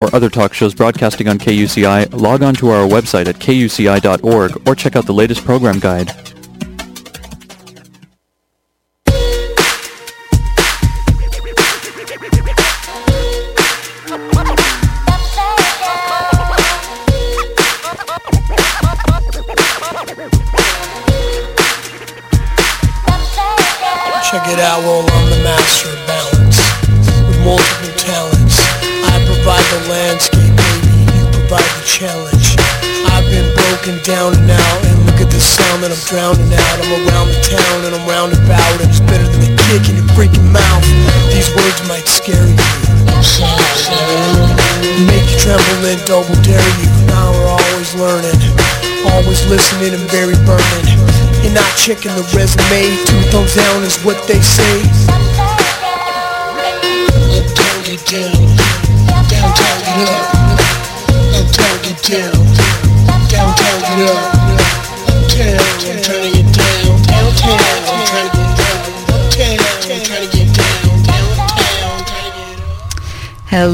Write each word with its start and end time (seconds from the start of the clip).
or 0.00 0.14
other 0.14 0.30
talk 0.30 0.54
shows 0.54 0.74
broadcasting 0.74 1.26
on 1.28 1.38
KUCI, 1.38 2.12
log 2.20 2.42
on 2.42 2.54
to 2.54 2.68
our 2.68 2.86
website 2.86 3.26
at 3.26 3.36
kuci.org 3.36 4.68
or 4.68 4.74
check 4.76 4.94
out 4.94 5.06
the 5.06 5.12
latest 5.12 5.44
program 5.44 5.80
guide. 5.80 6.27
Checking 51.88 52.14
the 52.16 52.22
resume, 52.36 53.02
two 53.06 53.30
thumbs 53.30 53.54
down 53.54 53.82
is 53.82 53.96
what 54.04 54.28
they 54.28 54.42
say. 54.42 55.37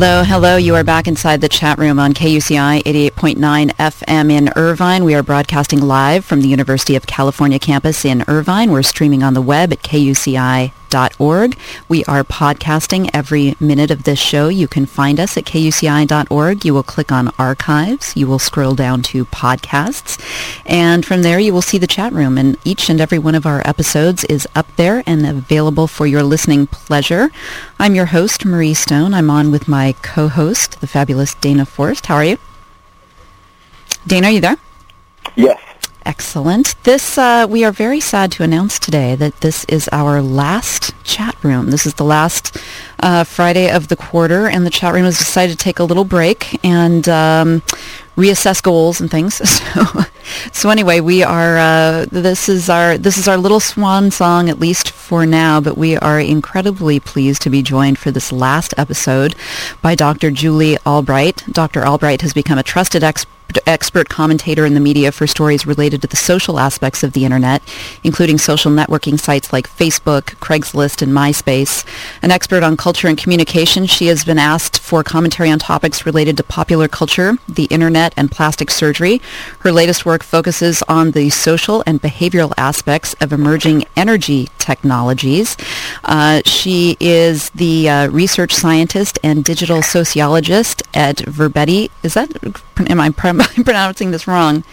Hello, 0.07 0.23
hello. 0.23 0.57
You 0.59 0.75
are 0.75 0.85
back 0.85 1.09
inside 1.09 1.41
the 1.41 1.49
chat 1.49 1.79
room 1.79 1.99
on 1.99 2.13
KUCI 2.13 2.83
88.9 2.83 3.71
FM 3.71 4.31
in 4.31 4.51
Irvine. 4.55 5.03
We 5.03 5.15
are 5.15 5.23
broadcasting 5.23 5.81
live 5.81 6.27
from 6.27 6.43
the 6.43 6.49
University 6.49 6.95
of 6.95 7.07
California 7.07 7.59
campus 7.59 8.05
in 8.05 8.23
Irvine. 8.29 8.71
We're 8.71 8.83
streaming 8.83 9.23
on 9.23 9.33
the 9.33 9.41
web 9.41 9.73
at 9.73 9.83
kuci.org. 10.95 11.57
We 11.89 12.05
are 12.05 12.25
podcasting 12.25 13.11
every 13.13 13.57
minute 13.61 13.91
of 13.91 14.05
this 14.05 14.19
show. 14.19 14.49
You 14.49 14.69
can 14.69 14.87
find 14.87 15.19
us 15.19 15.37
at 15.37 15.45
kuci.org. 15.45 16.65
You 16.65 16.75
will 16.75 16.83
click 16.83 17.13
on 17.13 17.29
archives. 17.39 18.17
You 18.17 18.27
will 18.27 18.39
scroll 18.39 18.75
down 18.75 19.03
to 19.03 19.25
podcasts. 19.27 20.21
And 20.67 21.05
from 21.05 21.23
there, 21.23 21.39
you 21.39 21.53
will 21.53 21.63
see 21.63 21.79
the 21.79 21.87
chat 21.87 22.13
room. 22.13 22.39
And 22.39 22.57
each 22.65 22.89
and 22.89 23.01
every 23.01 23.19
one 23.19 23.35
of 23.35 23.47
our 23.47 23.63
episodes 23.67 24.25
is 24.25 24.47
up 24.55 24.67
there 24.77 25.03
and 25.07 25.27
available 25.27 25.87
for 25.87 26.07
your 26.07 26.23
listening 26.23 26.67
pleasure. 26.67 27.31
I'm 27.79 27.95
your 27.95 28.07
host, 28.07 28.45
Marrie 28.45 28.75
Stone. 28.75 29.15
I'm 29.15 29.31
on 29.31 29.51
with 29.51 29.69
my 29.69 29.95
co-host, 30.03 30.81
the 30.81 30.87
fabulous 30.87 31.35
Dana 31.35 31.67
Floris. 31.67 32.01
How 32.05 32.17
are 32.17 32.25
you? 32.25 32.39
Dana, 34.07 34.29
are 34.29 34.33
you 34.33 34.41
there? 34.41 34.57
Yes. 35.35 35.61
Excellent. 36.07 36.75
This 36.85 37.17
uh, 37.17 37.47
we 37.49 37.65
are 37.65 37.73
very 37.73 37.99
sad 37.99 38.31
to 38.33 38.43
announce 38.43 38.79
today 38.79 39.15
that 39.15 39.41
this 39.41 39.65
is 39.67 39.89
our 39.91 40.21
last 40.21 40.93
chat 41.03 41.35
room. 41.43 41.71
This 41.71 41.87
is 41.87 41.95
the 41.95 42.05
last 42.05 42.59
uh, 43.01 43.25
Friday 43.25 43.71
of 43.71 43.89
the 43.89 43.97
quarter, 43.97 44.47
and 44.47 44.67
the 44.67 44.71
chat 44.71 44.93
room 44.93 45.05
has 45.05 45.17
decided 45.17 45.59
to 45.59 45.65
take 45.65 45.79
a 45.79 45.85
little 45.85 46.05
break 46.05 46.63
and 46.63 47.09
um, 47.09 47.63
reassess 48.19 48.63
goals 48.63 49.01
and 49.01 49.11
things. 49.11 49.41
So, 49.75 50.05
so 50.53 50.71
anyway, 50.71 51.01
we 51.01 51.23
are. 51.23 51.59
Uh, 51.59 52.07
this 52.11 52.49
is 52.49 52.71
our 52.71 52.97
this 52.97 53.19
is 53.19 53.27
our 53.29 53.37
little 53.37 53.61
swan 53.61 54.11
song, 54.11 54.49
at 54.49 54.59
least 54.59 54.91
for 54.91 55.27
now. 55.27 55.61
But 55.61 55.77
we 55.77 55.97
are 55.97 56.21
incredibly 56.21 57.01
pleased 57.01 57.43
to 57.43 57.51
be 57.51 57.63
joined 57.63 57.99
for 57.99 58.11
this 58.11 58.31
last 58.31 58.73
episode 58.79 59.35
by 59.83 59.95
Dr. 59.95 60.31
Julie 60.31 60.79
Albright. 60.87 61.45
Dr. 61.51 61.85
Albright 61.85 62.23
has 62.23 62.33
become 62.33 62.59
a 62.59 62.63
trusted 62.63 63.03
expert 63.05 63.31
expert 63.67 64.09
commentator 64.09 64.65
in 64.65 64.75
the 64.75 64.81
media 64.81 65.13
for 65.13 65.27
stories 65.27 65.67
related 65.67 66.03
to 66.03 66.09
the 66.09 66.17
social 66.17 66.59
aspects 66.59 67.03
of 67.03 67.13
the 67.13 67.25
internet, 67.25 67.63
including 68.03 68.39
social 68.39 68.71
networking 68.71 69.19
sites 69.19 69.53
like 69.53 69.69
Facebook, 69.69 70.37
Craigslist, 70.37 71.03
and 71.03 71.13
MySpace. 71.13 71.85
An 72.23 72.31
expert 72.31 72.63
on 72.63 72.77
culture 72.77 73.09
and 73.09 73.19
communication, 73.19 73.87
she 73.87 74.07
has 74.07 74.25
been 74.25 74.39
asked 74.39 74.79
for 74.79 75.03
commentary 75.03 75.51
on 75.51 75.59
topics 75.59 76.07
related 76.07 76.37
to 76.37 76.45
popular 76.45 76.89
culture, 76.89 77.37
the 77.49 77.65
internet, 77.65 78.13
and 78.17 78.31
plastic 78.31 78.71
surgery. 78.71 79.21
Her 79.61 79.73
latest 79.73 80.05
work 80.05 80.23
focuses 80.23 80.83
on 80.89 81.13
the 81.13 81.31
social 81.31 81.83
and 81.87 82.01
behavioral 82.01 82.53
aspects 82.57 83.15
of 83.21 83.33
emerging 83.33 83.85
energy 83.97 84.49
technologies. 84.59 85.57
Uh, 86.05 86.41
she 86.45 86.97
is 87.01 87.51
the 87.51 87.89
uh, 87.89 88.09
research 88.09 88.55
scientist 88.55 89.19
and 89.23 89.45
digital 89.45 89.83
sociologist 89.83 90.83
at 90.95 91.17
Verbetti. 91.17 91.91
Is 92.03 92.15
that 92.15 92.31
am 92.89 93.01
I 93.01 93.11
pr- 93.39 93.63
pronouncing 93.65 94.11
this 94.11 94.27
wrong? 94.27 94.65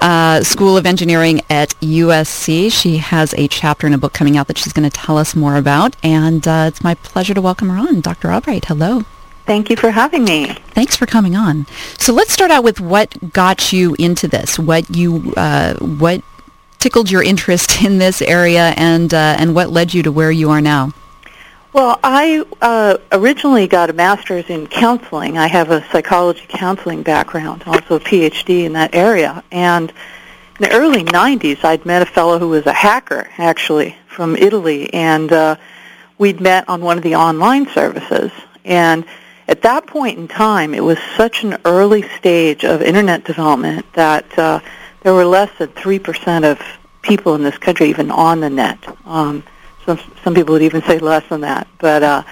Uh, 0.00 0.42
School 0.42 0.76
of 0.76 0.86
Engineering 0.86 1.40
at 1.50 1.70
USC. 1.80 2.72
She 2.72 2.98
has 2.98 3.34
a 3.34 3.48
chapter 3.48 3.86
in 3.86 3.94
a 3.94 3.98
book 3.98 4.12
coming 4.12 4.36
out 4.36 4.46
that 4.48 4.58
she's 4.58 4.72
going 4.72 4.88
to 4.88 4.96
tell 4.96 5.18
us 5.18 5.34
more 5.34 5.56
about, 5.56 5.96
and 6.02 6.46
uh, 6.46 6.66
it's 6.68 6.82
my 6.82 6.94
pleasure 6.94 7.34
to 7.34 7.42
welcome 7.42 7.68
her 7.68 7.76
on, 7.76 8.00
Dr. 8.00 8.30
Albright. 8.30 8.66
Hello. 8.66 9.04
Thank 9.46 9.70
you 9.70 9.76
for 9.76 9.90
having 9.90 10.24
me. 10.24 10.52
Thanks 10.72 10.94
for 10.94 11.06
coming 11.06 11.34
on. 11.34 11.66
So 11.98 12.12
let's 12.12 12.32
start 12.32 12.50
out 12.50 12.64
with 12.64 12.80
what 12.80 13.32
got 13.32 13.72
you 13.72 13.96
into 13.98 14.28
this. 14.28 14.58
What 14.58 14.94
you 14.94 15.32
uh, 15.38 15.74
what 15.76 16.22
tickled 16.78 17.10
your 17.10 17.22
interest 17.22 17.82
in 17.82 17.96
this 17.96 18.20
area, 18.20 18.74
and 18.76 19.12
uh, 19.14 19.36
and 19.38 19.54
what 19.54 19.70
led 19.70 19.94
you 19.94 20.02
to 20.02 20.12
where 20.12 20.30
you 20.30 20.50
are 20.50 20.60
now. 20.60 20.92
Well, 21.78 22.00
I 22.02 22.44
uh, 22.60 22.96
originally 23.12 23.68
got 23.68 23.88
a 23.88 23.92
master's 23.92 24.50
in 24.50 24.66
counseling. 24.66 25.38
I 25.38 25.46
have 25.46 25.70
a 25.70 25.88
psychology 25.92 26.44
counseling 26.48 27.04
background, 27.04 27.62
also 27.66 27.94
a 27.94 28.00
PhD 28.00 28.64
in 28.64 28.72
that 28.72 28.96
area. 28.96 29.44
And 29.52 29.90
in 29.90 30.68
the 30.68 30.72
early 30.72 31.04
90s, 31.04 31.62
I'd 31.62 31.86
met 31.86 32.02
a 32.02 32.06
fellow 32.06 32.40
who 32.40 32.48
was 32.48 32.66
a 32.66 32.72
hacker, 32.72 33.30
actually, 33.38 33.94
from 34.08 34.34
Italy, 34.34 34.92
and 34.92 35.30
uh, 35.32 35.54
we'd 36.18 36.40
met 36.40 36.68
on 36.68 36.80
one 36.80 36.96
of 36.96 37.04
the 37.04 37.14
online 37.14 37.68
services. 37.68 38.32
And 38.64 39.04
at 39.46 39.62
that 39.62 39.86
point 39.86 40.18
in 40.18 40.26
time, 40.26 40.74
it 40.74 40.82
was 40.82 40.98
such 41.16 41.44
an 41.44 41.58
early 41.64 42.02
stage 42.18 42.64
of 42.64 42.82
internet 42.82 43.22
development 43.22 43.86
that 43.92 44.36
uh, 44.36 44.58
there 45.02 45.14
were 45.14 45.24
less 45.24 45.56
than 45.58 45.68
3% 45.68 46.42
of 46.42 46.60
people 47.02 47.36
in 47.36 47.44
this 47.44 47.56
country 47.56 47.88
even 47.88 48.10
on 48.10 48.40
the 48.40 48.50
net. 48.50 48.80
Um, 49.06 49.44
some 49.88 50.12
some 50.22 50.34
people 50.34 50.52
would 50.52 50.62
even 50.62 50.82
say 50.82 50.98
less 50.98 51.26
than 51.28 51.40
that, 51.40 51.66
but 51.78 52.02
uh, 52.02 52.22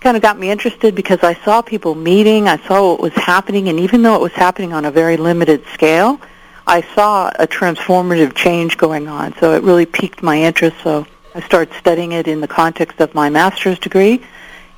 kind 0.00 0.16
of 0.16 0.22
got 0.22 0.38
me 0.38 0.50
interested 0.50 0.94
because 0.94 1.18
I 1.22 1.34
saw 1.34 1.62
people 1.62 1.96
meeting, 1.96 2.46
I 2.46 2.58
saw 2.68 2.92
what 2.92 3.00
was 3.00 3.14
happening, 3.14 3.68
and 3.68 3.80
even 3.80 4.02
though 4.02 4.14
it 4.14 4.20
was 4.20 4.32
happening 4.32 4.72
on 4.72 4.84
a 4.84 4.90
very 4.92 5.16
limited 5.16 5.64
scale, 5.74 6.20
I 6.66 6.82
saw 6.94 7.28
a 7.36 7.46
transformative 7.48 8.34
change 8.34 8.76
going 8.76 9.08
on. 9.08 9.34
So 9.40 9.54
it 9.54 9.64
really 9.64 9.86
piqued 9.86 10.22
my 10.22 10.40
interest. 10.40 10.76
So 10.84 11.06
I 11.34 11.40
started 11.40 11.74
studying 11.74 12.12
it 12.12 12.28
in 12.28 12.40
the 12.40 12.48
context 12.48 13.00
of 13.00 13.14
my 13.14 13.30
master's 13.30 13.80
degree, 13.80 14.22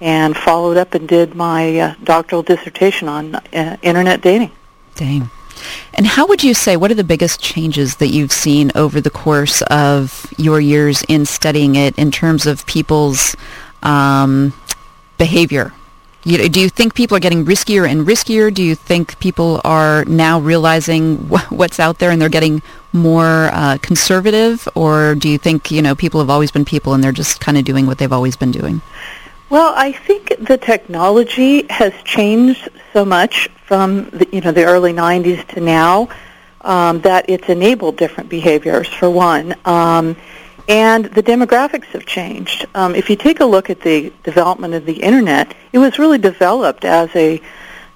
and 0.01 0.35
followed 0.35 0.79
up 0.79 0.95
and 0.95 1.07
did 1.07 1.35
my 1.35 1.79
uh, 1.79 1.95
doctoral 2.03 2.43
dissertation 2.43 3.07
on 3.09 3.35
uh, 3.35 3.77
internet 3.83 4.23
dating. 4.23 4.53
Dang. 4.95 5.29
And 5.95 6.07
how 6.07 6.27
would 6.27 6.43
you 6.45 6.55
say, 6.55 6.77
what 6.77 6.91
are 6.91 6.95
the 6.95 7.05
biggest 7.05 7.41
changes 7.41 7.97
that 7.97 8.09
you've 8.09 8.33
seen 8.33 8.71
over 8.75 9.01
the 9.01 9.11
course 9.11 9.63
of 9.63 10.33
your 10.37 10.61
years 10.61 11.03
in 11.09 11.27
studying 11.27 11.75
it 11.77 11.99
in 11.99 12.11
terms 12.11 12.47
of 12.47 12.67
people's 12.67 13.37
um, 13.83 14.53
behavior? 15.19 15.73
You, 16.25 16.49
do 16.49 16.61
you 16.61 16.69
think 16.69 16.95
people 16.95 17.17
are 17.17 17.21
getting 17.21 17.45
riskier 17.45 17.89
and 17.89 18.07
riskier? 18.07 18.53
Do 18.53 18.63
you 18.63 18.75
think 18.75 19.19
people 19.19 19.61
are 19.65 20.05
now 20.05 20.41
realizing 20.41 21.17
wh- 21.29 21.51
what's 21.53 21.81
out 21.81 21.99
there 21.99 22.11
and 22.11 22.21
they're 22.21 22.29
getting 22.29 22.61
more 22.93 23.51
uh, 23.53 23.79
conservative? 23.81 24.69
Or 24.75 25.15
do 25.15 25.29
you 25.29 25.39
think, 25.39 25.71
you 25.71 25.81
know, 25.81 25.95
people 25.95 26.21
have 26.21 26.31
always 26.31 26.51
been 26.51 26.65
people 26.65 26.93
and 26.93 27.03
they're 27.03 27.13
just 27.13 27.41
kind 27.41 27.57
of 27.57 27.65
doing 27.65 27.87
what 27.87 27.99
they've 27.99 28.13
always 28.13 28.37
been 28.37 28.51
doing? 28.51 28.83
Well, 29.51 29.73
I 29.75 29.93
think 29.93 30.35
the 30.47 30.59
technology 30.59 31.67
has 31.71 31.95
changed 32.05 32.69
so 32.93 33.07
much 33.07 33.49
from 33.65 34.11
the, 34.11 34.29
you 34.31 34.43
know 34.43 34.53
the 34.53 34.65
early 34.65 34.93
90s 34.93 35.47
to 35.55 35.61
now 35.61 36.11
um, 36.61 37.01
that 37.01 37.31
it's 37.31 37.49
enabled 37.49 37.97
different 37.97 38.29
behaviors 38.29 38.89
for 38.89 39.09
one, 39.09 39.55
um, 39.65 40.17
and 40.69 41.07
the 41.07 41.23
demographics 41.23 41.87
have 41.87 42.05
changed. 42.05 42.67
Um, 42.75 42.95
if 42.95 43.09
you 43.09 43.17
take 43.17 43.41
a 43.41 43.47
look 43.47 43.71
at 43.71 43.81
the 43.81 44.13
development 44.23 44.75
of 44.75 44.85
the 44.85 45.01
internet, 45.03 45.55
it 45.73 45.79
was 45.79 45.99
really 45.99 46.19
developed 46.19 46.85
as 46.85 47.09
a 47.17 47.41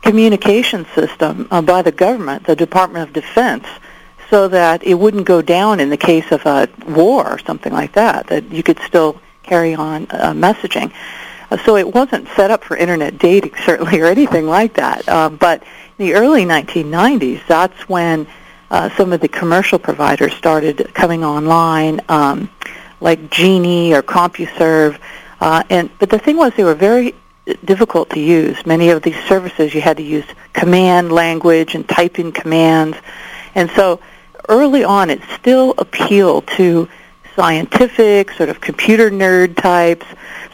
communication 0.01 0.87
system 0.95 1.49
uh, 1.51 1.61
by 1.61 1.83
the 1.83 1.93
government, 1.93 2.47
the 2.47 2.57
Department 2.57 3.07
of 3.07 3.13
Defense, 3.13 3.67
so 4.31 4.49
that 4.49 4.85
it 4.85 4.95
wouldn't 4.95 5.27
go 5.27 5.43
down 5.43 5.81
in 5.81 5.91
the 5.91 5.99
case 5.99 6.33
of 6.33 6.47
a 6.47 6.67
war 6.89 7.31
or 7.31 7.39
something 7.41 7.75
like 7.75 7.93
that. 7.93 8.29
That 8.29 8.51
you 8.51 8.63
could 8.63 8.79
still 8.79 9.21
carry 9.43 9.75
on 9.75 10.07
uh, 10.09 10.33
messaging. 10.33 10.95
Uh, 11.53 11.59
so 11.67 11.77
it 11.77 11.95
wasn't 11.95 12.27
set 12.29 12.51
up 12.51 12.65
for 12.65 12.79
internet 12.79 13.19
dating, 13.19 13.53
certainly, 13.67 14.01
or 14.01 14.07
anything 14.07 14.47
like 14.47 14.73
that. 14.75 15.07
Um, 15.07 15.37
but 15.37 15.63
in 15.99 16.07
the 16.07 16.15
early 16.15 16.45
1990s, 16.47 17.47
that's 17.47 17.79
when 17.91 18.27
uh, 18.71 18.89
some 18.97 19.13
of 19.13 19.21
the 19.21 19.29
commercial 19.29 19.79
providers 19.79 20.33
started 20.33 20.93
coming 20.95 21.23
online, 21.23 22.01
um, 22.09 22.49
like 23.03 23.31
Genie 23.31 23.93
or 23.93 24.03
CompuServe. 24.03 24.99
Uh, 25.41 25.63
and 25.69 25.91
but 25.99 26.09
the 26.09 26.19
thing 26.19 26.39
was, 26.39 26.55
they 26.55 26.65
were 26.65 26.75
very 26.75 27.15
difficult 27.67 28.09
to 28.11 28.21
use. 28.21 28.65
Many 28.65 28.89
of 28.89 29.03
these 29.03 29.23
services 29.25 29.75
you 29.75 29.83
had 29.83 29.99
to 29.99 30.03
use 30.03 30.25
command 30.55 31.13
language 31.13 31.75
and 31.75 31.87
type 31.87 32.19
in 32.19 32.33
commands. 32.33 32.97
And 33.55 33.71
so 33.73 34.01
early 34.49 34.85
on 34.85 35.11
it 35.11 35.21
still 35.39 35.75
appealed 35.77 36.47
to 36.57 36.89
scientific, 37.37 38.31
sort 38.33 38.49
of 38.49 38.61
computer 38.63 39.11
nerd 39.11 39.57
types. 39.57 40.07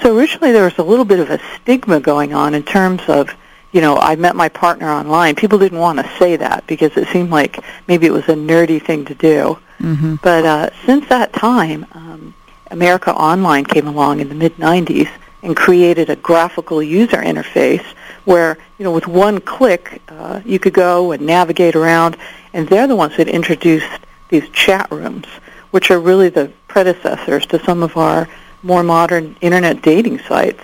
So 0.03 0.17
originally 0.17 0.53
there 0.53 0.65
was 0.65 0.79
a 0.79 0.83
little 0.83 1.05
bit 1.05 1.19
of 1.19 1.31
a 1.31 1.41
stigma 1.57 2.01
going 2.01 2.33
on 2.33 2.55
in 2.55 2.63
terms 2.63 3.03
of, 3.09 3.31
you 3.73 3.81
know, 3.81 3.97
I 3.97 4.17
met 4.17 4.37
my 4.37 4.49
partner 4.49 4.91
online. 4.91 5.35
People 5.35 5.59
didn't 5.59 5.79
want 5.79 5.99
to 5.99 6.09
say 6.19 6.37
that 6.37 6.67
because 6.67 6.97
it 6.97 7.09
seemed 7.09 7.31
like 7.31 7.63
maybe 7.87 8.07
it 8.07 8.13
was 8.13 8.25
a 8.25 8.35
nerdy 8.35 8.81
thing 8.81 9.05
to 9.07 9.15
do. 9.15 9.59
Mm-hmm. 9.81 10.17
But 10.23 10.45
uh, 10.45 10.71
since 10.87 11.09
that 11.09 11.33
time, 11.33 11.87
um, 11.93 12.35
America 12.71 13.13
Online 13.13 13.65
came 13.65 13.87
along 13.87 14.21
in 14.21 14.29
the 14.29 14.35
mid 14.35 14.57
90s 14.57 15.09
and 15.43 15.57
created 15.57 16.11
a 16.11 16.17
graphical 16.17 16.83
user 16.83 17.19
interface 17.19 17.85
where, 18.25 18.59
you 18.79 18.85
know, 18.85 18.93
with 18.93 19.07
one 19.07 19.41
click, 19.41 20.03
uh, 20.09 20.41
you 20.45 20.59
could 20.59 20.75
go 20.75 21.13
and 21.13 21.25
navigate 21.25 21.77
around, 21.77 22.17
and 22.53 22.69
they're 22.69 22.87
the 22.87 22.97
ones 22.97 23.17
that 23.17 23.29
introduced 23.29 24.01
these 24.29 24.49
chat 24.51 24.91
rooms, 24.91 25.27
which 25.71 25.91
are 25.91 26.01
really 26.01 26.29
the 26.29 26.53
predecessors 26.67 27.47
to 27.47 27.59
some 27.65 27.83
of 27.83 27.97
our 27.97 28.29
more 28.63 28.83
modern 28.83 29.37
internet 29.41 29.83
dating 29.83 30.19
sites. 30.21 30.63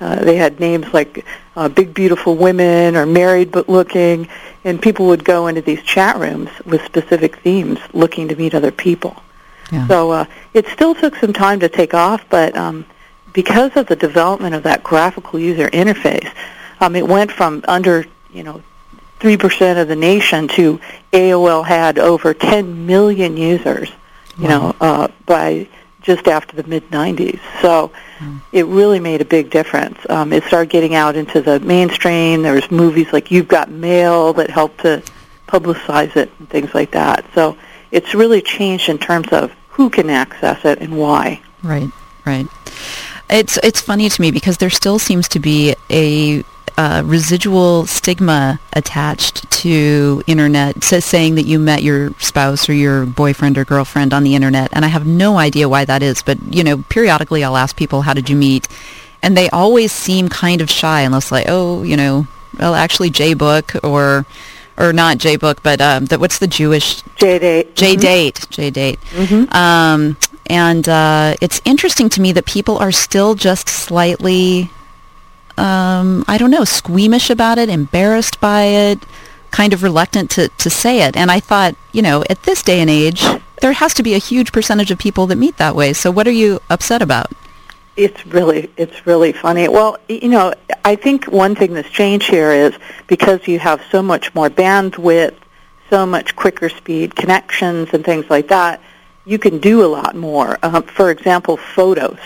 Uh, 0.00 0.16
they 0.16 0.36
had 0.36 0.60
names 0.60 0.92
like 0.92 1.24
uh, 1.56 1.68
Big 1.68 1.94
Beautiful 1.94 2.36
Women 2.36 2.96
or 2.96 3.06
Married 3.06 3.50
But 3.50 3.68
Looking, 3.68 4.28
and 4.64 4.80
people 4.82 5.06
would 5.06 5.24
go 5.24 5.46
into 5.46 5.62
these 5.62 5.82
chat 5.82 6.16
rooms 6.16 6.50
with 6.66 6.84
specific 6.84 7.36
themes 7.36 7.78
looking 7.92 8.28
to 8.28 8.36
meet 8.36 8.54
other 8.54 8.72
people. 8.72 9.22
Yeah. 9.72 9.86
So 9.86 10.10
uh, 10.10 10.24
it 10.52 10.66
still 10.68 10.94
took 10.94 11.16
some 11.16 11.32
time 11.32 11.60
to 11.60 11.68
take 11.68 11.94
off, 11.94 12.24
but 12.28 12.56
um, 12.56 12.84
because 13.32 13.76
of 13.76 13.86
the 13.86 13.96
development 13.96 14.54
of 14.54 14.62
that 14.64 14.82
graphical 14.82 15.38
user 15.38 15.68
interface, 15.70 16.30
um, 16.80 16.96
it 16.96 17.06
went 17.06 17.30
from 17.30 17.64
under, 17.68 18.04
you 18.32 18.42
know, 18.42 18.62
3% 19.20 19.80
of 19.80 19.88
the 19.88 19.96
nation 19.96 20.48
to 20.48 20.80
AOL 21.12 21.64
had 21.64 21.98
over 21.98 22.34
10 22.34 22.86
million 22.86 23.36
users, 23.36 23.90
you 24.36 24.44
wow. 24.44 24.48
know, 24.48 24.76
uh, 24.80 25.08
by 25.24 25.68
just 26.04 26.28
after 26.28 26.54
the 26.54 26.68
mid 26.68 26.88
90s. 26.90 27.40
So 27.60 27.90
mm. 28.18 28.40
it 28.52 28.66
really 28.66 29.00
made 29.00 29.20
a 29.20 29.24
big 29.24 29.50
difference. 29.50 29.98
Um, 30.08 30.32
it 30.32 30.44
started 30.44 30.70
getting 30.70 30.94
out 30.94 31.16
into 31.16 31.40
the 31.40 31.58
mainstream. 31.60 32.42
There 32.42 32.54
was 32.54 32.70
movies 32.70 33.12
like 33.12 33.30
You've 33.30 33.48
Got 33.48 33.70
Mail 33.70 34.32
that 34.34 34.50
helped 34.50 34.82
to 34.82 35.02
publicize 35.48 36.14
it 36.16 36.30
and 36.38 36.48
things 36.48 36.74
like 36.74 36.92
that. 36.92 37.24
So 37.34 37.56
it's 37.90 38.14
really 38.14 38.42
changed 38.42 38.88
in 38.88 38.98
terms 38.98 39.28
of 39.32 39.50
who 39.70 39.90
can 39.90 40.10
access 40.10 40.64
it 40.64 40.80
and 40.80 40.96
why. 40.96 41.40
Right, 41.62 41.88
right. 42.24 42.46
It's 43.30 43.58
it's 43.62 43.80
funny 43.80 44.08
to 44.10 44.20
me 44.20 44.30
because 44.30 44.58
there 44.58 44.70
still 44.70 44.98
seems 44.98 45.28
to 45.28 45.40
be 45.40 45.74
a 45.90 46.44
uh, 46.76 47.02
residual 47.04 47.86
stigma 47.86 48.58
attached 48.72 49.48
to 49.50 50.22
internet 50.26 50.82
saying 50.82 51.36
that 51.36 51.44
you 51.44 51.58
met 51.58 51.82
your 51.82 52.12
spouse 52.18 52.68
or 52.68 52.72
your 52.72 53.06
boyfriend 53.06 53.56
or 53.56 53.64
girlfriend 53.64 54.12
on 54.12 54.24
the 54.24 54.34
internet 54.34 54.68
and 54.72 54.84
i 54.84 54.88
have 54.88 55.06
no 55.06 55.38
idea 55.38 55.68
why 55.68 55.84
that 55.84 56.02
is 56.02 56.22
but 56.22 56.38
you 56.52 56.64
know 56.64 56.78
periodically 56.88 57.44
i'll 57.44 57.56
ask 57.56 57.76
people 57.76 58.02
how 58.02 58.12
did 58.12 58.28
you 58.28 58.36
meet 58.36 58.68
and 59.22 59.36
they 59.36 59.48
always 59.50 59.92
seem 59.92 60.28
kind 60.28 60.60
of 60.60 60.68
shy 60.68 61.02
unless 61.02 61.30
like 61.30 61.46
oh 61.48 61.82
you 61.82 61.96
know 61.96 62.26
well 62.58 62.74
actually 62.74 63.10
j-book 63.10 63.72
or 63.84 64.26
or 64.76 64.92
not 64.92 65.18
j-book 65.18 65.62
but 65.62 65.80
um 65.80 66.06
the, 66.06 66.18
what's 66.18 66.38
the 66.38 66.46
jewish 66.46 67.02
j-date 67.16 67.76
j-date 67.76 68.34
mm-hmm. 68.34 68.52
j-date 68.52 69.00
mm-hmm. 69.12 69.54
um 69.54 70.16
and 70.46 70.88
uh, 70.88 71.34
it's 71.40 71.60
interesting 71.64 72.08
to 72.10 72.20
me 72.20 72.32
that 72.32 72.44
people 72.44 72.76
are 72.78 72.92
still 72.92 73.34
just 73.34 73.68
slightly, 73.68 74.70
um, 75.56 76.24
I 76.26 76.38
don't 76.38 76.50
know, 76.50 76.64
squeamish 76.64 77.30
about 77.30 77.58
it, 77.58 77.68
embarrassed 77.68 78.40
by 78.40 78.62
it, 78.64 78.98
kind 79.50 79.72
of 79.72 79.82
reluctant 79.82 80.30
to, 80.32 80.48
to 80.48 80.70
say 80.70 81.02
it. 81.02 81.16
And 81.16 81.30
I 81.30 81.40
thought, 81.40 81.76
you 81.92 82.02
know, 82.02 82.24
at 82.28 82.42
this 82.42 82.62
day 82.62 82.80
and 82.80 82.90
age, 82.90 83.24
there 83.60 83.72
has 83.72 83.94
to 83.94 84.02
be 84.02 84.14
a 84.14 84.18
huge 84.18 84.52
percentage 84.52 84.90
of 84.90 84.98
people 84.98 85.26
that 85.28 85.36
meet 85.36 85.56
that 85.58 85.76
way. 85.76 85.92
So 85.92 86.10
what 86.10 86.26
are 86.26 86.32
you 86.32 86.60
upset 86.70 87.02
about? 87.02 87.32
It's 87.96 88.26
really 88.26 88.70
it's 88.76 89.06
really 89.06 89.30
funny. 89.32 89.68
Well, 89.68 89.98
you 90.08 90.28
know, 90.28 90.52
I 90.84 90.96
think 90.96 91.26
one 91.26 91.54
thing 91.54 91.74
that's 91.74 91.88
changed 91.90 92.28
here 92.28 92.50
is 92.50 92.74
because 93.06 93.46
you 93.46 93.60
have 93.60 93.80
so 93.92 94.02
much 94.02 94.34
more 94.34 94.50
bandwidth, 94.50 95.36
so 95.90 96.04
much 96.04 96.34
quicker 96.34 96.68
speed 96.68 97.14
connections 97.14 97.90
and 97.92 98.04
things 98.04 98.28
like 98.28 98.48
that 98.48 98.80
you 99.24 99.38
can 99.38 99.58
do 99.58 99.84
a 99.84 99.88
lot 99.88 100.14
more. 100.14 100.58
Uh, 100.62 100.82
for 100.82 101.10
example, 101.10 101.56
photos. 101.56 102.18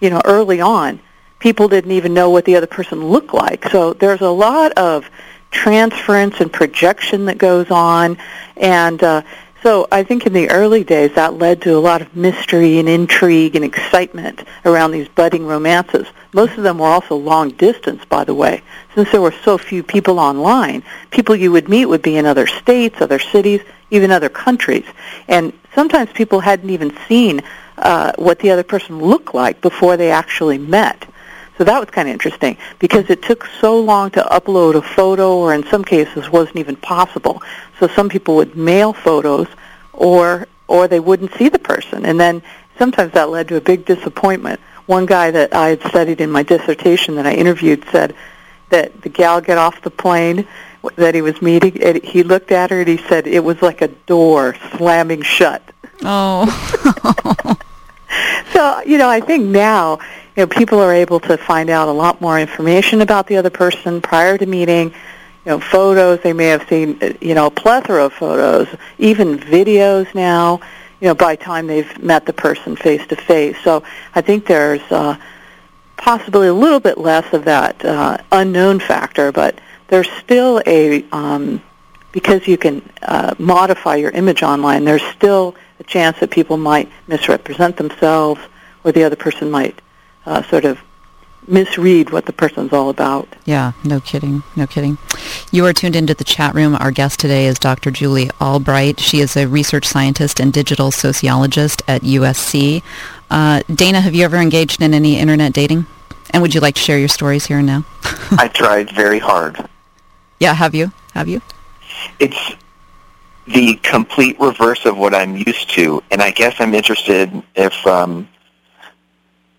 You 0.00 0.10
know, 0.10 0.22
early 0.24 0.60
on, 0.60 1.00
people 1.40 1.68
didn't 1.68 1.92
even 1.92 2.14
know 2.14 2.30
what 2.30 2.44
the 2.44 2.56
other 2.56 2.68
person 2.68 3.04
looked 3.04 3.34
like. 3.34 3.68
So 3.70 3.94
there's 3.94 4.20
a 4.20 4.30
lot 4.30 4.72
of 4.72 5.10
transference 5.50 6.40
and 6.40 6.52
projection 6.52 7.24
that 7.24 7.38
goes 7.38 7.70
on, 7.70 8.18
and 8.56 9.02
uh, 9.02 9.22
so 9.62 9.86
I 9.92 10.04
think 10.04 10.26
in 10.26 10.32
the 10.32 10.50
early 10.50 10.84
days 10.84 11.14
that 11.16 11.34
led 11.34 11.62
to 11.62 11.76
a 11.76 11.80
lot 11.80 12.00
of 12.00 12.16
mystery 12.16 12.78
and 12.78 12.88
intrigue 12.88 13.56
and 13.56 13.64
excitement 13.64 14.42
around 14.64 14.92
these 14.92 15.08
budding 15.08 15.44
romances. 15.44 16.06
Most 16.32 16.56
of 16.56 16.62
them 16.62 16.78
were 16.78 16.86
also 16.86 17.16
long 17.16 17.50
distance, 17.50 18.02
by 18.06 18.24
the 18.24 18.32
way. 18.32 18.62
Since 18.94 19.10
there 19.10 19.20
were 19.20 19.34
so 19.44 19.58
few 19.58 19.82
people 19.82 20.18
online, 20.18 20.82
people 21.10 21.36
you 21.36 21.52
would 21.52 21.68
meet 21.68 21.86
would 21.86 22.00
be 22.00 22.16
in 22.16 22.24
other 22.24 22.46
states, 22.46 23.02
other 23.02 23.18
cities, 23.18 23.60
even 23.90 24.10
other 24.10 24.30
countries. 24.30 24.86
And 25.28 25.52
sometimes 25.74 26.10
people 26.12 26.40
hadn't 26.40 26.70
even 26.70 26.96
seen 27.06 27.42
uh, 27.76 28.12
what 28.16 28.38
the 28.38 28.50
other 28.50 28.62
person 28.62 28.98
looked 28.98 29.34
like 29.34 29.60
before 29.60 29.98
they 29.98 30.10
actually 30.10 30.58
met. 30.58 31.06
So 31.60 31.64
that 31.64 31.78
was 31.78 31.90
kind 31.90 32.08
of 32.08 32.14
interesting 32.14 32.56
because 32.78 33.10
it 33.10 33.20
took 33.20 33.44
so 33.60 33.78
long 33.78 34.10
to 34.12 34.22
upload 34.22 34.76
a 34.76 34.80
photo 34.80 35.36
or 35.36 35.52
in 35.52 35.62
some 35.66 35.84
cases 35.84 36.30
wasn't 36.30 36.56
even 36.56 36.74
possible. 36.74 37.42
So 37.78 37.86
some 37.86 38.08
people 38.08 38.36
would 38.36 38.56
mail 38.56 38.94
photos 38.94 39.46
or 39.92 40.48
or 40.68 40.88
they 40.88 41.00
wouldn't 41.00 41.34
see 41.34 41.50
the 41.50 41.58
person 41.58 42.06
and 42.06 42.18
then 42.18 42.42
sometimes 42.78 43.12
that 43.12 43.28
led 43.28 43.48
to 43.48 43.56
a 43.56 43.60
big 43.60 43.84
disappointment. 43.84 44.58
One 44.86 45.04
guy 45.04 45.32
that 45.32 45.52
I 45.52 45.68
had 45.68 45.82
studied 45.82 46.22
in 46.22 46.30
my 46.30 46.42
dissertation 46.42 47.16
that 47.16 47.26
I 47.26 47.34
interviewed 47.34 47.84
said 47.92 48.14
that 48.70 49.02
the 49.02 49.10
gal 49.10 49.42
got 49.42 49.58
off 49.58 49.82
the 49.82 49.90
plane 49.90 50.48
that 50.96 51.14
he 51.14 51.20
was 51.20 51.42
meeting 51.42 51.82
and 51.82 52.02
he 52.02 52.22
looked 52.22 52.52
at 52.52 52.70
her 52.70 52.80
and 52.80 52.88
he 52.88 52.96
said 53.06 53.26
it 53.26 53.44
was 53.44 53.60
like 53.60 53.82
a 53.82 53.88
door 53.88 54.56
slamming 54.78 55.20
shut. 55.20 55.62
Oh. 56.00 56.46
so, 58.54 58.80
you 58.86 58.96
know, 58.96 59.10
I 59.10 59.20
think 59.20 59.44
now 59.44 59.98
you 60.36 60.42
know, 60.42 60.46
people 60.46 60.80
are 60.80 60.92
able 60.92 61.20
to 61.20 61.36
find 61.36 61.70
out 61.70 61.88
a 61.88 61.92
lot 61.92 62.20
more 62.20 62.38
information 62.38 63.00
about 63.00 63.26
the 63.26 63.36
other 63.36 63.50
person 63.50 64.00
prior 64.00 64.38
to 64.38 64.46
meeting. 64.46 64.94
You 65.44 65.52
know, 65.52 65.60
photos, 65.60 66.20
they 66.20 66.32
may 66.32 66.46
have 66.46 66.68
seen, 66.68 67.00
you 67.20 67.34
know, 67.34 67.46
a 67.46 67.50
plethora 67.50 68.04
of 68.04 68.12
photos, 68.12 68.68
even 68.98 69.38
videos 69.38 70.14
now, 70.14 70.60
you 71.00 71.08
know, 71.08 71.14
by 71.14 71.36
the 71.36 71.42
time 71.42 71.66
they've 71.66 72.02
met 72.02 72.26
the 72.26 72.32
person 72.32 72.76
face 72.76 73.04
to 73.08 73.16
face. 73.16 73.56
So 73.64 73.82
I 74.14 74.20
think 74.20 74.46
there's 74.46 74.82
uh, 74.92 75.16
possibly 75.96 76.48
a 76.48 76.54
little 76.54 76.80
bit 76.80 76.98
less 76.98 77.32
of 77.32 77.46
that 77.46 77.84
uh, 77.84 78.18
unknown 78.30 78.80
factor, 78.80 79.32
but 79.32 79.58
there's 79.88 80.10
still 80.10 80.62
a, 80.66 81.04
um, 81.10 81.62
because 82.12 82.46
you 82.46 82.56
can 82.56 82.88
uh, 83.02 83.34
modify 83.38 83.96
your 83.96 84.10
image 84.10 84.42
online, 84.42 84.84
there's 84.84 85.02
still 85.02 85.54
a 85.78 85.84
chance 85.84 86.20
that 86.20 86.30
people 86.30 86.56
might 86.56 86.90
misrepresent 87.08 87.76
themselves 87.76 88.40
or 88.84 88.92
the 88.92 89.04
other 89.04 89.16
person 89.16 89.50
might 89.50 89.80
uh, 90.26 90.42
sort 90.44 90.64
of 90.64 90.78
misread 91.46 92.10
what 92.10 92.26
the 92.26 92.32
person's 92.32 92.72
all 92.72 92.90
about. 92.90 93.28
Yeah, 93.44 93.72
no 93.84 94.00
kidding, 94.00 94.42
no 94.56 94.66
kidding. 94.66 94.98
You 95.50 95.66
are 95.66 95.72
tuned 95.72 95.96
into 95.96 96.14
the 96.14 96.24
chat 96.24 96.54
room. 96.54 96.76
Our 96.76 96.90
guest 96.90 97.20
today 97.20 97.46
is 97.46 97.58
Dr. 97.58 97.90
Julie 97.90 98.30
Albright. 98.40 99.00
She 99.00 99.20
is 99.20 99.36
a 99.36 99.48
research 99.48 99.86
scientist 99.86 100.40
and 100.40 100.52
digital 100.52 100.90
sociologist 100.90 101.82
at 101.88 102.02
USC. 102.02 102.82
Uh, 103.30 103.62
Dana, 103.72 104.00
have 104.00 104.14
you 104.14 104.24
ever 104.24 104.36
engaged 104.36 104.82
in 104.82 104.94
any 104.94 105.18
internet 105.18 105.52
dating? 105.52 105.86
And 106.32 106.42
would 106.42 106.54
you 106.54 106.60
like 106.60 106.76
to 106.76 106.80
share 106.80 106.98
your 106.98 107.08
stories 107.08 107.46
here 107.46 107.58
and 107.58 107.66
now? 107.66 107.84
I 108.32 108.48
tried 108.52 108.90
very 108.90 109.18
hard. 109.18 109.68
Yeah, 110.42 110.54
have 110.54 110.74
you? 110.74 110.90
Have 111.12 111.28
you? 111.28 111.42
It's 112.18 112.54
the 113.46 113.74
complete 113.82 114.40
reverse 114.40 114.86
of 114.86 114.96
what 114.96 115.14
I'm 115.14 115.36
used 115.36 115.68
to, 115.72 116.02
and 116.10 116.22
I 116.22 116.30
guess 116.30 116.56
I'm 116.60 116.72
interested 116.72 117.30
if 117.54 117.86
um, 117.86 118.26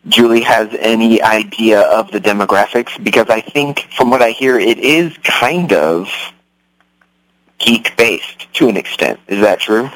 Julie 0.08 0.42
has 0.42 0.70
any 0.80 1.22
idea 1.22 1.82
of 1.82 2.12
the 2.12 2.20
demographics 2.20 3.02
because 3.04 3.30
I 3.30 3.42
think 3.42 3.88
from 3.96 4.10
what 4.10 4.22
I 4.22 4.32
hear 4.32 4.60
it 4.60 4.80
is 4.80 5.16
kind 5.20 5.72
of 5.74 6.10
geek 7.60 7.96
based 7.98 8.52
to 8.54 8.68
an 8.68 8.78
extent. 8.78 9.20
Is 9.28 9.42
that 9.42 9.60
true? 9.60 9.90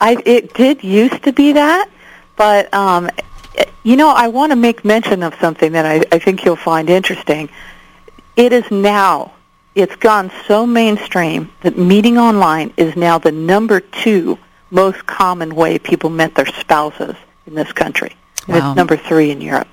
I 0.00 0.16
it 0.24 0.54
did 0.54 0.84
used 0.84 1.22
to 1.24 1.32
be 1.32 1.52
that, 1.52 1.88
but 2.36 2.72
um 2.72 3.10
You 3.84 3.96
know, 3.96 4.08
I 4.08 4.28
want 4.28 4.50
to 4.50 4.56
make 4.56 4.84
mention 4.84 5.22
of 5.22 5.34
something 5.40 5.72
that 5.72 5.84
I, 5.84 5.96
I 6.16 6.18
think 6.18 6.44
you'll 6.44 6.56
find 6.56 6.88
interesting. 6.88 7.50
It 8.34 8.52
is 8.52 8.68
now, 8.70 9.34
it's 9.74 9.94
gone 9.96 10.32
so 10.48 10.66
mainstream 10.66 11.52
that 11.60 11.76
meeting 11.76 12.16
online 12.18 12.72
is 12.76 12.96
now 12.96 13.18
the 13.18 13.30
number 13.30 13.80
two 13.80 14.38
most 14.70 15.04
common 15.06 15.54
way 15.54 15.78
people 15.78 16.10
met 16.10 16.34
their 16.34 16.46
spouses 16.46 17.14
in 17.46 17.54
this 17.54 17.72
country. 17.72 18.16
Wow. 18.48 18.56
it's 18.70 18.76
number 18.76 18.96
three 18.96 19.30
in 19.30 19.40
Europe. 19.40 19.68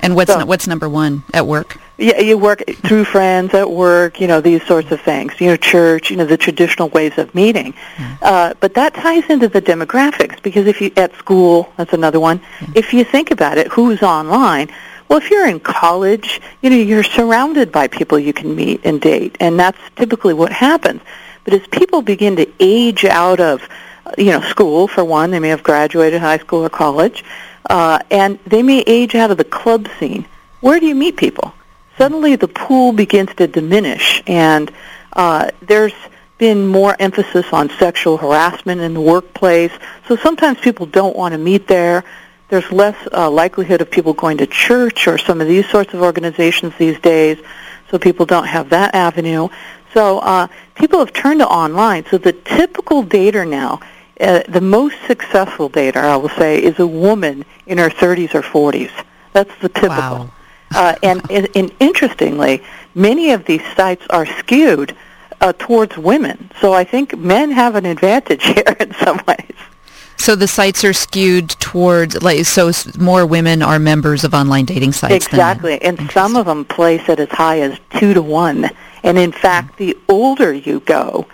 And 0.00 0.14
what's 0.14 0.32
So- 0.32 0.40
n- 0.40 0.46
what's 0.46 0.66
number 0.66 0.88
one 0.88 1.22
at 1.32 1.46
work? 1.46 1.78
Yeah, 1.96 2.18
you 2.20 2.36
work 2.36 2.62
through 2.84 3.04
friends 3.04 3.54
at 3.54 3.70
work, 3.70 4.20
you 4.20 4.26
know, 4.26 4.40
these 4.40 4.62
sorts 4.66 4.90
of 4.90 5.00
things. 5.00 5.32
You 5.38 5.50
know, 5.50 5.56
church, 5.56 6.10
you 6.10 6.16
know, 6.16 6.24
the 6.24 6.36
traditional 6.36 6.88
ways 6.88 7.12
of 7.18 7.32
meeting. 7.34 7.72
Uh, 8.20 8.52
but 8.58 8.74
that 8.74 8.94
ties 8.94 9.22
into 9.30 9.48
the 9.48 9.62
demographics 9.62 10.42
because 10.42 10.66
if 10.66 10.80
you 10.80 10.90
at 10.96 11.14
school, 11.16 11.72
that's 11.76 11.92
another 11.92 12.18
one. 12.18 12.40
If 12.74 12.92
you 12.92 13.04
think 13.04 13.30
about 13.30 13.58
it, 13.58 13.68
who's 13.68 14.02
online? 14.02 14.68
Well, 15.08 15.18
if 15.18 15.30
you're 15.30 15.46
in 15.46 15.60
college, 15.60 16.40
you 16.62 16.70
know, 16.70 16.76
you're 16.76 17.04
surrounded 17.04 17.70
by 17.70 17.86
people 17.88 18.18
you 18.18 18.32
can 18.32 18.56
meet 18.56 18.80
and 18.84 19.00
date, 19.00 19.36
and 19.38 19.58
that's 19.58 19.78
typically 19.96 20.34
what 20.34 20.50
happens. 20.50 21.00
But 21.44 21.54
as 21.54 21.66
people 21.68 22.02
begin 22.02 22.34
to 22.36 22.46
age 22.58 23.04
out 23.04 23.38
of, 23.38 23.68
uh, 24.06 24.12
you 24.18 24.32
know, 24.32 24.40
school 24.40 24.88
for 24.88 25.04
one, 25.04 25.30
they 25.30 25.38
may 25.38 25.50
have 25.50 25.62
graduated 25.62 26.20
high 26.20 26.38
school 26.38 26.64
or 26.64 26.70
college, 26.70 27.22
uh, 27.68 27.98
and 28.10 28.38
they 28.46 28.62
may 28.62 28.80
age 28.80 29.14
out 29.14 29.30
of 29.30 29.38
the 29.38 29.44
club 29.44 29.88
scene. 29.98 30.26
Where 30.60 30.80
do 30.80 30.86
you 30.86 30.94
meet 30.94 31.16
people? 31.16 31.54
Suddenly, 31.98 32.36
the 32.36 32.48
pool 32.48 32.92
begins 32.92 33.34
to 33.36 33.46
diminish, 33.46 34.22
and 34.26 34.72
uh, 35.12 35.50
there's 35.62 35.92
been 36.38 36.66
more 36.66 36.96
emphasis 36.98 37.46
on 37.52 37.70
sexual 37.70 38.16
harassment 38.16 38.80
in 38.80 38.94
the 38.94 39.00
workplace. 39.00 39.70
So 40.08 40.16
sometimes 40.16 40.58
people 40.60 40.86
don't 40.86 41.16
want 41.16 41.32
to 41.32 41.38
meet 41.38 41.68
there. 41.68 42.04
There's 42.48 42.70
less 42.72 42.96
uh, 43.12 43.30
likelihood 43.30 43.80
of 43.80 43.90
people 43.90 44.12
going 44.12 44.38
to 44.38 44.46
church 44.46 45.06
or 45.06 45.16
some 45.16 45.40
of 45.40 45.46
these 45.46 45.68
sorts 45.68 45.94
of 45.94 46.02
organizations 46.02 46.74
these 46.76 46.98
days, 47.00 47.38
so 47.90 47.98
people 47.98 48.26
don't 48.26 48.46
have 48.46 48.70
that 48.70 48.94
avenue. 48.94 49.48
So 49.92 50.18
uh, 50.18 50.48
people 50.74 50.98
have 50.98 51.12
turned 51.12 51.40
to 51.40 51.46
online. 51.46 52.04
So 52.06 52.18
the 52.18 52.32
typical 52.32 53.04
dater 53.04 53.48
now, 53.48 53.80
uh, 54.24 54.42
the 54.48 54.60
most 54.60 54.96
successful 55.06 55.70
dater, 55.70 55.96
I 55.96 56.16
will 56.16 56.30
say, 56.30 56.62
is 56.62 56.78
a 56.78 56.86
woman 56.86 57.44
in 57.66 57.78
her 57.78 57.90
30s 57.90 58.34
or 58.34 58.42
40s. 58.42 58.90
That's 59.32 59.54
the 59.60 59.68
typical. 59.68 59.90
Wow. 59.96 60.30
Uh, 60.74 60.94
and, 61.02 61.22
and, 61.30 61.48
and 61.54 61.72
interestingly, 61.78 62.62
many 62.94 63.30
of 63.30 63.44
these 63.44 63.62
sites 63.76 64.04
are 64.10 64.26
skewed 64.26 64.96
uh, 65.40 65.52
towards 65.58 65.96
women. 65.98 66.50
So 66.60 66.72
I 66.72 66.84
think 66.84 67.16
men 67.18 67.50
have 67.50 67.74
an 67.74 67.86
advantage 67.86 68.42
here 68.54 68.76
in 68.80 68.94
some 68.94 69.20
ways. 69.28 69.54
So 70.16 70.34
the 70.34 70.48
sites 70.48 70.84
are 70.84 70.94
skewed 70.94 71.50
towards 71.50 72.22
like 72.22 72.46
so 72.46 72.70
more 72.98 73.26
women 73.26 73.60
are 73.62 73.78
members 73.78 74.24
of 74.24 74.32
online 74.32 74.64
dating 74.64 74.92
sites. 74.92 75.28
than- 75.28 75.38
Exactly, 75.40 75.82
and 75.82 76.10
some 76.12 76.36
of 76.36 76.46
them 76.46 76.64
place 76.64 77.06
it 77.08 77.20
as 77.20 77.28
high 77.28 77.60
as 77.60 77.78
two 77.98 78.14
to 78.14 78.22
one. 78.22 78.70
And 79.02 79.18
in 79.18 79.32
fact, 79.32 79.76
the 79.76 79.98
older 80.08 80.50
you 80.52 80.80
go, 80.80 81.26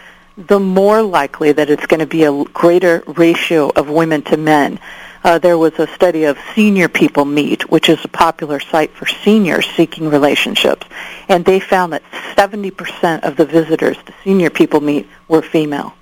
the 0.46 0.58
more 0.60 1.02
likely 1.02 1.52
that 1.52 1.70
it's 1.70 1.86
going 1.86 2.00
to 2.00 2.06
be 2.06 2.24
a 2.24 2.44
greater 2.44 3.02
ratio 3.06 3.68
of 3.70 3.88
women 3.88 4.22
to 4.22 4.36
men. 4.36 4.78
Uh, 5.22 5.38
there 5.38 5.58
was 5.58 5.78
a 5.78 5.86
study 5.88 6.24
of 6.24 6.38
Senior 6.54 6.88
People 6.88 7.26
Meet, 7.26 7.70
which 7.70 7.90
is 7.90 8.02
a 8.04 8.08
popular 8.08 8.58
site 8.58 8.90
for 8.92 9.06
seniors 9.06 9.66
seeking 9.66 10.08
relationships, 10.08 10.86
and 11.28 11.44
they 11.44 11.60
found 11.60 11.92
that 11.92 12.02
70% 12.36 13.22
of 13.22 13.36
the 13.36 13.44
visitors 13.44 13.98
to 14.06 14.14
Senior 14.24 14.48
People 14.48 14.80
Meet 14.80 15.06
were 15.28 15.42
female. 15.42 15.92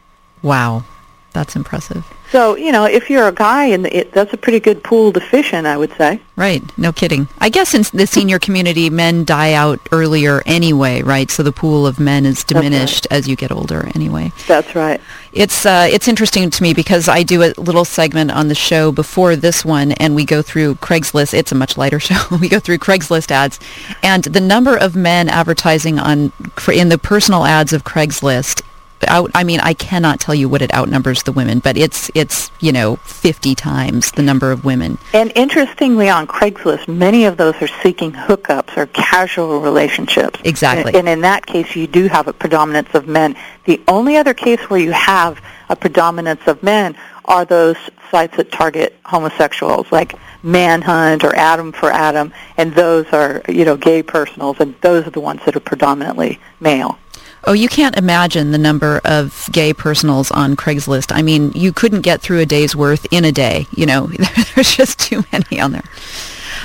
Wow, 0.43 0.85
that's 1.33 1.57
impressive. 1.57 2.05
So, 2.31 2.57
you 2.57 2.73
know, 2.73 2.85
if 2.85 3.09
you're 3.09 3.27
a 3.27 3.33
guy, 3.33 3.67
and 3.67 3.87
it, 3.87 4.13
that's 4.13 4.35
a 4.35 4.37
pretty 4.37 4.61
good 4.61 4.83
pool 4.83 5.13
to 5.15 5.21
fish 5.21 5.55
in, 5.55 5.65
I 5.65 5.79
would 5.79 5.93
say. 5.95 6.21
Right, 6.37 6.63
no 6.79 6.93
kidding. 6.93 7.27
I 7.39 7.49
guess 7.49 7.75
in 7.75 7.85
the 7.97 8.07
senior 8.07 8.39
community, 8.39 8.91
men 8.91 9.25
die 9.25 9.55
out 9.55 9.81
earlier 9.93 10.43
anyway, 10.45 11.01
right? 11.03 11.31
So 11.31 11.43
the 11.43 11.53
pool 11.53 11.87
of 11.87 11.99
men 11.99 12.27
is 12.27 12.41
right. 12.41 12.63
diminished 12.63 13.07
as 13.11 13.27
you 13.27 13.35
get 13.35 13.51
older 13.51 13.91
anyway. 13.95 14.33
That's 14.47 14.75
right. 14.75 15.01
It's 15.33 15.65
uh, 15.65 15.89
it's 15.91 16.07
interesting 16.07 16.51
to 16.51 16.63
me 16.63 16.75
because 16.75 17.09
I 17.09 17.23
do 17.23 17.43
a 17.43 17.53
little 17.59 17.85
segment 17.85 18.31
on 18.31 18.49
the 18.49 18.55
show 18.55 18.93
before 18.93 19.35
this 19.35 19.65
one, 19.65 19.93
and 19.93 20.15
we 20.15 20.25
go 20.25 20.43
through 20.43 20.77
Craigslist. 20.77 21.33
It's 21.33 21.53
a 21.53 21.55
much 21.55 21.77
lighter 21.79 22.01
show. 22.09 22.37
we 22.37 22.49
go 22.49 22.61
through 22.61 22.79
Craigslist 22.79 23.31
ads, 23.31 23.59
and 24.03 24.25
the 24.25 24.41
number 24.41 24.77
of 24.77 24.95
men 24.95 25.29
advertising 25.29 25.99
on 25.99 26.33
in 26.73 26.91
the 26.91 26.99
personal 26.99 27.47
ads 27.47 27.73
of 27.73 27.85
Craigslist. 27.85 28.63
Out, 29.09 29.31
I 29.35 29.45
mean, 29.45 29.61
I 29.61 29.75
cannot 29.75 30.21
tell 30.21 30.35
you 30.35 30.49
what 30.49 30.63
it 30.63 30.73
outnumbers 30.73 31.23
the 31.25 31.33
women, 31.33 31.59
but 31.59 31.77
it's 31.77 32.11
it's 32.15 32.51
you 32.61 32.73
know 32.73 32.97
fifty 32.97 33.55
times 33.55 34.13
the 34.13 34.23
number 34.23 34.53
of 34.53 34.65
women. 34.65 34.99
And 35.13 35.33
interestingly, 35.35 36.09
on 36.09 36.27
Craigslist, 36.27 36.89
many 36.89 37.25
of 37.25 37.37
those 37.37 37.55
are 37.61 37.69
seeking 37.83 38.13
hookups 38.13 38.77
or 38.77 38.87
casual 38.87 39.61
relationships. 39.61 40.41
Exactly. 40.45 40.93
And, 40.95 40.97
and 40.97 41.09
in 41.09 41.21
that 41.23 41.47
case, 41.47 41.75
you 41.75 41.87
do 41.87 42.07
have 42.07 42.29
a 42.29 42.33
predominance 42.33 42.95
of 42.95 43.09
men. 43.09 43.37
The 43.65 43.81
only 43.89 44.17
other 44.17 44.35
case 44.35 44.61
where 44.71 44.81
you 44.81 44.93
have 44.93 45.41
a 45.69 45.77
predominance 45.77 46.47
of 46.47 46.63
men 46.63 46.97
are 47.25 47.45
those 47.45 47.77
sites 48.11 48.37
that 48.37 48.51
target 48.51 48.97
homosexuals, 49.05 49.91
like 49.93 50.15
Manhunt 50.43 51.25
or 51.25 51.35
Adam 51.35 51.73
for 51.73 51.91
Adam, 51.91 52.33
and 52.57 52.75
those 52.75 53.07
are, 53.13 53.43
you 53.49 53.65
know, 53.65 53.77
gay 53.77 54.03
personals, 54.03 54.59
and 54.61 54.75
those 54.81 55.07
are 55.07 55.11
the 55.11 55.21
ones 55.21 55.41
that 55.45 55.55
are 55.55 55.61
predominantly 55.61 56.41
male. 56.61 56.99
Oh, 57.45 57.53
you 57.53 57.69
can't 57.69 57.97
imagine 57.97 58.51
the 58.51 58.59
number 58.59 59.01
of 59.05 59.45
gay 59.53 59.73
personals 59.73 60.31
on 60.31 60.57
Craigslist. 60.57 61.13
I 61.15 61.23
mean, 61.23 61.53
you 61.53 61.73
couldn't 61.73 62.03
get 62.03 62.21
through 62.21 62.41
a 62.41 62.47
day's 62.47 62.75
worth 62.75 63.07
in 63.11 63.25
a 63.25 63.33
day. 63.33 63.67
You 63.75 63.87
know, 63.87 64.07
there's 64.55 64.75
just 64.75 64.99
too 64.99 65.25
many 65.33 65.61
on 65.61 65.73
there. 65.73 65.85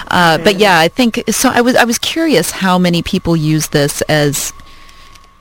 Uh, 0.08 0.38
but 0.40 0.58
yeah, 0.58 0.80
I 0.80 0.88
think 0.88 1.24
so. 1.30 1.50
I 1.50 1.62
was 1.62 1.76
I 1.76 1.84
was 1.84 1.98
curious 1.98 2.52
how 2.52 2.78
many 2.78 3.02
people 3.02 3.36
use 3.36 3.68
this 3.68 4.02
as 4.04 4.54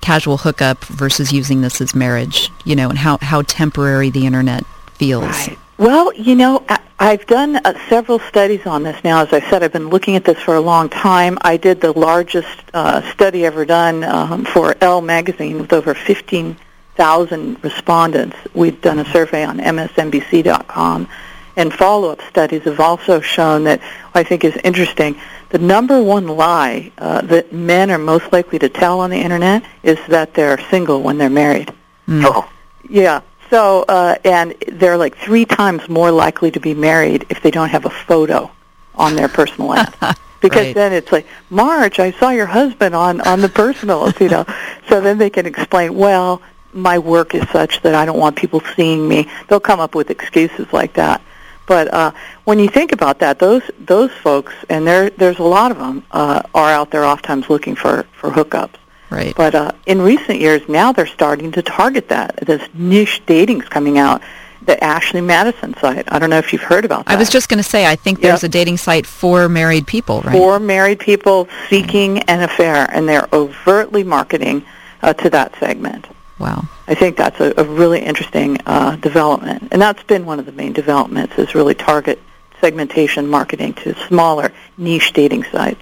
casual 0.01 0.39
hookup 0.39 0.85
versus 0.85 1.33
using 1.33 1.63
this 1.63 1.81
as 1.81 1.95
marriage. 1.95 2.51
You 2.65 2.77
know, 2.77 2.89
and 2.91 2.99
how 2.99 3.19
how 3.19 3.43
temporary 3.43 4.11
the 4.11 4.27
internet 4.27 4.65
feels. 4.95 5.49
Well, 5.79 6.13
you 6.15 6.35
know, 6.35 6.65
I've 6.99 7.27
done 7.27 7.57
uh, 7.57 7.79
several 7.89 8.19
studies 8.21 8.67
on 8.67 8.83
this 8.83 9.03
now. 9.03 9.23
As 9.23 9.33
I 9.33 9.41
said, 9.51 9.63
I've 9.63 9.73
been 9.73 9.89
looking 9.89 10.17
at 10.17 10.25
this 10.25 10.39
for 10.39 10.55
a 10.55 10.61
long 10.61 10.89
time. 10.89 11.39
I 11.41 11.57
did 11.57 11.81
the 11.81 11.93
largest 11.99 12.63
uh, 12.73 13.01
study 13.13 13.45
ever 13.45 13.65
done 13.65 14.05
um, 14.05 14.45
for 14.45 14.77
Elle 14.81 15.01
magazine 15.01 15.59
with 15.59 15.73
over 15.73 15.95
15,000 15.95 17.65
respondents. 17.65 18.37
We've 18.55 18.81
done 18.81 18.99
a 19.01 19.05
survey 19.07 19.45
on 19.45 19.59
MSNBC.com, 19.59 21.09
and 21.57 21.73
follow-up 21.73 22.21
studies 22.29 22.63
have 22.63 22.79
also 22.79 23.21
shown 23.21 23.65
that 23.65 23.81
I 24.15 24.23
think 24.23 24.45
is 24.45 24.57
interesting. 24.63 25.17
The 25.49 25.59
number 25.59 26.03
one 26.03 26.29
lie 26.29 26.93
uh, 26.99 27.23
that 27.23 27.53
men 27.53 27.91
are 27.91 27.99
most 27.99 28.31
likely 28.33 28.59
to 28.61 28.69
tell 28.69 29.01
on 29.01 29.11
the 29.11 29.19
internet 29.21 29.65
is 29.83 29.99
that 30.09 30.35
they're 30.35 30.59
single 30.71 31.03
when 31.03 31.19
they're 31.19 31.29
married. 31.31 31.73
Oh, 32.09 32.49
Yeah. 32.89 33.23
So, 33.53 33.85
uh, 33.87 34.17
and 34.25 34.55
they're 34.67 34.97
like 34.97 35.15
three 35.19 35.45
times 35.45 35.87
more 35.87 36.11
likely 36.11 36.51
to 36.53 36.59
be 36.59 36.73
married 36.73 37.27
if 37.29 37.43
they 37.43 37.51
don't 37.51 37.69
have 37.69 37.85
a 37.85 37.91
photo 37.91 38.51
on 38.95 39.15
their 39.15 39.29
personal 39.29 39.75
ad. 39.79 39.95
Because 40.41 40.65
Right. 40.67 40.75
then 40.75 40.93
it's 40.95 41.13
like, 41.13 41.27
Marge, 41.51 42.01
I 42.01 42.13
saw 42.13 42.31
your 42.31 42.47
husband 42.47 42.95
on, 42.95 43.21
on 43.21 43.43
the 43.43 43.51
personals, 43.51 44.15
you 44.21 44.31
know. 44.31 44.47
so 44.89 45.03
then 45.03 45.19
they 45.19 45.29
can 45.29 45.45
explain, 45.45 45.95
well, 45.95 46.41
my 46.73 46.99
work 46.99 47.35
is 47.35 47.47
such 47.51 47.83
that 47.83 47.95
I 47.95 48.07
don't 48.07 48.19
want 48.19 48.37
people 48.37 48.63
seeing 48.75 49.07
me. 49.07 49.29
They'll 49.49 49.61
come 49.61 49.81
up 49.81 49.95
with 49.95 50.09
excuses 50.11 50.73
like 50.73 50.95
that. 50.95 51.21
But 51.67 51.93
uh, 51.93 52.13
when 52.45 52.59
you 52.59 52.69
think 52.69 52.93
about 52.93 53.19
that, 53.19 53.39
those 53.39 53.63
those 53.79 54.11
folks, 54.11 54.53
and 54.71 54.87
there 54.87 55.11
there's 55.11 55.39
a 55.39 55.45
lot 55.45 55.71
of 55.71 55.79
them, 55.79 56.05
uh, 56.11 56.43
are 56.55 56.71
out 56.73 56.91
there 56.91 57.05
oftentimes 57.05 57.49
looking 57.51 57.77
for 57.77 58.05
for 58.19 58.31
hookups. 58.31 58.77
Right. 59.13 59.35
But 59.37 59.55
uh, 59.55 59.73
in 59.87 60.01
recent 60.03 60.41
years, 60.41 60.63
now 60.69 60.93
they're 60.93 61.07
starting 61.07 61.53
to 61.53 61.63
target 61.63 62.09
that. 62.09 62.37
This 62.37 62.63
niche 62.75 63.23
dating's 63.27 63.69
coming 63.69 63.99
out, 63.99 64.23
the 64.65 64.83
Ashley 64.83 65.21
Madison 65.21 65.75
site. 65.75 66.05
I 66.11 66.19
don't 66.19 66.31
know 66.31 66.39
if 66.39 66.53
you've 66.53 66.63
heard 66.63 66.85
about 66.85 67.05
that. 67.07 67.13
I 67.13 67.17
was 67.19 67.29
just 67.29 67.49
going 67.49 67.63
to 67.63 67.69
say, 67.69 67.85
I 67.87 67.97
think 67.97 68.21
there's 68.21 68.43
Yep. 68.43 68.49
a 68.49 68.53
dating 68.53 68.77
site 68.79 69.07
for 69.07 69.49
married 69.49 69.87
people, 69.87 70.21
right? 70.23 70.33
for 70.33 70.59
married 70.59 70.99
people 71.01 71.49
seeking 71.69 72.21
an 72.21 72.43
affair, 72.43 72.89
and 72.91 73.09
they're 73.09 73.29
overtly 73.33 74.03
marketing 74.05 74.65
uh, 75.03 75.13
to 75.15 75.31
that 75.31 75.55
segment. 75.61 76.07
wow. 76.39 76.65
I 76.89 76.95
think 76.95 77.17
that's 77.17 77.41
a, 77.41 77.53
a 77.57 77.65
really 77.65 78.01
interesting 78.01 78.59
uh, 78.67 78.97
development, 78.97 79.69
and 79.73 79.81
that's 79.83 80.03
been 80.05 80.25
one 80.27 80.39
of 80.39 80.47
the 80.47 80.53
main 80.53 80.73
developments 80.73 81.39
is 81.39 81.55
really 81.55 81.75
target 81.75 82.19
segmentation 82.61 83.27
marketing 83.27 83.75
to 83.75 83.95
smaller 84.07 84.53
niche 84.79 85.13
dating 85.13 85.45
sites. 85.45 85.81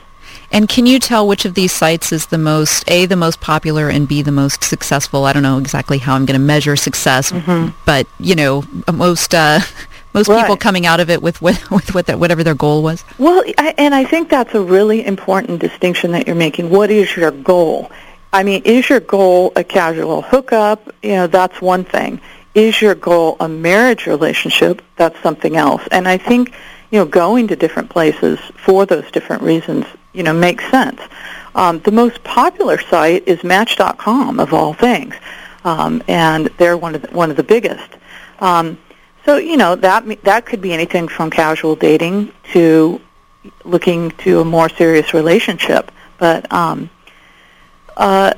And 0.52 0.68
can 0.68 0.86
you 0.86 0.98
tell 0.98 1.26
which 1.26 1.44
of 1.44 1.54
these 1.54 1.72
sites 1.72 2.12
is 2.12 2.26
the 2.26 2.38
most, 2.38 2.90
A, 2.90 3.06
the 3.06 3.16
most 3.16 3.40
popular, 3.40 3.88
and 3.88 4.08
B, 4.08 4.22
the 4.22 4.32
most 4.32 4.64
successful? 4.64 5.24
I 5.24 5.32
don't 5.32 5.42
know 5.42 5.58
exactly 5.58 5.98
how 5.98 6.14
I'm 6.14 6.26
going 6.26 6.38
to 6.38 6.44
measure 6.44 6.76
success, 6.76 7.32
but, 7.86 8.06
you 8.18 8.34
know, 8.34 8.64
most, 8.92 9.34
uh, 9.34 9.60
most 10.14 10.28
people 10.28 10.56
coming 10.56 10.86
out 10.86 10.98
of 10.98 11.08
it 11.08 11.22
with, 11.22 11.40
with, 11.40 11.70
with 11.70 11.94
what 11.94 12.08
whatever 12.08 12.42
their 12.42 12.54
goal 12.54 12.82
was. 12.82 13.04
Well, 13.18 13.44
I, 13.58 13.74
and 13.78 13.94
I 13.94 14.04
think 14.04 14.28
that's 14.28 14.54
a 14.54 14.60
really 14.60 15.04
important 15.06 15.60
distinction 15.60 16.12
that 16.12 16.26
you're 16.26 16.36
making. 16.36 16.70
What 16.70 16.90
is 16.90 17.16
your 17.16 17.30
goal? 17.30 17.90
I 18.32 18.42
mean, 18.42 18.62
is 18.64 18.88
your 18.88 19.00
goal 19.00 19.52
a 19.56 19.64
casual 19.64 20.22
hookup? 20.22 20.92
You 21.02 21.12
know, 21.12 21.26
that's 21.26 21.60
one 21.60 21.84
thing. 21.84 22.20
Is 22.54 22.82
your 22.82 22.96
goal 22.96 23.36
a 23.38 23.48
marriage 23.48 24.06
relationship? 24.06 24.82
That's 24.96 25.18
something 25.20 25.56
else. 25.56 25.82
And 25.92 26.08
I 26.08 26.18
think 26.18 26.52
you 26.90 26.98
know, 26.98 27.04
going 27.04 27.48
to 27.48 27.56
different 27.56 27.90
places 27.90 28.38
for 28.56 28.84
those 28.84 29.08
different 29.12 29.42
reasons, 29.42 29.86
you 30.12 30.22
know, 30.22 30.32
makes 30.32 30.68
sense. 30.70 31.00
Um, 31.54 31.80
the 31.80 31.90
most 31.90 32.22
popular 32.22 32.78
site 32.78 33.26
is 33.26 33.42
Match.com 33.42 34.38
of 34.40 34.54
all 34.54 34.72
things, 34.74 35.14
um, 35.64 36.02
and 36.08 36.46
they're 36.58 36.76
one 36.76 36.94
of 36.94 37.02
the, 37.02 37.08
one 37.08 37.30
of 37.30 37.36
the 37.36 37.42
biggest. 37.42 37.88
Um, 38.38 38.78
so 39.24 39.36
you 39.36 39.56
know 39.56 39.76
that 39.76 40.22
that 40.24 40.46
could 40.46 40.60
be 40.60 40.72
anything 40.72 41.08
from 41.08 41.30
casual 41.30 41.76
dating 41.76 42.32
to 42.52 43.00
looking 43.64 44.10
to 44.12 44.40
a 44.40 44.44
more 44.44 44.68
serious 44.68 45.12
relationship. 45.12 45.90
But 46.18 46.50
um, 46.52 46.90
uh, 47.96 48.34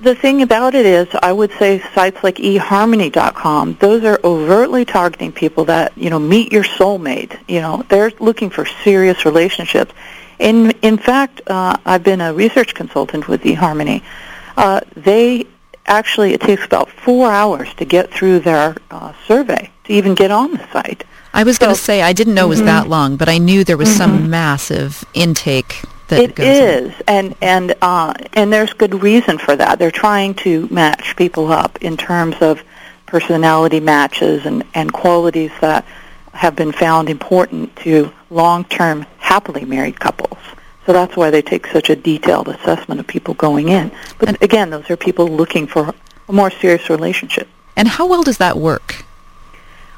the 0.00 0.14
thing 0.14 0.42
about 0.42 0.74
it 0.74 0.86
is, 0.86 1.08
I 1.22 1.32
would 1.32 1.52
say 1.52 1.80
sites 1.94 2.22
like 2.22 2.36
eHarmony.com, 2.36 3.78
those 3.80 4.04
are 4.04 4.20
overtly 4.22 4.84
targeting 4.84 5.32
people 5.32 5.66
that 5.66 5.96
you 5.96 6.10
know 6.10 6.18
meet 6.18 6.52
your 6.52 6.64
soulmate. 6.64 7.38
You 7.48 7.60
know, 7.60 7.84
they're 7.88 8.12
looking 8.20 8.50
for 8.50 8.66
serious 8.66 9.24
relationships. 9.24 9.92
In 10.38 10.70
in 10.82 10.96
fact, 10.96 11.42
uh, 11.46 11.76
I've 11.84 12.02
been 12.02 12.20
a 12.20 12.32
research 12.32 12.74
consultant 12.74 13.28
with 13.28 13.42
eHarmony. 13.42 14.02
Uh, 14.56 14.80
they 14.96 15.46
actually 15.86 16.32
it 16.32 16.40
takes 16.40 16.64
about 16.64 16.90
four 16.90 17.30
hours 17.30 17.72
to 17.74 17.84
get 17.84 18.10
through 18.10 18.40
their 18.40 18.76
uh, 18.90 19.12
survey 19.26 19.70
to 19.84 19.92
even 19.92 20.14
get 20.14 20.30
on 20.30 20.52
the 20.52 20.72
site. 20.72 21.04
I 21.32 21.42
was 21.42 21.56
so, 21.56 21.66
going 21.66 21.76
to 21.76 21.80
say 21.80 22.02
I 22.02 22.12
didn't 22.12 22.34
know 22.34 22.46
it 22.46 22.48
was 22.48 22.58
mm-hmm. 22.58 22.66
that 22.66 22.88
long, 22.88 23.16
but 23.16 23.28
I 23.28 23.38
knew 23.38 23.64
there 23.64 23.76
was 23.76 23.88
mm-hmm. 23.88 23.98
some 23.98 24.30
massive 24.30 25.04
intake 25.14 25.82
that 26.08 26.20
it 26.20 26.38
is, 26.38 26.94
and 27.08 27.34
and 27.40 27.74
uh, 27.82 28.14
and 28.34 28.52
there's 28.52 28.72
good 28.72 29.02
reason 29.02 29.38
for 29.38 29.56
that. 29.56 29.78
They're 29.78 29.90
trying 29.90 30.34
to 30.36 30.68
match 30.70 31.16
people 31.16 31.50
up 31.50 31.82
in 31.82 31.96
terms 31.96 32.36
of 32.40 32.62
personality 33.06 33.80
matches 33.80 34.46
and 34.46 34.64
and 34.74 34.92
qualities 34.92 35.50
that 35.60 35.84
have 36.32 36.56
been 36.56 36.72
found 36.72 37.08
important 37.08 37.74
to 37.76 38.12
long-term 38.28 39.06
happily 39.34 39.64
married 39.64 39.98
couples. 39.98 40.38
So 40.86 40.92
that's 40.92 41.16
why 41.16 41.28
they 41.30 41.42
take 41.42 41.66
such 41.66 41.90
a 41.90 41.96
detailed 41.96 42.48
assessment 42.48 43.00
of 43.00 43.06
people 43.06 43.34
going 43.34 43.68
in. 43.68 43.90
But 44.18 44.28
and 44.28 44.38
again, 44.48 44.70
those 44.70 44.88
are 44.90 44.96
people 44.96 45.26
looking 45.26 45.66
for 45.66 45.92
a 46.28 46.32
more 46.32 46.50
serious 46.62 46.88
relationship. 46.88 47.48
And 47.74 47.88
how 47.88 48.06
well 48.06 48.22
does 48.22 48.38
that 48.38 48.56
work? 48.56 49.04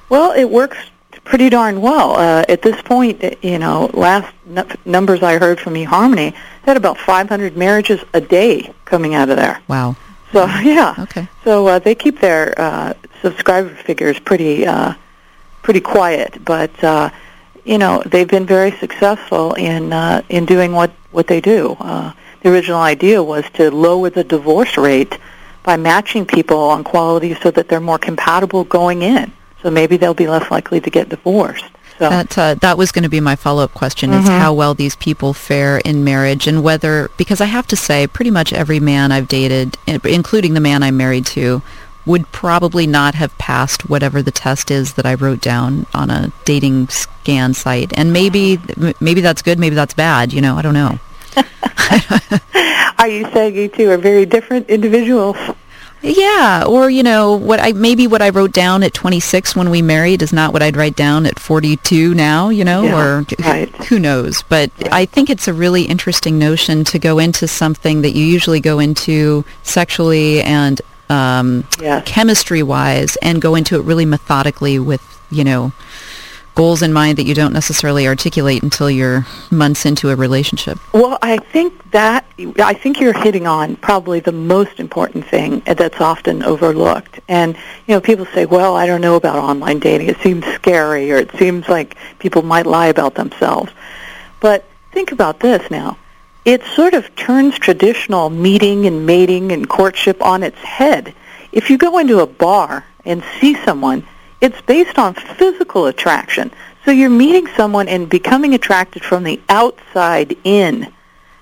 Well, 0.08 0.32
it 0.32 0.48
works 0.48 0.78
pretty 1.24 1.50
darn 1.50 1.82
well. 1.82 2.08
Uh, 2.12 2.44
at 2.48 2.62
this 2.62 2.80
point, 2.82 3.22
you 3.42 3.58
know, 3.58 3.90
last 3.92 4.32
n- 4.48 4.78
numbers 4.86 5.22
I 5.22 5.38
heard 5.38 5.60
from 5.60 5.74
eHarmony 5.74 6.30
they 6.32 6.70
had 6.70 6.78
about 6.78 6.96
500 6.96 7.56
marriages 7.56 8.00
a 8.14 8.20
day 8.20 8.72
coming 8.86 9.14
out 9.14 9.28
of 9.28 9.36
there. 9.36 9.60
Wow. 9.68 9.96
So 10.32 10.46
yeah. 10.62 10.94
Okay. 10.98 11.28
So 11.44 11.66
uh, 11.66 11.78
they 11.78 11.94
keep 11.94 12.20
their 12.20 12.58
uh, 12.58 12.94
subscriber 13.20 13.74
figures 13.88 14.18
pretty 14.18 14.66
uh, 14.66 14.94
pretty 15.62 15.80
quiet, 15.80 16.42
but 16.44 16.72
uh, 16.82 17.10
you 17.66 17.78
know 17.78 18.02
they've 18.06 18.28
been 18.28 18.46
very 18.46 18.70
successful 18.70 19.52
in 19.54 19.92
uh, 19.92 20.23
in 20.28 20.46
doing 20.46 20.73
what 20.73 20.92
what 21.11 21.26
they 21.26 21.40
do. 21.40 21.76
Uh, 21.80 22.12
the 22.42 22.50
original 22.50 22.80
idea 22.80 23.23
was 23.23 23.44
to 23.54 23.70
lower 23.70 24.08
the 24.08 24.25
divorce 24.25 24.76
rate 24.76 25.18
by 25.64 25.76
matching 25.76 26.25
people 26.25 26.58
on 26.58 26.85
qualities 26.85 27.38
so 27.42 27.50
that 27.50 27.68
they're 27.68 27.80
more 27.80 27.99
compatible 27.99 28.62
going 28.64 29.02
in. 29.02 29.32
So 29.62 29.70
maybe 29.70 29.96
they'll 29.96 30.14
be 30.14 30.28
less 30.28 30.49
likely 30.50 30.80
to 30.80 30.90
get 30.90 31.08
divorced. 31.08 31.64
So. 31.99 32.11
That 32.11 32.38
uh, 32.38 32.54
that 32.56 32.78
was 32.78 32.92
going 32.92 33.02
to 33.04 33.08
be 33.08 33.20
my 33.20 33.37
follow 33.37 33.64
up 33.64 33.73
question: 33.73 34.11
mm-hmm. 34.11 34.23
is 34.23 34.28
how 34.28 34.52
well 34.52 34.75
these 34.75 34.94
people 34.96 35.32
fare 35.32 35.78
in 35.78 36.04
marriage, 36.04 36.46
and 36.46 36.62
whether 36.62 37.11
because 37.16 37.40
I 37.40 37.46
have 37.46 37.66
to 37.68 37.76
say, 37.76 38.06
pretty 38.06 38.30
much 38.30 38.52
every 38.52 38.80
man 38.80 39.12
I've 39.12 39.28
dated, 39.28 39.78
including 39.87 40.54
the 40.54 40.61
man 40.61 40.82
I'm 40.82 40.99
married 40.99 41.26
to, 41.26 41.62
would 42.06 42.30
probably 42.32 42.86
not 42.86 43.14
have 43.14 43.36
passed 43.36 43.90
whatever 43.90 44.22
the 44.22 44.30
test 44.30 44.70
is 44.70 44.94
that 44.94 45.04
I 45.04 45.14
wrote 45.14 45.40
down 45.40 45.86
on 45.92 46.08
a 46.08 46.32
dating 46.44 46.88
scan 46.88 47.52
site. 47.52 47.92
And 47.96 48.12
maybe 48.12 48.58
maybe 49.00 49.20
that's 49.20 49.42
good, 49.42 49.58
maybe 49.58 49.75
that's 49.75 49.94
bad. 49.94 50.32
You 50.32 50.40
know, 50.40 50.56
I 50.56 50.62
don't 50.62 50.75
know. 50.75 50.98
are 52.98 53.08
you 53.08 53.30
saying 53.32 53.56
you 53.56 53.68
two 53.68 53.90
are 53.90 53.98
very 53.98 54.25
different 54.25 54.70
individuals? 54.70 55.36
Yeah, 56.02 56.64
or 56.66 56.88
you 56.88 57.02
know, 57.02 57.32
what 57.32 57.58
I 57.58 57.72
maybe 57.72 58.06
what 58.06 58.22
I 58.22 58.28
wrote 58.28 58.52
down 58.52 58.82
at 58.82 58.94
26 58.94 59.56
when 59.56 59.71
we 59.71 59.82
married 59.82 60.23
is 60.23 60.32
not 60.32 60.52
what 60.52 60.62
I'd 60.62 60.76
write 60.76 60.95
down 60.95 61.26
at 61.26 61.38
42 61.38 62.14
now, 62.14 62.49
you 62.49 62.64
know, 62.64 62.84
yeah, 62.84 62.97
or 62.97 63.26
right. 63.40 63.69
who 63.86 63.99
knows. 63.99 64.42
But 64.42 64.71
right. 64.82 64.92
I 64.92 65.06
think 65.06 65.30
it's 65.30 65.49
a 65.49 65.54
really 65.54 65.82
interesting 65.82 66.38
notion 66.38 66.84
to 66.84 66.99
go 66.99 67.19
into 67.19 67.49
something 67.49 68.02
that 68.02 68.12
you 68.12 68.25
usually 68.25 68.60
go 68.60 68.78
into 68.78 69.45
sexually 69.62 70.42
and 70.42 70.80
um, 71.08 71.64
yes. 71.80 72.06
chemistry 72.06 72.62
wise 72.62 73.16
and 73.16 73.40
go 73.40 73.54
into 73.54 73.76
it 73.76 73.82
really 73.82 74.04
methodically 74.04 74.78
with, 74.78 75.02
you 75.30 75.45
know, 75.45 75.73
goals 76.56 76.80
in 76.82 76.92
mind 76.92 77.19
that 77.19 77.25
you 77.25 77.34
don't 77.34 77.52
necessarily 77.52 78.08
articulate 78.08 78.62
until 78.62 78.90
you're 78.90 79.26
months 79.50 79.86
into 79.86 80.08
a 80.10 80.16
relationship? 80.16 80.78
Well, 80.92 81.19
I 81.23 81.36
think 81.36 81.90
that 81.92 82.25
I 82.58 82.75
think 82.75 82.99
you're 82.99 83.12
hitting 83.12 83.47
on 83.47 83.76
probably 83.76 84.21
the 84.21 84.32
most 84.32 84.80
important 84.80 85.26
thing 85.26 85.62
that's 85.66 86.00
often 86.00 86.42
overlooked. 86.42 87.21
And 87.28 87.54
you 87.86 87.95
know, 87.95 88.00
people 88.00 88.26
say, 88.34 88.47
"Well, 88.47 88.75
I 88.75 88.86
don't 88.86 89.00
know 89.00 89.14
about 89.14 89.36
online 89.36 89.78
dating. 89.78 90.08
It 90.08 90.19
seems 90.21 90.45
scary 90.47 91.12
or 91.12 91.16
it 91.16 91.30
seems 91.36 91.69
like 91.69 91.97
people 92.19 92.42
might 92.42 92.66
lie 92.66 92.86
about 92.86 93.14
themselves." 93.14 93.71
But 94.40 94.64
think 94.92 95.12
about 95.12 95.40
this 95.40 95.71
now 95.71 95.99
it 96.47 96.63
sort 96.76 96.95
of 96.95 97.15
turns 97.17 97.59
traditional 97.59 98.30
meeting 98.30 98.87
and 98.87 99.04
mating 99.04 99.50
and 99.50 99.69
courtship 99.69 100.23
on 100.23 100.45
its 100.45 100.59
head. 100.59 101.13
If 101.50 101.71
you 101.71 101.76
go 101.76 101.99
into 101.99 102.21
a 102.21 102.26
bar 102.26 102.85
and 103.04 103.25
see 103.41 103.56
someone, 103.65 104.06
it's 104.41 104.61
based 104.61 104.97
on 104.97 105.15
physical 105.15 105.87
attraction. 105.87 106.52
So 106.85 106.93
you're 106.93 107.11
meeting 107.11 107.49
someone 107.56 107.89
and 107.89 108.09
becoming 108.09 108.54
attracted 108.54 109.02
from 109.02 109.25
the 109.25 109.41
outside 109.49 110.37
in. 110.45 110.93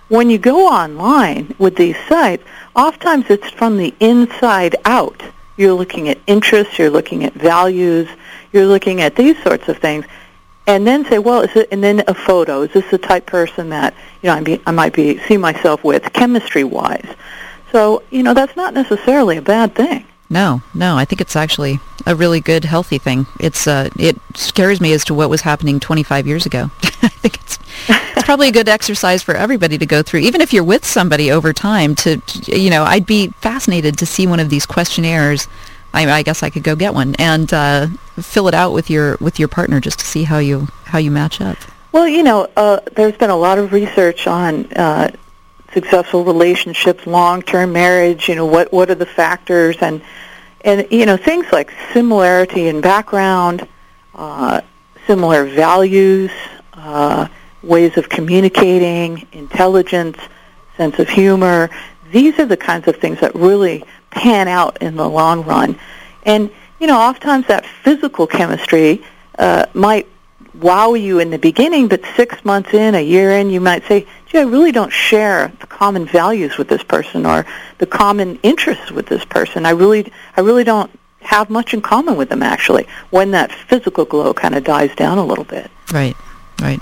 When 0.08 0.30
you 0.30 0.38
go 0.38 0.68
online 0.68 1.54
with 1.58 1.76
these 1.76 1.98
sites, 2.08 2.42
oftentimes 2.74 3.26
it's 3.28 3.50
from 3.50 3.76
the 3.76 3.94
inside 4.00 4.76
out. 4.86 5.22
You're 5.58 5.74
looking 5.74 6.08
at 6.08 6.18
interests, 6.26 6.78
you're 6.78 6.88
looking 6.88 7.24
at 7.24 7.34
values, 7.34 8.08
you're 8.54 8.66
looking 8.66 9.02
at 9.02 9.16
these 9.16 9.40
sorts 9.42 9.68
of 9.68 9.76
things 9.76 10.06
and 10.66 10.86
then 10.86 11.04
say, 11.04 11.18
well, 11.18 11.42
is 11.42 11.54
it, 11.56 11.68
and 11.70 11.82
then 11.82 12.02
a 12.06 12.14
photo. 12.14 12.62
Is 12.62 12.72
this 12.72 12.90
the 12.90 12.98
type 12.98 13.26
person 13.26 13.68
that 13.70 13.94
you 14.22 14.28
know 14.28 14.34
I, 14.34 14.40
be, 14.42 14.62
I 14.66 14.70
might 14.70 14.92
be 14.92 15.18
see 15.18 15.36
myself 15.36 15.84
with 15.84 16.12
chemistry 16.12 16.64
wise? 16.64 17.06
So 17.72 18.02
you 18.10 18.22
know 18.22 18.34
that's 18.34 18.56
not 18.56 18.74
necessarily 18.74 19.36
a 19.36 19.42
bad 19.42 19.74
thing. 19.74 20.06
No, 20.30 20.62
no, 20.74 20.96
I 20.96 21.04
think 21.04 21.20
it's 21.20 21.36
actually 21.36 21.80
a 22.06 22.14
really 22.14 22.40
good, 22.40 22.64
healthy 22.64 22.98
thing. 22.98 23.26
It's 23.38 23.66
uh, 23.66 23.90
it 23.98 24.16
scares 24.34 24.80
me 24.80 24.92
as 24.92 25.04
to 25.06 25.14
what 25.14 25.28
was 25.30 25.42
happening 25.42 25.80
25 25.80 26.26
years 26.26 26.46
ago. 26.46 26.70
I 27.02 27.08
think 27.08 27.36
it's 27.36 27.58
it's 27.88 28.24
probably 28.24 28.48
a 28.48 28.52
good 28.52 28.68
exercise 28.68 29.22
for 29.22 29.34
everybody 29.34 29.76
to 29.76 29.86
go 29.86 30.02
through, 30.02 30.20
even 30.20 30.40
if 30.40 30.52
you're 30.52 30.64
with 30.64 30.84
somebody 30.84 31.30
over 31.30 31.52
time. 31.52 31.94
To, 31.96 32.16
to 32.16 32.60
you 32.60 32.70
know, 32.70 32.84
I'd 32.84 33.06
be 33.06 33.28
fascinated 33.40 33.98
to 33.98 34.06
see 34.06 34.26
one 34.26 34.40
of 34.40 34.48
these 34.48 34.64
questionnaires 34.64 35.46
I, 35.94 36.10
I 36.10 36.22
guess 36.22 36.42
I 36.42 36.50
could 36.50 36.64
go 36.64 36.74
get 36.74 36.92
one 36.92 37.14
and 37.18 37.52
uh, 37.52 37.86
fill 38.20 38.48
it 38.48 38.54
out 38.54 38.72
with 38.72 38.90
your 38.90 39.16
with 39.20 39.38
your 39.38 39.48
partner 39.48 39.80
just 39.80 40.00
to 40.00 40.04
see 40.04 40.24
how 40.24 40.38
you 40.38 40.68
how 40.84 40.98
you 40.98 41.10
match 41.10 41.40
up. 41.40 41.56
Well, 41.92 42.08
you 42.08 42.24
know, 42.24 42.48
uh, 42.56 42.80
there's 42.96 43.16
been 43.16 43.30
a 43.30 43.36
lot 43.36 43.58
of 43.58 43.72
research 43.72 44.26
on 44.26 44.66
uh, 44.72 45.12
successful 45.72 46.24
relationships, 46.24 47.06
long-term 47.06 47.72
marriage. 47.72 48.28
You 48.28 48.34
know, 48.34 48.46
what 48.46 48.72
what 48.72 48.90
are 48.90 48.96
the 48.96 49.06
factors 49.06 49.76
and 49.80 50.02
and 50.64 50.88
you 50.90 51.06
know 51.06 51.16
things 51.16 51.46
like 51.52 51.72
similarity 51.92 52.66
in 52.66 52.80
background, 52.80 53.68
uh, 54.16 54.62
similar 55.06 55.44
values, 55.44 56.32
uh, 56.72 57.28
ways 57.62 57.96
of 57.96 58.08
communicating, 58.08 59.28
intelligence, 59.30 60.18
sense 60.76 60.98
of 60.98 61.08
humor. 61.08 61.70
These 62.10 62.38
are 62.40 62.46
the 62.46 62.56
kinds 62.56 62.88
of 62.88 62.96
things 62.96 63.20
that 63.20 63.34
really 63.36 63.84
pan 64.14 64.48
out 64.48 64.80
in 64.80 64.96
the 64.96 65.08
long 65.08 65.44
run. 65.44 65.78
And, 66.24 66.50
you 66.80 66.86
know, 66.86 66.98
oftentimes 66.98 67.46
that 67.48 67.66
physical 67.66 68.26
chemistry 68.26 69.04
uh, 69.38 69.66
might 69.74 70.06
wow 70.54 70.94
you 70.94 71.18
in 71.18 71.30
the 71.30 71.38
beginning, 71.38 71.88
but 71.88 72.00
six 72.16 72.44
months 72.44 72.72
in, 72.72 72.94
a 72.94 73.00
year 73.00 73.32
in, 73.32 73.50
you 73.50 73.60
might 73.60 73.84
say, 73.86 74.06
gee, 74.26 74.38
I 74.38 74.42
really 74.42 74.72
don't 74.72 74.92
share 74.92 75.52
the 75.60 75.66
common 75.66 76.06
values 76.06 76.56
with 76.56 76.68
this 76.68 76.82
person 76.82 77.26
or 77.26 77.44
the 77.78 77.86
common 77.86 78.38
interests 78.42 78.90
with 78.90 79.06
this 79.06 79.24
person. 79.24 79.66
I 79.66 79.70
really, 79.70 80.12
I 80.36 80.42
really 80.42 80.64
don't 80.64 80.90
have 81.20 81.50
much 81.50 81.74
in 81.74 81.80
common 81.80 82.16
with 82.16 82.28
them, 82.28 82.42
actually, 82.42 82.86
when 83.10 83.32
that 83.32 83.50
physical 83.50 84.04
glow 84.04 84.32
kind 84.32 84.54
of 84.54 84.62
dies 84.62 84.94
down 84.94 85.18
a 85.18 85.24
little 85.24 85.44
bit. 85.44 85.70
Right, 85.92 86.16
right. 86.60 86.80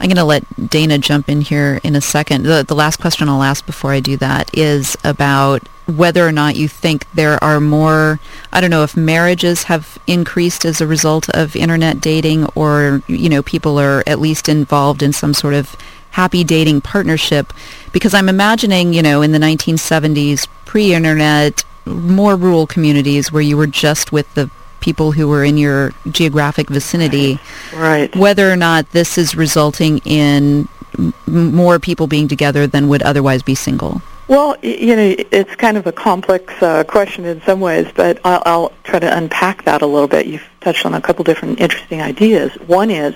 I'm 0.00 0.08
going 0.08 0.16
to 0.16 0.24
let 0.24 0.70
Dana 0.70 0.98
jump 0.98 1.28
in 1.28 1.42
here 1.42 1.80
in 1.84 1.94
a 1.94 2.00
second. 2.00 2.44
The, 2.44 2.64
the 2.66 2.74
last 2.74 3.00
question 3.00 3.28
I'll 3.28 3.42
ask 3.42 3.66
before 3.66 3.92
I 3.92 4.00
do 4.00 4.16
that 4.16 4.56
is 4.56 4.96
about 5.04 5.68
whether 5.90 6.26
or 6.26 6.32
not 6.32 6.56
you 6.56 6.68
think 6.68 7.06
there 7.14 7.42
are 7.42 7.60
more, 7.60 8.20
I 8.52 8.60
don't 8.60 8.70
know 8.70 8.82
if 8.82 8.96
marriages 8.96 9.64
have 9.64 9.98
increased 10.06 10.64
as 10.64 10.80
a 10.80 10.86
result 10.86 11.28
of 11.30 11.54
internet 11.56 12.00
dating 12.00 12.46
or, 12.54 13.02
you 13.06 13.28
know, 13.28 13.42
people 13.42 13.78
are 13.78 14.02
at 14.06 14.18
least 14.20 14.48
involved 14.48 15.02
in 15.02 15.12
some 15.12 15.34
sort 15.34 15.54
of 15.54 15.76
happy 16.12 16.42
dating 16.44 16.80
partnership. 16.80 17.52
Because 17.92 18.14
I'm 18.14 18.28
imagining, 18.28 18.92
you 18.92 19.02
know, 19.02 19.22
in 19.22 19.32
the 19.32 19.38
1970s, 19.38 20.46
pre-internet, 20.64 21.64
more 21.86 22.36
rural 22.36 22.66
communities 22.66 23.30
where 23.32 23.42
you 23.42 23.56
were 23.56 23.66
just 23.66 24.12
with 24.12 24.32
the 24.34 24.50
people 24.80 25.12
who 25.12 25.28
were 25.28 25.44
in 25.44 25.58
your 25.58 25.92
geographic 26.10 26.68
vicinity, 26.68 27.38
Right. 27.74 28.14
whether 28.16 28.50
or 28.50 28.56
not 28.56 28.90
this 28.92 29.18
is 29.18 29.34
resulting 29.34 29.98
in 29.98 30.68
m- 30.98 31.12
more 31.28 31.78
people 31.78 32.06
being 32.06 32.28
together 32.28 32.66
than 32.66 32.88
would 32.88 33.02
otherwise 33.02 33.42
be 33.42 33.54
single. 33.54 34.00
Well, 34.30 34.56
you 34.62 34.94
know, 34.94 35.16
it's 35.32 35.56
kind 35.56 35.76
of 35.76 35.88
a 35.88 35.92
complex 35.92 36.54
uh, 36.62 36.84
question 36.84 37.24
in 37.24 37.42
some 37.42 37.58
ways, 37.58 37.88
but 37.92 38.20
I'll, 38.24 38.42
I'll 38.46 38.72
try 38.84 39.00
to 39.00 39.16
unpack 39.16 39.64
that 39.64 39.82
a 39.82 39.86
little 39.86 40.06
bit. 40.06 40.26
You've 40.26 40.48
touched 40.60 40.86
on 40.86 40.94
a 40.94 41.00
couple 41.00 41.24
different 41.24 41.58
interesting 41.58 42.00
ideas. 42.00 42.52
One 42.68 42.92
is 42.92 43.12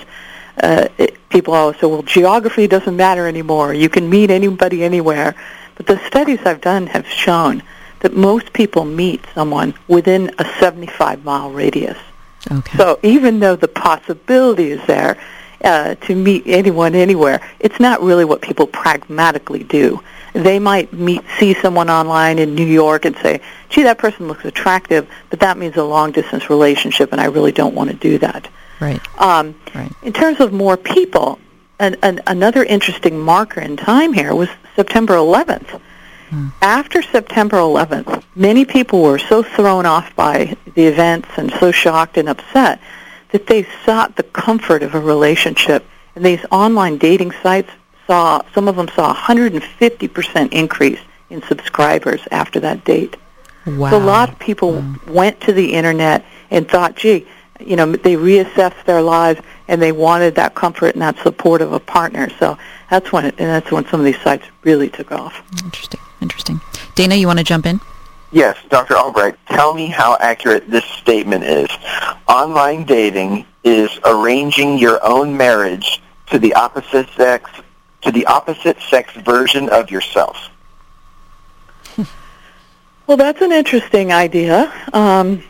uh, 0.61 0.88
it, 0.98 1.16
people 1.29 1.55
always 1.55 1.79
say, 1.79 1.87
well, 1.87 2.03
geography 2.03 2.66
doesn't 2.66 2.96
matter 2.96 3.29
anymore. 3.29 3.72
You 3.72 3.88
can 3.88 4.11
meet 4.11 4.33
anybody 4.33 4.83
anywhere. 4.83 5.37
But 5.77 5.87
the 5.87 6.05
studies 6.05 6.40
I've 6.44 6.61
done 6.61 6.88
have 6.88 7.07
shown 7.07 7.62
that 8.00 8.16
most 8.16 8.53
people 8.53 8.85
meet 8.85 9.24
someone 9.37 9.74
within 9.87 10.31
a 10.31 10.44
75-mile 10.44 11.53
radius. 11.53 11.98
Okay. 12.50 12.77
So 12.77 12.98
even 13.05 13.38
though 13.38 13.55
the 13.55 13.68
possibility 13.68 14.72
is 14.72 14.85
there 14.88 15.16
uh, 15.62 15.94
to 15.94 16.16
meet 16.16 16.42
anyone 16.46 16.96
anywhere, 16.96 17.40
it's 17.61 17.79
not 17.79 18.03
really 18.03 18.24
what 18.24 18.42
people 18.42 18.66
pragmatically 18.66 19.62
do. 19.62 20.00
They 20.35 20.59
might 20.59 20.92
meet, 20.92 21.23
see 21.38 21.55
someone 21.55 21.88
online 21.88 22.38
in 22.38 22.55
New 22.55 22.66
York 22.66 23.05
and 23.05 23.16
say, 23.23 23.40
"Gee, 23.70 23.85
that 23.85 23.99
person 23.99 24.29
looks 24.29 24.44
attractive," 24.44 25.07
but 25.31 25.40
that 25.40 25.57
means 25.57 25.77
a 25.77 25.85
long-distance 25.85 26.51
relationship, 26.51 27.12
and 27.12 27.20
I 27.20 27.27
really 27.27 27.53
don't 27.53 27.75
want 27.75 27.90
to 27.90 27.97
do 27.97 28.18
that. 28.18 28.49
right. 28.81 29.01
Um, 29.18 29.55
Right. 29.75 29.92
in 30.03 30.12
terms 30.12 30.40
of 30.40 30.53
more 30.53 30.77
people, 30.77 31.38
an, 31.79 31.97
an, 32.03 32.20
another 32.27 32.64
interesting 32.64 33.18
marker 33.18 33.61
in 33.61 33.77
time 33.77 34.12
here 34.12 34.35
was 34.35 34.49
September 34.77 35.14
11th. 35.14 35.81
After 36.61 37.01
September 37.01 37.59
11th, 37.59 38.25
many 38.35 38.64
people 38.64 39.03
were 39.03 39.20
so 39.20 39.44
thrown 39.44 39.87
off 39.87 40.16
by 40.16 40.57
the 40.75 40.87
events 40.87 41.29
and 41.37 41.53
so 41.61 41.70
shocked 41.70 42.16
and 42.16 42.29
upset 42.29 42.81
that 43.31 43.47
they 43.47 43.66
sought 43.85 44.16
the 44.16 44.25
comfort 44.25 44.83
of 44.83 44.97
a 44.97 45.01
relationship. 45.01 45.85
And 46.16 46.25
these 46.25 46.44
online 46.51 46.99
dating 46.99 47.33
sites 47.40 47.70
saw, 48.07 48.43
some 48.55 48.69
of 48.69 48.77
them 48.77 48.88
saw 48.88 49.12
a 49.12 49.14
150% 49.14 50.53
increase 50.53 51.01
in 51.31 51.43
subscribers 51.43 52.21
after 52.31 52.61
that 52.61 52.85
date. 52.85 53.17
Wow. 53.67 53.90
So 53.90 53.97
a 53.97 54.05
lot 54.05 54.29
of 54.29 54.38
people 54.38 54.85
went 55.09 55.40
to 55.43 55.53
the 55.53 55.73
internet 55.73 56.25
and 56.51 56.69
thought, 56.69 56.97
gee, 56.97 57.27
you 57.61 57.77
know, 57.77 57.93
they 57.93 58.14
reassessed 58.17 58.85
their 58.85 59.01
lives 59.01 59.40
and 59.69 59.81
they 59.81 59.93
wanted 59.93 60.35
that 60.35 60.55
comfort 60.55 60.95
and 60.95 61.03
that 61.03 61.17
support 61.19 61.62
of 61.62 61.73
a 61.73 61.81
partner. 61.81 62.29
So 62.38 62.59
that's 62.90 63.11
when 63.12 63.27
it, 63.27 63.35
and 63.38 63.49
that's 63.49 63.71
when 63.71 63.87
some 63.87 64.01
of 64.01 64.07
these 64.07 64.21
sites 64.21 64.45
really 64.62 64.90
took 64.90 65.12
off. 65.12 65.43
Interesting. 65.64 66.01
Interesting. 66.21 66.61
Dana, 66.95 67.14
you 67.14 67.27
want 67.27 67.38
to 67.38 67.45
jump 67.45 67.67
in? 67.67 67.81
Yes, 68.33 68.59
Dr. 68.69 68.97
Albright, 68.97 69.37
tell 69.47 69.75
me 69.75 69.87
how 69.87 70.17
accurate 70.19 70.69
this 70.69 70.85
statement 70.85 71.45
is. 71.45 71.69
Online 72.29 72.85
dating 72.85 73.47
is 73.62 73.99
arranging 74.05 74.77
your 74.79 74.99
own 75.07 75.37
marriage 75.37 76.03
to 76.27 76.38
the 76.38 76.53
opposite 76.55 77.09
sex 77.11 77.49
to 78.05 78.12
the 78.12 78.27
opposite 78.27 78.81
sex 78.83 79.12
version 79.14 79.69
of 79.69 79.90
yourself. 79.90 80.51
Well, 83.07 83.19
that's 83.19 83.43
an 83.43 83.53
interesting 83.53 84.14
idea, 84.14 84.73
um, 84.95 85.43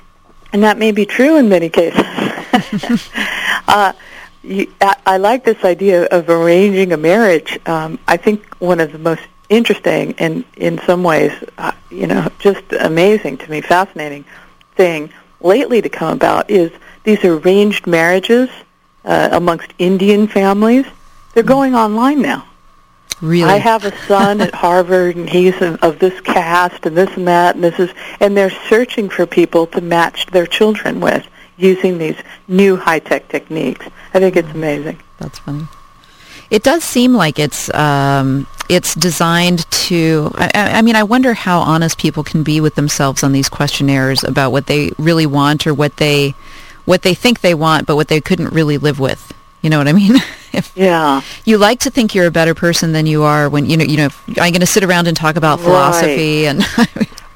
and 0.53 0.65
that 0.65 0.77
may 0.77 0.91
be 0.91 1.07
true 1.07 1.37
in 1.37 1.49
many 1.49 1.69
cases. 1.69 2.03
uh, 3.69 3.93
you, 4.43 4.73
I, 4.81 4.97
I 5.07 5.17
like 5.19 5.45
this 5.45 5.63
idea 5.65 6.07
of 6.07 6.29
arranging 6.29 6.93
a 6.93 6.97
marriage. 6.97 7.57
Um, 7.65 8.01
I 8.09 8.17
think 8.17 8.57
one 8.57 8.81
of 8.81 8.91
the 8.91 8.99
most 8.99 9.23
interesting 9.49 10.15
and, 10.19 10.45
in 10.57 10.79
some 10.79 11.05
ways, 11.05 11.33
uh, 11.57 11.71
you 11.91 12.09
know, 12.09 12.29
just 12.41 12.65
amazing 12.73 13.39
to 13.39 13.51
me, 13.51 13.61
fascinating 13.61 14.25
thing 14.75 15.11
lately 15.41 15.81
to 15.81 15.89
come 15.89 16.13
about 16.13 16.51
is 16.51 16.73
these 17.05 17.25
arranged 17.25 17.87
marriages 17.87 18.51
uh, 19.05 19.29
amongst 19.31 19.73
Indian 19.79 20.27
families. 20.27 20.87
They're 21.35 21.43
going 21.43 21.75
online 21.75 22.23
now. 22.23 22.47
Really? 23.21 23.51
I 23.51 23.57
have 23.57 23.85
a 23.85 23.97
son 24.07 24.41
at 24.41 24.55
Harvard, 24.55 25.17
and 25.17 25.29
he's 25.29 25.61
of, 25.61 25.83
of 25.83 25.99
this 25.99 26.21
cast, 26.21 26.87
and 26.87 26.97
this 26.97 27.17
and 27.17 27.27
that, 27.29 27.55
and 27.55 27.65
this 27.65 27.79
is, 27.79 27.91
and 28.21 28.37
they're 28.37 28.51
searching 28.69 29.09
for 29.09 29.27
people 29.27 29.67
to 29.69 29.81
match 29.81 30.27
their 30.27 30.47
children 30.47 31.01
with 31.01 31.27
using 31.57 31.99
these 31.99 32.17
new 32.49 32.77
high-tech 32.77 33.29
techniques. 33.29 33.87
I 34.13 34.21
think 34.21 34.37
it's 34.37 34.51
amazing. 34.51 35.01
That's 35.19 35.39
funny. 35.39 35.67
It 36.51 36.63
does 36.63 36.85
seem 36.85 37.15
like 37.15 37.39
it's 37.39 37.73
um, 37.75 38.47
it's 38.69 38.95
designed 38.95 39.69
to. 39.71 40.31
I 40.37 40.79
I 40.79 40.83
mean, 40.83 40.95
I 40.95 41.03
wonder 41.03 41.35
how 41.35 41.61
honest 41.61 41.99
people 41.99 42.23
can 42.23 42.43
be 42.43 42.61
with 42.61 42.75
themselves 42.75 43.23
on 43.23 43.33
these 43.33 43.49
questionnaires 43.49 44.23
about 44.23 44.53
what 44.53 44.67
they 44.67 44.93
really 44.99 45.27
want 45.27 45.67
or 45.67 45.75
what 45.75 45.97
they 45.97 46.35
what 46.85 47.03
they 47.03 47.15
think 47.15 47.41
they 47.41 47.55
want, 47.55 47.87
but 47.87 47.97
what 47.97 48.09
they 48.09 48.21
couldn't 48.21 48.53
really 48.53 48.79
live 48.79 49.01
with. 49.01 49.34
You 49.65 49.71
know 49.71 49.79
what 49.79 49.89
I 49.89 49.95
mean? 49.95 50.17
if 50.53 50.71
Yeah. 50.77 51.23
you 51.47 51.57
like 51.57 51.81
to 51.81 51.91
think 51.91 52.15
you're 52.15 52.27
a 52.27 52.31
better 52.31 52.55
person 52.55 52.93
than 52.93 53.07
you 53.07 53.23
are, 53.23 53.49
when 53.49 53.65
you 53.65 53.79
know, 53.79 53.85
you 53.85 53.97
know, 53.97 54.09
I'm 54.29 54.53
going 54.53 54.61
to 54.61 54.67
sit 54.67 54.85
around 54.85 55.09
and 55.09 55.17
talk 55.17 55.37
about 55.37 55.59
philosophy 55.61 56.47
and. 56.47 56.63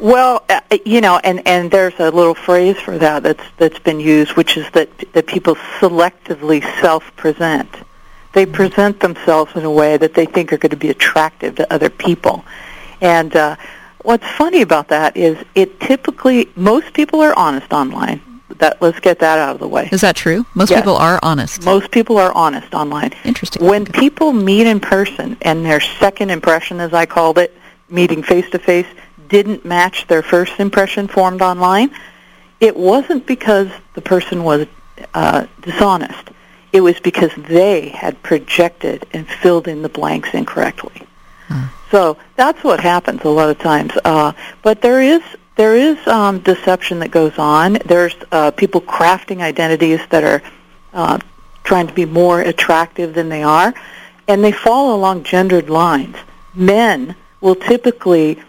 Well, 0.01 0.45
uh, 0.49 0.61
you 0.87 1.01
know, 1.01 1.19
and 1.19 1.45
and 1.45 1.73
there's 1.73 1.99
a 1.99 2.13
little 2.13 2.37
phrase 2.37 2.77
for 2.79 2.99
that 2.99 3.25
that's 3.25 3.43
that's 3.57 3.81
been 3.81 3.99
used, 3.99 4.37
which 4.37 4.57
is 4.57 4.65
that 4.71 4.89
that 5.13 5.27
people 5.27 5.57
selectively 5.81 6.63
self-present. 6.81 7.69
They 8.33 8.47
present 8.47 9.01
themselves 9.01 9.57
in 9.57 9.65
a 9.65 9.71
way 9.73 9.97
that 9.97 10.15
they 10.15 10.25
think 10.27 10.53
are 10.53 10.57
going 10.57 10.71
to 10.71 10.77
be 10.77 10.91
attractive 10.91 11.57
to 11.57 11.73
other 11.73 11.91
people. 11.91 12.45
And 13.01 13.35
uh, 13.35 13.57
what's 14.03 14.29
funny 14.37 14.63
about 14.63 14.87
that 14.89 15.17
is 15.17 15.37
it 15.57 15.81
typically 15.81 16.49
most 16.55 16.93
people 16.93 17.21
are 17.21 17.37
honest 17.37 17.73
online. 17.73 18.21
That 18.59 18.83
let's 18.83 18.99
get 19.01 19.21
that 19.21 19.39
out 19.39 19.55
of 19.55 19.61
the 19.61 19.69
way. 19.69 19.89
Is 19.93 20.01
that 20.01 20.17
true? 20.17 20.45
Most 20.55 20.71
Yes. 20.71 20.81
people 20.81 20.97
are 20.97 21.19
honest. 21.23 21.65
Most 21.65 21.91
people 21.91 22.19
are 22.19 22.33
honest 22.33 22.75
online. 22.75 23.13
Interesting. 23.25 23.65
When 23.65 23.85
people 23.87 24.33
meet 24.33 24.67
in 24.67 24.81
person 24.81 25.37
and 25.43 25.65
their 25.65 25.81
second 25.81 26.31
impression, 26.31 26.81
as 26.81 26.93
I 26.93 27.07
called 27.07 27.39
it, 27.39 27.57
meeting 27.89 28.23
face 28.23 28.49
to 28.51 28.59
face, 28.59 28.87
didn't 29.29 29.65
match 29.65 30.07
their 30.09 30.23
first 30.23 30.59
impression 30.59 31.07
formed 31.07 31.41
online, 31.43 31.91
it 32.61 32.77
wasn't 32.77 33.27
because 33.27 33.69
the 33.95 34.01
person 34.01 34.43
was 34.43 34.67
uh, 35.15 35.47
dishonest. 35.63 36.31
It 36.73 36.81
was 36.81 36.99
because 37.01 37.31
they 37.37 37.89
had 37.91 38.21
projected 38.23 39.07
and 39.13 39.27
filled 39.29 39.69
in 39.69 39.83
the 39.83 39.89
blanks 39.89 40.31
incorrectly. 40.35 41.03
So 41.91 42.19
that's 42.37 42.63
what 42.63 42.81
happens 42.81 43.23
a 43.25 43.29
lot 43.31 43.49
of 43.49 43.59
times. 43.59 43.93
Uh, 44.05 44.33
but 44.63 44.83
there 44.83 45.01
is 45.01 45.23
there 45.59 45.77
is 45.77 45.99
um, 46.07 46.39
deception 46.39 47.01
that 47.01 47.11
goes 47.11 47.37
on. 47.37 47.79
There's 47.85 48.15
uh, 48.31 48.53
people 48.53 48.81
crafting 48.81 49.41
identities 49.41 50.01
that 50.11 50.23
are 50.23 50.43
uh, 50.93 51.19
trying 51.65 51.89
to 51.89 51.93
be 51.93 52.07
more 52.07 52.41
attractive 52.41 53.13
than 53.13 53.29
they 53.29 53.43
are, 53.43 53.75
and 54.29 54.43
they 54.43 54.53
fall 54.53 54.95
along 54.95 55.25
gendered 55.25 55.69
lines. 55.69 56.17
Men 56.55 57.17
will 57.41 57.57
typically 57.57 58.41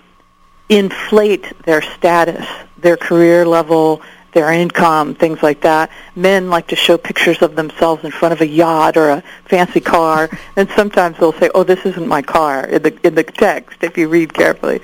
inflate 0.70 1.52
their 1.64 1.82
status, 1.82 2.46
their 2.78 2.96
career 2.96 3.44
level, 3.44 4.04
their 4.34 4.52
income, 4.54 5.16
things 5.16 5.42
like 5.42 5.62
that. 5.62 5.90
Men 6.16 6.52
like 6.52 6.68
to 6.68 6.76
show 6.76 7.00
pictures 7.00 7.42
of 7.42 7.56
themselves 7.56 8.04
in 8.04 8.12
front 8.12 8.34
of 8.34 8.42
a 8.42 8.48
yacht 8.48 8.98
or 8.98 9.10
a 9.10 9.24
fancy 9.46 9.80
car, 9.80 10.30
and 10.56 10.70
sometimes 10.76 11.18
they'll 11.18 11.34
say, 11.34 11.50
"Oh, 11.56 11.64
this 11.64 11.84
isn't 11.88 12.08
my 12.08 12.22
car" 12.22 12.68
in 12.68 12.84
the 12.84 13.00
in 13.02 13.16
the 13.16 13.24
text 13.24 13.84
if 13.84 13.98
you 13.98 14.10
read 14.10 14.32
carefully. 14.32 14.82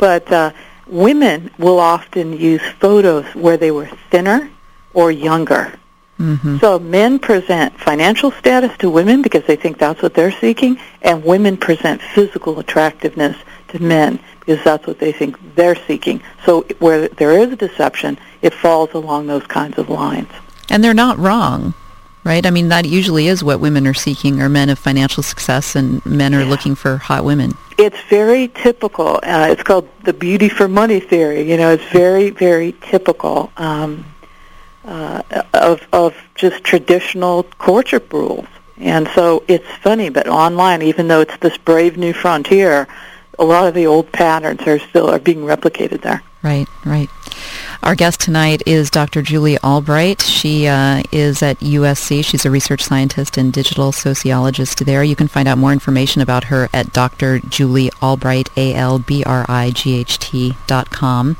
But 0.00 0.32
uh, 0.32 0.50
women 0.90 1.50
will 1.58 1.78
often 1.78 2.32
use 2.32 2.62
photos 2.78 3.24
where 3.34 3.56
they 3.56 3.70
were 3.70 3.86
thinner 4.10 4.50
or 4.92 5.10
younger. 5.10 5.72
Mm-hmm. 6.18 6.58
So 6.58 6.78
men 6.78 7.18
present 7.18 7.78
financial 7.80 8.30
status 8.30 8.76
to 8.78 8.90
women 8.90 9.22
because 9.22 9.44
they 9.46 9.56
think 9.56 9.78
that's 9.78 10.02
what 10.02 10.12
they're 10.12 10.32
seeking, 10.32 10.78
and 11.00 11.24
women 11.24 11.56
present 11.56 12.02
physical 12.02 12.58
attractiveness 12.58 13.36
to 13.68 13.78
men 13.82 14.18
because 14.40 14.62
that's 14.62 14.86
what 14.86 14.98
they 14.98 15.12
think 15.12 15.38
they're 15.54 15.76
seeking. 15.76 16.22
So 16.44 16.62
where 16.78 17.08
there 17.08 17.38
is 17.38 17.52
a 17.52 17.56
deception, 17.56 18.18
it 18.42 18.52
falls 18.52 18.92
along 18.92 19.28
those 19.28 19.46
kinds 19.46 19.78
of 19.78 19.88
lines. 19.88 20.28
And 20.68 20.84
they're 20.84 20.92
not 20.92 21.18
wrong, 21.18 21.72
right? 22.24 22.44
I 22.44 22.50
mean, 22.50 22.68
that 22.68 22.84
usually 22.84 23.28
is 23.28 23.42
what 23.42 23.60
women 23.60 23.86
are 23.86 23.94
seeking, 23.94 24.40
are 24.40 24.48
men 24.48 24.68
of 24.68 24.78
financial 24.78 25.22
success, 25.22 25.74
and 25.74 26.04
men 26.04 26.34
are 26.34 26.44
looking 26.44 26.74
for 26.74 26.96
hot 26.96 27.24
women. 27.24 27.52
It's 27.78 28.00
very 28.08 28.48
typical. 28.48 29.16
Uh, 29.22 29.48
it's 29.50 29.62
called 29.62 29.88
the 30.04 30.12
beauty 30.12 30.48
for 30.48 30.68
money 30.68 31.00
theory. 31.00 31.50
You 31.50 31.56
know, 31.56 31.70
it's 31.72 31.84
very, 31.84 32.30
very 32.30 32.74
typical 32.82 33.52
um, 33.56 34.04
uh, 34.84 35.22
of 35.54 35.86
of 35.92 36.14
just 36.34 36.62
traditional 36.64 37.44
courtship 37.44 38.12
rules. 38.12 38.46
And 38.78 39.08
so 39.08 39.44
it's 39.46 39.68
funny, 39.82 40.08
but 40.08 40.26
online, 40.26 40.80
even 40.82 41.08
though 41.08 41.20
it's 41.20 41.36
this 41.38 41.56
brave 41.58 41.98
new 41.98 42.14
frontier, 42.14 42.88
a 43.40 43.44
lot 43.44 43.66
of 43.66 43.74
the 43.74 43.86
old 43.86 44.12
patterns 44.12 44.60
are 44.66 44.78
still 44.78 45.10
are 45.10 45.18
being 45.18 45.40
replicated 45.40 46.02
there. 46.02 46.22
Right, 46.42 46.68
right. 46.84 47.08
Our 47.82 47.94
guest 47.94 48.20
tonight 48.20 48.62
is 48.66 48.90
Dr. 48.90 49.22
Julie 49.22 49.58
Albright. 49.58 50.20
She 50.20 50.66
uh, 50.66 51.02
is 51.10 51.42
at 51.42 51.58
USC. 51.60 52.22
She's 52.24 52.44
a 52.44 52.50
research 52.50 52.82
scientist 52.82 53.38
and 53.38 53.52
digital 53.52 53.92
sociologist 53.92 54.84
there. 54.84 55.02
You 55.02 55.16
can 55.16 55.28
find 55.28 55.48
out 55.48 55.56
more 55.56 55.72
information 55.72 56.20
about 56.20 56.44
her 56.44 56.68
at 56.74 56.92
Dr. 56.92 57.40
Julie 57.40 57.90
Albright, 58.02 58.50
A-L-B-R-I-G-H-T 58.56 60.54
dot 60.66 60.90
com. 60.90 61.36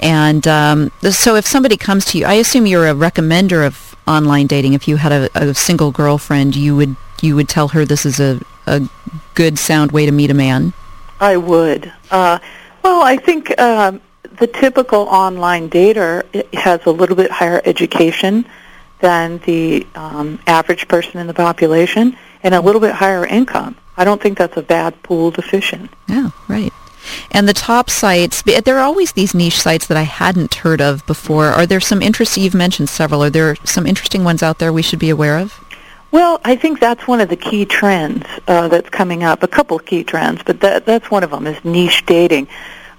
And 0.00 0.48
um, 0.48 0.90
so 1.02 1.36
if 1.36 1.46
somebody 1.46 1.76
comes 1.76 2.06
to 2.06 2.18
you, 2.18 2.24
I 2.24 2.34
assume 2.34 2.66
you're 2.66 2.88
a 2.88 2.94
recommender 2.94 3.66
of 3.66 3.94
online 4.06 4.46
dating. 4.46 4.72
If 4.72 4.88
you 4.88 4.96
had 4.96 5.12
a, 5.12 5.30
a 5.34 5.54
single 5.54 5.90
girlfriend, 5.90 6.56
you 6.56 6.74
would 6.76 6.96
you 7.20 7.36
would 7.36 7.48
tell 7.48 7.68
her 7.68 7.84
this 7.84 8.04
is 8.04 8.20
a, 8.20 8.40
a 8.66 8.88
good, 9.34 9.58
sound 9.58 9.92
way 9.92 10.04
to 10.04 10.12
meet 10.12 10.30
a 10.30 10.34
man. 10.34 10.74
I 11.24 11.38
would. 11.38 11.90
Uh, 12.10 12.38
well, 12.82 13.00
I 13.02 13.16
think 13.16 13.58
um, 13.58 14.02
the 14.36 14.46
typical 14.46 15.00
online 15.08 15.70
dater 15.70 16.12
has 16.52 16.84
a 16.84 16.90
little 16.90 17.16
bit 17.16 17.30
higher 17.30 17.62
education 17.64 18.44
than 19.00 19.38
the 19.38 19.86
um, 19.94 20.38
average 20.46 20.86
person 20.86 21.18
in 21.18 21.26
the 21.26 21.32
population 21.32 22.18
and 22.42 22.54
a 22.54 22.60
little 22.60 22.80
bit 22.80 22.92
higher 22.92 23.24
income. 23.24 23.74
I 23.96 24.04
don't 24.04 24.20
think 24.20 24.36
that's 24.36 24.58
a 24.58 24.62
bad 24.62 25.02
pool 25.02 25.32
to 25.32 25.40
fish 25.40 25.72
in. 25.72 25.88
Yeah, 26.08 26.28
right. 26.46 26.72
And 27.30 27.48
the 27.48 27.54
top 27.54 27.88
sites, 27.88 28.42
there 28.42 28.76
are 28.78 28.84
always 28.84 29.12
these 29.12 29.34
niche 29.34 29.60
sites 29.60 29.86
that 29.86 29.96
I 29.96 30.02
hadn't 30.02 30.56
heard 30.56 30.82
of 30.82 31.06
before. 31.06 31.46
Are 31.46 31.64
there 31.64 31.80
some 31.80 32.02
interesting, 32.02 32.42
you've 32.42 32.54
mentioned 32.54 32.90
several, 32.90 33.24
are 33.24 33.30
there 33.30 33.56
some 33.64 33.86
interesting 33.86 34.24
ones 34.24 34.42
out 34.42 34.58
there 34.58 34.74
we 34.74 34.82
should 34.82 34.98
be 34.98 35.10
aware 35.10 35.38
of? 35.38 35.63
Well, 36.14 36.40
I 36.44 36.54
think 36.54 36.78
that's 36.78 37.08
one 37.08 37.20
of 37.20 37.28
the 37.28 37.36
key 37.36 37.64
trends 37.64 38.24
uh, 38.46 38.68
that's 38.68 38.88
coming 38.88 39.24
up. 39.24 39.42
A 39.42 39.48
couple 39.48 39.78
of 39.78 39.84
key 39.84 40.04
trends, 40.04 40.44
but 40.44 40.60
that, 40.60 40.86
that's 40.86 41.10
one 41.10 41.24
of 41.24 41.32
them 41.32 41.44
is 41.48 41.64
niche 41.64 42.06
dating. 42.06 42.46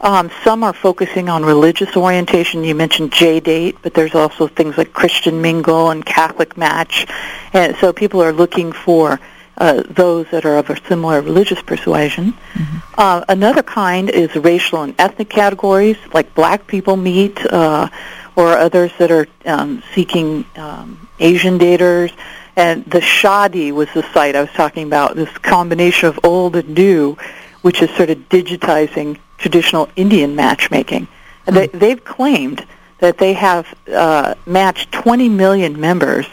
Um, 0.01 0.29
some 0.43 0.65
are 0.65 0.73
focusing 0.73 1.29
on 1.29 1.45
religious 1.45 1.95
orientation. 1.95 2.65
You 2.65 2.75
mentioned 2.75 3.13
J 3.13 3.39
date, 3.39 3.77
but 3.81 3.93
there's 3.93 4.15
also 4.15 4.49
things 4.49 4.77
like 4.77 4.91
Christian 4.91 5.41
Mingle 5.41 5.91
and 5.91 6.05
Catholic 6.05 6.57
Match. 6.57 7.07
And 7.53 7.77
so 7.77 7.93
people 7.93 8.21
are 8.21 8.33
looking 8.33 8.73
for 8.73 9.21
uh, 9.57 9.83
those 9.89 10.29
that 10.31 10.43
are 10.43 10.57
of 10.57 10.69
a 10.69 10.85
similar 10.85 11.21
religious 11.21 11.61
persuasion. 11.61 12.33
Mm-hmm. 12.33 12.77
Uh, 12.97 13.23
another 13.29 13.63
kind 13.63 14.09
is 14.09 14.35
racial 14.35 14.81
and 14.81 14.93
ethnic 14.99 15.29
categories, 15.29 15.95
like 16.13 16.35
black 16.35 16.67
people 16.67 16.97
meet, 16.97 17.39
uh, 17.45 17.87
or 18.35 18.57
others 18.57 18.91
that 18.97 19.09
are 19.09 19.25
um, 19.45 19.81
seeking 19.93 20.43
um, 20.57 21.07
Asian 21.17 21.57
daters. 21.57 22.11
And 22.55 22.85
the 22.85 22.99
Shaadi 22.99 23.71
was 23.71 23.89
the 23.93 24.03
site 24.13 24.35
I 24.35 24.41
was 24.41 24.51
talking 24.51 24.87
about, 24.87 25.15
this 25.15 25.29
combination 25.39 26.09
of 26.09 26.19
old 26.23 26.55
and 26.55 26.69
new, 26.69 27.17
which 27.61 27.81
is 27.81 27.89
sort 27.91 28.09
of 28.09 28.17
digitizing 28.29 29.19
traditional 29.37 29.89
Indian 29.95 30.35
matchmaking. 30.35 31.07
And 31.45 31.55
they, 31.55 31.67
hmm. 31.67 31.77
they've 31.77 32.03
claimed 32.03 32.65
that 32.99 33.17
they 33.17 33.33
have 33.33 33.73
uh, 33.91 34.35
matched 34.45 34.91
20 34.91 35.29
million 35.29 35.79
members 35.79 36.25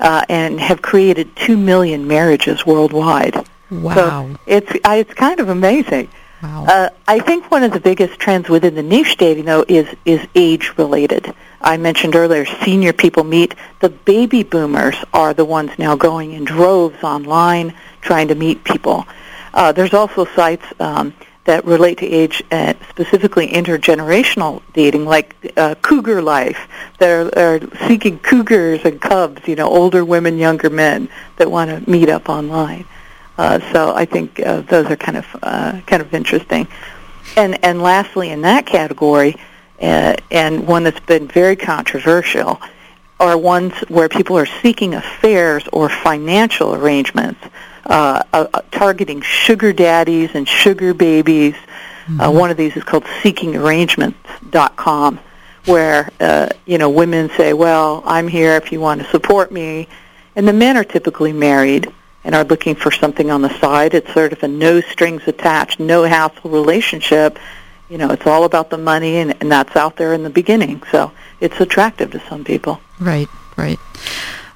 uh, 0.00 0.24
and 0.28 0.60
have 0.60 0.82
created 0.82 1.34
2 1.36 1.56
million 1.56 2.06
marriages 2.06 2.66
worldwide. 2.66 3.36
Wow. 3.70 3.94
So 3.94 4.38
it's, 4.46 4.70
uh, 4.70 4.96
it's 4.98 5.14
kind 5.14 5.40
of 5.40 5.48
amazing. 5.48 6.08
Wow. 6.42 6.66
Uh, 6.66 6.88
I 7.08 7.20
think 7.20 7.50
one 7.50 7.62
of 7.62 7.72
the 7.72 7.80
biggest 7.80 8.18
trends 8.18 8.48
within 8.48 8.74
the 8.74 8.82
niche 8.82 9.16
dating, 9.16 9.46
though, 9.46 9.64
is, 9.66 9.88
is 10.04 10.26
age-related. 10.34 11.34
I 11.64 11.78
mentioned 11.78 12.14
earlier, 12.14 12.44
senior 12.44 12.92
people 12.92 13.24
meet. 13.24 13.54
The 13.80 13.88
baby 13.88 14.42
boomers 14.42 14.96
are 15.14 15.32
the 15.32 15.46
ones 15.46 15.70
now 15.78 15.96
going 15.96 16.32
in 16.32 16.44
droves 16.44 17.02
online 17.02 17.74
trying 18.02 18.28
to 18.28 18.34
meet 18.34 18.62
people. 18.64 19.06
Uh, 19.54 19.72
there's 19.72 19.94
also 19.94 20.26
sites 20.26 20.64
um, 20.78 21.14
that 21.44 21.64
relate 21.64 21.98
to 21.98 22.06
age, 22.06 22.42
uh, 22.50 22.74
specifically 22.90 23.48
intergenerational 23.48 24.62
dating, 24.74 25.06
like 25.06 25.34
uh, 25.56 25.74
Cougar 25.76 26.20
Life. 26.20 26.68
They're, 26.98 27.26
are 27.38 27.60
seeking 27.88 28.18
cougars 28.18 28.80
and 28.84 29.00
cubs, 29.00 29.48
you 29.48 29.56
know, 29.56 29.68
older 29.68 30.04
women, 30.04 30.36
younger 30.36 30.68
men 30.68 31.08
that 31.36 31.50
want 31.50 31.70
to 31.70 31.90
meet 31.90 32.10
up 32.10 32.28
online. 32.28 32.84
Uh, 33.38 33.60
so 33.72 33.94
I 33.94 34.04
think 34.04 34.38
uh, 34.40 34.60
those 34.62 34.86
are 34.86 34.96
kind 34.96 35.16
of 35.16 35.26
uh, 35.42 35.80
kind 35.86 36.02
of 36.02 36.12
interesting. 36.12 36.68
And 37.36 37.64
and 37.64 37.82
lastly, 37.82 38.30
in 38.30 38.42
that 38.42 38.66
category, 38.66 39.36
uh, 39.80 40.16
and 40.30 40.66
one 40.66 40.84
that's 40.84 41.00
been 41.00 41.28
very 41.28 41.56
controversial, 41.56 42.60
are 43.20 43.36
ones 43.38 43.72
where 43.88 44.08
people 44.08 44.36
are 44.36 44.46
seeking 44.46 44.94
affairs 44.94 45.64
or 45.72 45.88
financial 45.88 46.74
arrangements 46.74 47.40
uh, 47.86 48.22
uh, 48.32 48.62
targeting 48.70 49.20
sugar 49.20 49.72
daddies 49.72 50.30
and 50.34 50.48
sugar 50.48 50.94
babies. 50.94 51.54
Uh, 51.54 51.58
mm-hmm. 51.58 52.20
Uh, 52.20 52.30
one 52.30 52.50
of 52.50 52.56
these 52.56 52.74
is 52.76 52.82
called 52.82 53.04
SeekingArrangements.com, 53.22 55.20
where 55.66 56.10
uh, 56.20 56.48
you 56.66 56.78
know 56.78 56.88
women 56.90 57.30
say, 57.36 57.52
"Well, 57.52 58.02
I'm 58.06 58.26
here 58.28 58.56
if 58.56 58.72
you 58.72 58.80
want 58.80 59.02
to 59.02 59.08
support 59.08 59.52
me," 59.52 59.88
and 60.34 60.48
the 60.48 60.52
men 60.52 60.76
are 60.76 60.84
typically 60.84 61.32
married 61.32 61.92
and 62.24 62.34
are 62.34 62.44
looking 62.44 62.74
for 62.74 62.90
something 62.90 63.30
on 63.30 63.42
the 63.42 63.58
side. 63.60 63.94
It's 63.94 64.12
sort 64.12 64.32
of 64.32 64.42
a 64.42 64.48
no 64.48 64.80
strings 64.80 65.22
attached, 65.26 65.78
no 65.78 66.04
hassle 66.04 66.50
relationship. 66.50 67.38
You 67.88 67.98
know, 67.98 68.10
it's 68.10 68.26
all 68.26 68.44
about 68.44 68.70
the 68.70 68.78
money, 68.78 69.16
and, 69.16 69.34
and 69.40 69.52
that's 69.52 69.76
out 69.76 69.96
there 69.96 70.14
in 70.14 70.22
the 70.22 70.30
beginning. 70.30 70.82
So 70.90 71.12
it's 71.40 71.60
attractive 71.60 72.10
to 72.12 72.20
some 72.28 72.44
people. 72.44 72.80
Right, 72.98 73.28
right. 73.56 73.78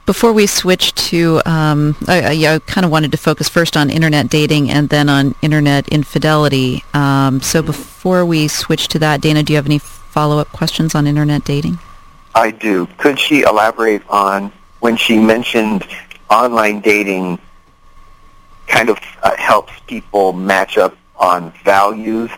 Before 0.06 0.32
we 0.32 0.46
switch 0.46 0.94
to, 1.10 1.42
um, 1.44 1.94
I, 2.08 2.46
I 2.46 2.58
kind 2.60 2.86
of 2.86 2.90
wanted 2.90 3.12
to 3.12 3.18
focus 3.18 3.46
first 3.46 3.76
on 3.76 3.90
internet 3.90 4.30
dating 4.30 4.70
and 4.70 4.88
then 4.88 5.10
on 5.10 5.34
internet 5.42 5.86
infidelity. 5.88 6.82
Um, 6.94 7.42
so 7.42 7.60
before 7.60 8.24
we 8.24 8.48
switch 8.48 8.88
to 8.88 8.98
that, 9.00 9.20
Dana, 9.20 9.42
do 9.42 9.52
you 9.52 9.58
have 9.58 9.66
any 9.66 9.78
follow-up 9.78 10.48
questions 10.48 10.94
on 10.94 11.06
internet 11.06 11.44
dating? 11.44 11.78
I 12.34 12.52
do. 12.52 12.86
Could 12.96 13.18
she 13.18 13.42
elaborate 13.42 14.02
on 14.08 14.50
when 14.80 14.96
she 14.96 15.18
mentioned 15.18 15.86
online 16.30 16.80
dating 16.80 17.38
kind 18.66 18.88
of 18.88 18.98
uh, 19.22 19.36
helps 19.36 19.72
people 19.86 20.32
match 20.32 20.78
up 20.78 20.96
on 21.16 21.52
values? 21.64 22.30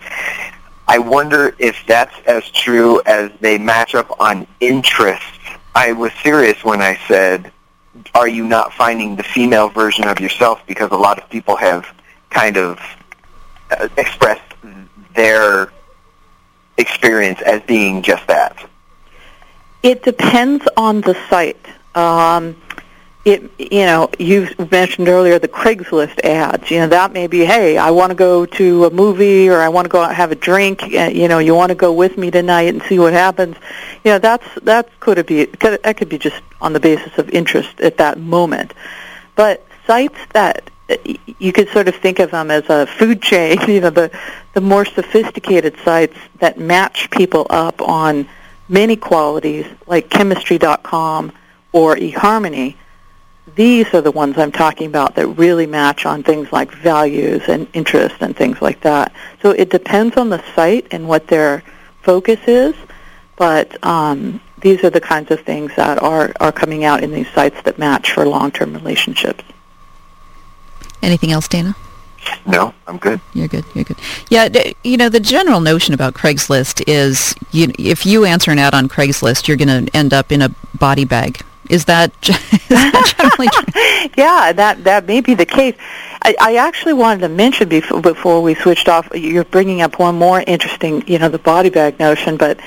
I 0.91 0.99
wonder 0.99 1.55
if 1.61 1.87
that's 1.87 2.15
as 2.27 2.51
true 2.51 3.01
as 3.07 3.31
they 3.39 3.59
match 3.59 3.95
up 3.95 4.21
on 4.21 4.45
interests. 4.59 5.39
I 5.73 5.93
was 5.93 6.11
serious 6.25 6.65
when 6.65 6.83
I 6.83 6.99
said 7.07 7.53
are 8.13 8.27
you 8.27 8.45
not 8.45 8.73
finding 8.73 9.15
the 9.15 9.23
female 9.23 9.69
version 9.69 10.09
of 10.09 10.19
yourself? 10.19 10.61
Because 10.67 10.91
a 10.91 10.97
lot 10.97 11.17
of 11.23 11.31
people 11.31 11.55
have 11.55 11.87
kind 12.31 12.57
of 12.57 12.81
uh, 13.71 13.89
expressed 13.97 14.43
their 15.15 15.73
experience 16.77 17.41
as 17.43 17.63
being 17.63 18.03
just 18.03 18.27
that. 18.27 18.57
It 19.85 20.03
depends 20.03 20.67
on 20.77 21.03
the 21.03 21.17
site. 21.29 21.65
Um, 21.95 22.61
it 23.25 23.51
you 23.59 23.85
know 23.85 24.11
you 24.19 24.49
mentioned 24.71 25.09
earlier 25.09 25.39
the 25.39 25.49
Craigslist 25.49 26.25
ads. 26.25 26.71
You 26.71 26.79
know 26.79 26.89
that 26.89 27.13
may 27.13 27.27
be 27.27 27.45
hey 27.45 27.77
I 27.77 27.91
want 27.91 28.11
to 28.11 28.15
go 28.15 28.47
to 28.47 28.85
a 28.87 28.91
movie 28.91 29.49
or 29.49 29.59
I 29.59 29.69
want 29.69 29.85
to 29.85 29.89
go 29.91 30.01
out 30.01 30.09
and 30.09 30.17
have 30.17 30.33
a 30.33 30.37
drink. 30.37 30.83
Uh, 30.83 31.11
you 31.13 31.29
know 31.29 31.39
you 31.39 31.55
want 31.55 31.71
to 31.71 31.75
go 31.75 31.93
with 31.93 32.17
me 32.17 32.31
tonight 32.31 32.69
and 32.69 32.83
see 32.83 32.99
what 32.99 33.13
happens. 33.13 33.57
You 34.05 34.13
know 34.13 34.19
that's 34.19 34.47
that 34.63 34.89
could 35.01 35.25
be 35.27 35.45
that 35.45 35.97
could 35.97 36.09
be 36.09 36.19
just 36.19 36.41
on 36.61 36.73
the 36.73 36.81
basis 36.81 37.19
of 37.19 37.29
interest 37.31 37.81
at 37.81 37.99
that 37.99 38.19
moment. 38.19 38.73
But 39.37 39.67
sites 39.87 40.19
that 40.33 40.71
uh, 40.89 40.97
you 41.39 41.53
could 41.53 41.69
sort 41.69 41.89
of 41.89 41.97
think 41.97 42.21
of 42.21 42.31
them 42.31 42.51
as 42.51 42.69
a 42.71 42.87
food 42.87 43.21
chain. 43.21 43.59
You 43.69 43.83
know 43.83 43.91
the 43.91 44.19
the 44.55 44.63
more 44.63 44.87
sophisticated 44.87 45.77
sites 45.85 46.17
that 46.39 46.59
match 46.59 47.11
people 47.11 47.47
up 47.51 47.83
on 47.83 48.29
many 48.67 48.97
qualities 48.97 49.67
like 49.87 50.09
Chemistry.com 50.09 51.33
or 51.73 51.97
eHarmony 51.97 52.77
these 53.55 53.93
are 53.95 54.01
the 54.01 54.11
ones 54.11 54.39
I'm 54.39 54.53
talking 54.53 54.87
about 54.87 55.15
that 55.17 55.27
really 55.27 55.67
match 55.67 56.07
on 56.07 56.23
things 56.23 56.53
like 56.53 56.73
values 56.73 57.43
and 57.49 57.67
interest 57.73 58.17
and 58.21 58.37
things 58.37 58.61
like 58.61 58.81
that. 58.83 59.13
So 59.43 59.51
it 59.51 59.71
depends 59.71 60.17
on 60.17 60.29
the 60.29 60.43
site 60.55 60.87
and 60.91 61.09
what 61.09 61.27
their 61.27 61.63
focus 62.03 62.41
is, 62.47 62.75
but 63.37 63.83
um, 63.85 64.41
these 64.61 64.85
are 64.85 64.91
the 64.91 65.01
kinds 65.01 65.31
of 65.31 65.41
things 65.41 65.75
that 65.77 66.03
are, 66.03 66.33
are 66.41 66.53
coming 66.53 66.85
out 66.85 67.03
in 67.03 67.13
these 67.13 67.29
sites 67.31 67.61
that 67.63 67.79
match 67.79 68.13
for 68.13 68.27
long-term 68.27 68.73
relationships. 68.75 69.45
Anything 71.03 71.33
else, 71.33 71.49
Dana? 71.49 71.75
No, 72.47 72.75
I'm 72.87 72.99
good. 72.99 73.21
You're 73.33 73.49
good. 73.49 73.65
You're 73.75 73.85
good. 73.85 73.97
Yeah, 74.29 74.73
you 74.85 74.99
know, 74.99 75.09
the 75.09 75.21
general 75.21 75.61
notion 75.61 75.95
about 75.95 76.15
Craigslist 76.15 76.85
is 76.87 77.35
you, 77.51 77.73
if 77.79 78.05
you 78.05 78.27
answer 78.27 78.51
an 78.51 78.59
ad 78.59 78.75
on 78.75 78.89
Craigslist, 78.89 79.49
you're 79.49 79.57
going 79.57 79.87
to 79.87 79.97
end 79.97 80.13
up 80.13 80.31
in 80.31 80.43
a 80.43 80.51
body 80.75 81.05
bag 81.05 81.43
is 81.71 81.85
that, 81.85 82.13
is 82.29 82.69
that 82.69 83.15
generally 83.17 83.49
true? 83.49 84.11
yeah, 84.23 84.53
that 84.53 84.85
that 84.85 85.07
may 85.07 85.21
be 85.21 85.35
the 85.35 85.47
case. 85.47 85.77
I, 86.21 86.35
I 86.41 86.57
actually 86.57 86.95
wanted 86.95 87.21
to 87.21 87.29
mention 87.29 87.69
before, 87.69 88.01
before 88.01 88.43
we 88.43 88.55
switched 88.57 88.89
off. 88.89 89.09
You're 89.15 89.45
bringing 89.45 89.81
up 89.81 89.99
one 89.99 90.17
more 90.17 90.43
interesting, 90.45 91.07
you 91.07 91.19
know, 91.19 91.29
the 91.29 91.39
body 91.39 91.71
bag 91.71 91.99
notion, 92.01 92.37
but 92.37 92.59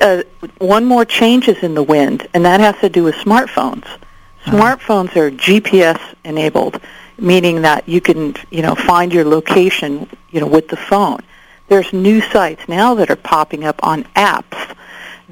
uh, 0.00 0.22
one 0.58 0.84
more 0.84 1.04
change 1.04 1.48
is 1.48 1.62
in 1.62 1.74
the 1.74 1.82
wind, 1.82 2.28
and 2.34 2.44
that 2.44 2.60
has 2.60 2.76
to 2.80 2.90
do 2.90 3.04
with 3.04 3.14
smartphones. 3.16 3.86
Uh-huh. 3.86 4.50
Smartphones 4.56 5.16
are 5.16 5.30
GPS 5.30 6.00
enabled, 6.22 6.78
meaning 7.18 7.62
that 7.62 7.88
you 7.88 8.02
can, 8.02 8.34
you 8.50 8.60
know, 8.60 8.74
find 8.74 9.14
your 9.14 9.24
location, 9.24 10.08
you 10.30 10.40
know, 10.40 10.46
with 10.46 10.68
the 10.68 10.76
phone. 10.76 11.20
There's 11.68 11.90
new 11.92 12.20
sites 12.20 12.68
now 12.68 12.94
that 12.96 13.10
are 13.10 13.16
popping 13.16 13.64
up 13.64 13.80
on 13.82 14.04
apps 14.14 14.76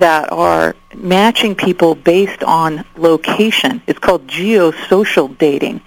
that 0.01 0.33
are 0.33 0.75
matching 0.95 1.55
people 1.55 1.95
based 1.95 2.43
on 2.43 2.85
location. 2.97 3.81
It's 3.87 3.99
called 3.99 4.27
geosocial 4.27 5.37
dating. 5.39 5.81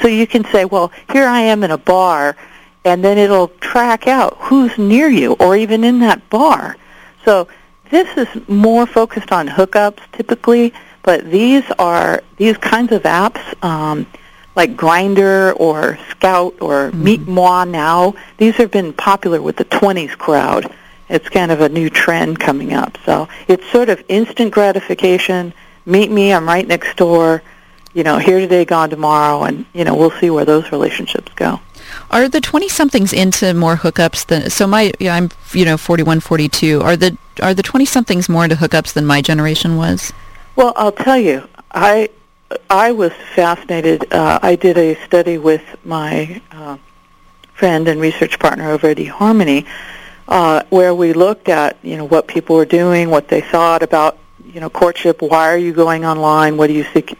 So 0.00 0.08
you 0.08 0.26
can 0.26 0.44
say, 0.44 0.64
well, 0.64 0.92
here 1.12 1.26
I 1.26 1.40
am 1.40 1.64
in 1.64 1.70
a 1.70 1.78
bar, 1.78 2.36
and 2.84 3.02
then 3.02 3.18
it'll 3.18 3.48
track 3.48 4.06
out 4.06 4.36
who's 4.38 4.76
near 4.78 5.08
you 5.08 5.32
or 5.34 5.56
even 5.56 5.82
in 5.82 6.00
that 6.00 6.28
bar. 6.30 6.76
So 7.24 7.48
this 7.90 8.16
is 8.16 8.48
more 8.48 8.86
focused 8.86 9.32
on 9.32 9.48
hookups 9.48 10.00
typically, 10.12 10.74
but 11.02 11.30
these 11.30 11.64
are 11.78 12.22
these 12.36 12.56
kinds 12.58 12.92
of 12.92 13.02
apps 13.02 13.42
um, 13.64 14.06
like 14.56 14.76
Grindr 14.76 15.58
or 15.58 15.98
Skout 16.10 16.60
or 16.60 16.90
Mm-hmm. 16.90 17.04
Meet 17.04 17.28
Moi 17.28 17.64
now. 17.64 18.14
These 18.36 18.56
have 18.56 18.70
been 18.70 18.92
popular 18.92 19.40
with 19.40 19.56
the 19.56 19.64
20s 19.64 20.16
crowd. 20.18 20.70
It's 21.08 21.28
kind 21.28 21.50
of 21.50 21.60
a 21.60 21.68
new 21.68 21.90
trend 21.90 22.40
coming 22.40 22.72
up. 22.72 22.98
So 23.04 23.28
it's 23.48 23.68
sort 23.70 23.88
of 23.88 24.02
instant 24.08 24.52
gratification. 24.52 25.52
Meet 25.86 26.10
me, 26.10 26.32
I'm 26.32 26.46
right 26.46 26.66
next 26.66 26.96
door. 26.96 27.42
You 27.92 28.02
know, 28.02 28.18
here 28.18 28.40
today, 28.40 28.64
gone 28.64 28.90
tomorrow, 28.90 29.44
and 29.44 29.66
you 29.72 29.84
know, 29.84 29.94
we'll 29.94 30.10
see 30.10 30.28
where 30.28 30.44
those 30.44 30.72
relationships 30.72 31.32
go. 31.36 31.60
Are 32.10 32.28
the 32.28 32.40
20-somethings 32.40 33.12
into 33.12 33.54
more 33.54 33.76
hookups 33.76 34.26
than... 34.26 34.50
So 34.50 34.66
my... 34.66 34.92
Yeah, 34.98 35.14
I'm, 35.14 35.30
you 35.52 35.64
know, 35.64 35.76
41, 35.76 36.20
42. 36.20 36.80
Are 36.80 36.96
the 36.96 37.16
are 37.42 37.54
the 37.54 37.62
20-somethings 37.62 38.28
more 38.28 38.44
into 38.44 38.56
hookups 38.56 38.92
than 38.94 39.06
my 39.06 39.20
generation 39.20 39.76
was? 39.76 40.12
Well, 40.56 40.72
I'll 40.76 40.92
tell 40.92 41.18
you, 41.18 41.48
I 41.70 42.10
I 42.70 42.92
was 42.92 43.12
fascinated. 43.34 44.12
Uh, 44.12 44.38
I 44.42 44.56
did 44.56 44.78
a 44.78 44.94
study 45.06 45.38
with 45.38 45.62
my 45.84 46.40
uh, 46.52 46.76
friend 47.54 47.88
and 47.88 48.00
research 48.00 48.38
partner 48.38 48.70
over 48.70 48.88
at 48.88 48.98
eHarmony, 48.98 49.66
uh, 50.28 50.62
where 50.70 50.94
we 50.94 51.12
looked 51.12 51.48
at 51.48 51.76
you 51.82 51.96
know 51.96 52.04
what 52.04 52.26
people 52.26 52.56
were 52.56 52.64
doing, 52.64 53.10
what 53.10 53.28
they 53.28 53.40
thought 53.40 53.82
about 53.82 54.18
you 54.44 54.60
know 54.60 54.70
courtship. 54.70 55.22
Why 55.22 55.52
are 55.52 55.58
you 55.58 55.72
going 55.72 56.04
online? 56.04 56.56
What 56.56 56.68
do 56.68 56.74
you 56.74 56.84
seek? 56.92 57.16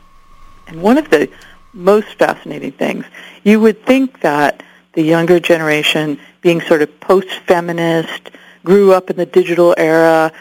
And 0.67 0.83
one 0.83 0.99
of 0.99 1.11
the 1.11 1.29
most 1.73 2.15
fascinating 2.15 2.73
things, 2.73 3.05
you 3.43 3.61
would 3.61 3.85
think 3.85 4.21
that 4.21 4.63
the 4.95 5.03
younger 5.03 5.41
generation, 5.41 6.19
being 6.41 6.61
sort 6.61 6.83
of 6.83 7.01
post-feminist, 7.01 8.31
grew 8.65 8.93
up 8.93 9.11
in 9.11 9.17
the 9.17 9.27
digital 9.27 9.75
era, 9.77 10.33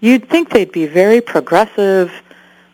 you'd 0.00 0.28
think 0.28 0.50
they'd 0.50 0.70
be 0.70 0.86
very 0.86 1.20
progressive 1.20 2.12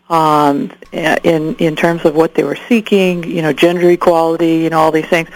um, 0.09 0.71
in 0.91 1.55
in 1.55 1.75
terms 1.75 2.03
of 2.05 2.15
what 2.15 2.33
they 2.35 2.43
were 2.43 2.57
seeking, 2.67 3.23
you 3.23 3.41
know, 3.41 3.53
gender 3.53 3.89
equality, 3.89 4.57
you 4.57 4.69
know, 4.69 4.79
all 4.79 4.91
these 4.91 5.07
things. 5.07 5.29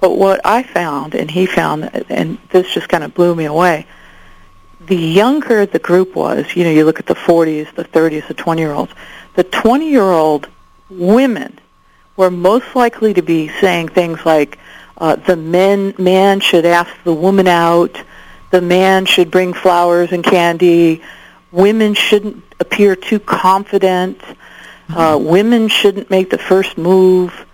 But 0.00 0.16
what 0.16 0.40
I 0.44 0.62
found, 0.62 1.14
and 1.14 1.30
he 1.30 1.46
found, 1.46 1.84
and 2.10 2.38
this 2.50 2.72
just 2.72 2.88
kind 2.88 3.02
of 3.02 3.14
blew 3.14 3.34
me 3.34 3.46
away, 3.46 3.86
the 4.80 4.96
younger 4.96 5.66
the 5.66 5.78
group 5.78 6.14
was, 6.14 6.54
you 6.54 6.64
know, 6.64 6.70
you 6.70 6.84
look 6.84 7.00
at 7.00 7.06
the 7.06 7.14
40s, 7.14 7.74
the 7.74 7.84
30s, 7.84 8.28
the 8.28 8.34
20-year-olds, 8.34 8.92
the 9.34 9.44
20-year-old 9.44 10.48
women 10.90 11.58
were 12.16 12.30
most 12.30 12.74
likely 12.74 13.14
to 13.14 13.22
be 13.22 13.48
saying 13.48 13.88
things 13.88 14.24
like, 14.24 14.58
uh, 14.98 15.16
the 15.16 15.36
men, 15.36 15.94
man 15.98 16.40
should 16.40 16.64
ask 16.64 16.90
the 17.04 17.12
woman 17.12 17.46
out, 17.46 18.00
the 18.50 18.62
man 18.62 19.06
should 19.06 19.30
bring 19.30 19.52
flowers 19.52 20.12
and 20.12 20.24
candy, 20.24 21.02
women 21.52 21.94
shouldn't 21.94 22.42
appear 22.60 22.96
too 22.96 23.18
confident, 23.18 24.20
uh, 24.88 25.18
women 25.20 25.68
shouldn't 25.68 26.10
make 26.10 26.30
the 26.30 26.38
first 26.38 26.78
move. 26.78 27.45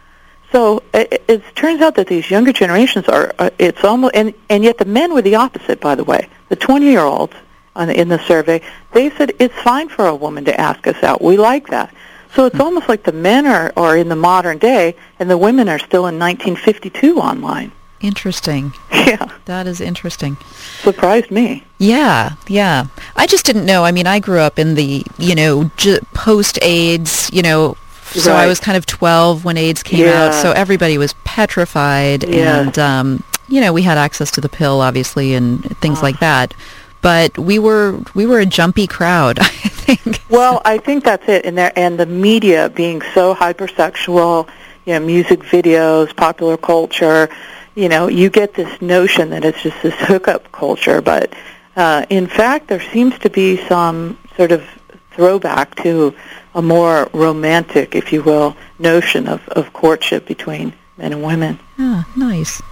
So 0.52 0.82
it, 0.92 1.24
it 1.28 1.42
turns 1.56 1.80
out 1.80 1.94
that 1.96 2.06
these 2.06 2.30
younger 2.30 2.52
generations 2.52 3.08
are, 3.08 3.34
uh, 3.38 3.50
it's 3.58 3.82
almost, 3.84 4.14
and, 4.14 4.34
and 4.50 4.62
yet 4.62 4.76
the 4.78 4.84
men 4.84 5.14
were 5.14 5.22
the 5.22 5.34
opposite, 5.36 5.80
by 5.80 5.94
the 5.94 6.04
way. 6.04 6.28
The 6.50 6.56
20-year-olds 6.56 7.32
on, 7.74 7.88
in 7.90 8.08
the 8.08 8.18
survey, 8.26 8.60
they 8.92 9.08
said 9.10 9.32
it's 9.38 9.54
fine 9.62 9.88
for 9.88 10.06
a 10.06 10.14
woman 10.14 10.44
to 10.44 10.60
ask 10.60 10.86
us 10.86 11.02
out. 11.02 11.22
We 11.22 11.38
like 11.38 11.68
that. 11.68 11.94
So 12.34 12.44
it's 12.46 12.60
almost 12.60 12.88
like 12.88 13.02
the 13.02 13.12
men 13.12 13.46
are, 13.46 13.72
are 13.76 13.96
in 13.96 14.08
the 14.08 14.16
modern 14.16 14.58
day 14.58 14.94
and 15.18 15.28
the 15.30 15.36
women 15.38 15.68
are 15.70 15.78
still 15.78 16.06
in 16.06 16.18
1952 16.18 17.18
online. 17.18 17.72
Interesting. 18.00 18.72
Yeah, 19.02 19.26
That 19.46 19.66
is 19.66 19.80
interesting. 19.80 20.36
surprised 20.82 21.32
me. 21.32 21.64
Yeah, 21.78 22.34
yeah. 22.46 22.86
I 23.16 23.26
just 23.26 23.44
didn't 23.44 23.66
know. 23.66 23.84
I 23.84 23.90
mean, 23.90 24.06
I 24.06 24.20
grew 24.20 24.38
up 24.38 24.60
in 24.60 24.76
the, 24.76 25.04
you 25.18 25.34
know, 25.34 25.72
j- 25.76 25.98
post-AIDS, 26.14 27.28
you 27.32 27.42
know, 27.42 27.76
so 28.14 28.34
I 28.34 28.46
was 28.46 28.60
kind 28.60 28.76
of 28.76 28.86
12 28.86 29.44
when 29.44 29.56
AIDS 29.56 29.82
came 29.82 30.00
Yeah. 30.06 30.26
out, 30.26 30.34
so 30.34 30.52
everybody 30.52 30.98
was 30.98 31.14
petrified 31.24 32.24
Yeah. 32.24 32.60
and 32.60 32.78
um, 32.78 33.22
you 33.48 33.60
know, 33.60 33.72
we 33.72 33.82
had 33.82 33.98
access 33.98 34.30
to 34.32 34.40
the 34.40 34.48
pill 34.48 34.80
obviously 34.80 35.34
and 35.34 35.62
things 35.78 35.98
Ah. 35.98 36.02
like 36.02 36.18
that. 36.20 36.54
But 37.02 37.36
we 37.36 37.58
were 37.58 37.98
we 38.14 38.26
were 38.26 38.38
a 38.38 38.46
jumpy 38.46 38.86
crowd, 38.86 39.38
I 39.40 39.44
think. 39.44 40.22
Well, 40.28 40.62
I 40.64 40.78
think 40.78 41.02
that's 41.04 41.28
it. 41.28 41.44
And 41.44 41.58
there, 41.58 41.72
and 41.76 41.98
the 41.98 42.06
media 42.06 42.68
being 42.68 43.02
so 43.14 43.34
hypersexual, 43.34 44.48
you 44.86 44.92
know, 44.94 45.00
music 45.04 45.40
videos, 45.40 46.14
popular 46.14 46.56
culture, 46.56 47.28
you 47.74 47.88
know, 47.88 48.06
you 48.06 48.30
get 48.30 48.54
this 48.54 48.80
notion 48.80 49.30
that 49.30 49.44
it's 49.44 49.60
just 49.62 49.82
this 49.82 49.94
hookup 49.94 50.52
culture. 50.52 51.00
But 51.02 51.32
uh, 51.74 52.06
in 52.08 52.28
fact, 52.28 52.68
there 52.68 52.80
seems 52.92 53.18
to 53.20 53.30
be 53.30 53.56
some 53.66 54.16
sort 54.36 54.52
of 54.52 54.62
throwback 55.10 55.74
to 55.82 56.14
a 56.54 56.62
more 56.62 57.08
romantic, 57.12 57.94
if 57.94 58.12
you 58.12 58.22
will, 58.22 58.56
notion 58.78 59.28
of, 59.28 59.46
of 59.48 59.72
courtship 59.72 60.26
between 60.26 60.72
men 60.96 61.12
and 61.12 61.22
women. 61.22 61.58
Ah, 61.78 62.06
nice. 62.16 62.62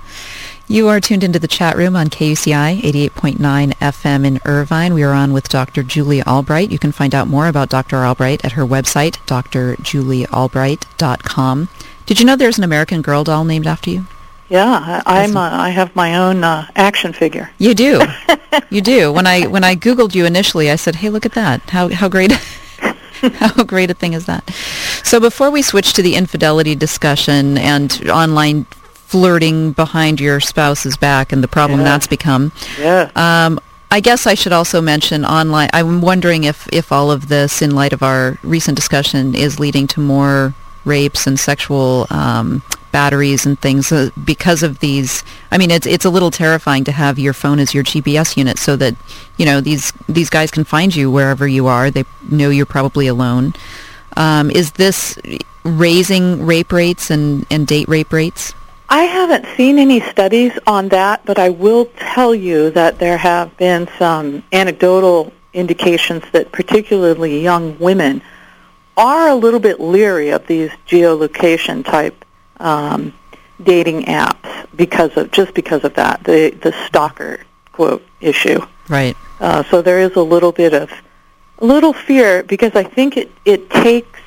You 0.69 0.88
are 0.88 1.01
tuned 1.01 1.25
into 1.25 1.38
the 1.40 1.49
chat 1.49 1.77
room 1.77 1.97
on 1.97 2.09
KUCI 2.09 2.81
88.9 2.83 3.73
FM 3.75 4.25
in 4.25 4.40
Irvine. 4.45 4.95
We 4.95 5.03
are 5.03 5.12
on 5.12 5.33
with 5.33 5.49
Dr. 5.49 5.83
Julie 5.83 6.23
Albright. 6.23 6.71
You 6.71 6.79
can 6.79 6.93
find 6.93 7.12
out 7.12 7.27
more 7.27 7.49
about 7.49 7.71
Dr. 7.71 8.05
Albright 8.05 8.45
at 8.45 8.53
her 8.53 8.64
website, 8.64 9.14
drjuliealbright.com. 9.27 11.69
Did 12.07 12.21
you 12.21 12.27
know 12.27 12.37
there's 12.37 12.59
an 12.59 12.64
American 12.64 13.03
Girl 13.03 13.25
doll 13.25 13.45
named 13.45 13.66
after 13.66 13.90
you? 13.90 14.07
Yeah, 14.49 15.03
I, 15.07 15.25
I'm. 15.25 15.37
Uh, 15.37 15.49
I 15.49 15.71
have 15.71 15.95
my 15.97 16.16
own 16.16 16.43
uh, 16.43 16.66
action 16.75 17.12
figure. 17.12 17.51
You 17.59 17.75
do. 17.75 18.03
you 18.71 18.81
do. 18.81 19.12
When 19.12 19.27
I 19.27 19.47
when 19.47 19.62
I 19.62 19.77
googled 19.77 20.14
you 20.14 20.25
initially, 20.25 20.71
I 20.71 20.77
said, 20.77 20.97
"Hey, 20.97 21.09
look 21.09 21.25
at 21.25 21.35
that. 21.35 21.61
How 21.71 21.88
how 21.88 22.09
great 22.09 22.33
how 23.35 23.64
great 23.64 23.90
a 23.90 23.94
thing 23.94 24.12
is 24.14 24.26
that?" 24.26 24.48
So 25.02 25.20
before 25.20 25.50
we 25.50 25.62
switch 25.62 25.92
to 25.94 26.02
the 26.02 26.14
infidelity 26.14 26.74
discussion 26.74 27.59
and 27.59 28.09
online 28.11 28.66
flirting 29.06 29.72
behind 29.72 30.20
your 30.20 30.38
spouse's 30.40 30.96
back 30.96 31.33
and 31.33 31.42
the 31.42 31.48
problem 31.48 31.80
Yeah. 31.80 31.85
that's 31.85 32.06
become, 32.06 32.52
Yeah. 32.78 33.11
um, 33.16 33.59
I 33.90 33.98
guess 33.98 34.24
I 34.24 34.35
should 34.35 34.52
also 34.52 34.80
mention 34.80 35.24
online. 35.24 35.68
I'm 35.72 36.00
wondering 36.00 36.44
if 36.44 36.68
if 36.72 36.92
all 36.92 37.11
of 37.11 37.26
this, 37.28 37.61
in 37.61 37.74
light 37.74 37.92
of 37.92 38.02
our 38.04 38.38
recent 38.44 38.76
discussion, 38.76 39.35
is 39.35 39.59
leading 39.59 39.88
to 39.88 40.00
more 40.00 40.54
rapes 40.90 41.26
and 41.26 41.38
sexual 41.38 42.07
um, 42.11 42.62
batteries 42.92 43.46
and 43.46 43.59
things 43.61 43.92
uh, 43.92 44.11
because 44.24 44.62
of 44.62 44.81
these. 44.81 45.22
I 45.50 45.59
mean, 45.59 45.70
it's 45.70 45.87
it's 45.87 46.05
a 46.05 46.11
little 46.11 46.31
terrifying 46.31 46.85
to 46.85 46.92
have 46.92 47.18
your 47.18 47.33
phone 47.33 47.59
as 47.59 47.72
your 47.72 47.85
GPS 47.85 48.37
unit, 48.37 48.59
so 48.59 48.76
that 48.76 48.94
you 49.38 49.46
know 49.46 49.61
these 49.61 49.92
these 50.09 50.31
guys 50.31 50.50
can 50.50 50.64
find 50.64 50.94
you 50.94 51.11
wherever 51.11 51.46
you 51.46 51.66
are. 51.66 51.90
They 51.90 52.05
know 52.31 52.50
you're 52.50 52.74
probably 52.79 53.07
alone. 53.07 53.55
Um, 54.16 54.50
is 54.50 54.72
this 54.72 55.18
raising 55.64 56.44
rape 56.44 56.72
rates 56.72 57.11
and, 57.11 57.46
and 57.50 57.66
date 57.66 57.88
rape 57.88 58.12
rates? 58.12 58.55
I 58.88 59.03
haven't 59.05 59.46
seen 59.57 59.79
any 59.79 60.00
studies 60.00 60.53
on 60.66 60.88
that, 60.88 61.24
but 61.24 61.38
I 61.38 61.50
will 61.50 61.87
tell 62.14 62.35
you 62.35 62.70
that 62.70 62.98
there 62.98 63.18
have 63.18 63.57
been 63.57 63.88
some 63.98 64.42
anecdotal 64.53 65.33
indications 65.53 66.24
that 66.33 66.50
particularly 66.50 67.40
young 67.40 67.79
women 67.79 68.20
are 68.96 69.29
a 69.29 69.35
little 69.35 69.61
bit 69.61 69.81
leery 69.81 70.31
of 70.31 70.46
these 70.46 70.70
geolocation 70.87 71.85
type 71.85 72.24
um, 72.59 73.12
dating 73.62 74.05
apps 74.05 74.66
because 74.74 75.16
of 75.16 75.31
just 75.31 75.55
because 75.55 75.85
of 75.85 75.94
that 75.94 76.22
the 76.24 76.50
the 76.62 76.72
stalker 76.87 77.40
quote 77.72 78.05
issue. 78.20 78.61
Right. 78.88 79.16
Uh, 79.40 79.62
so 79.64 79.83
there 79.83 80.00
is 80.00 80.16
a 80.16 80.22
little 80.22 80.53
bit 80.53 80.74
of 80.74 80.90
a 81.59 81.64
little 81.64 81.92
fear 81.92 82.42
because 82.42 82.74
I 82.74 82.85
think 82.85 83.16
it 83.16 83.31
it 83.44 83.70
takes 83.70 84.18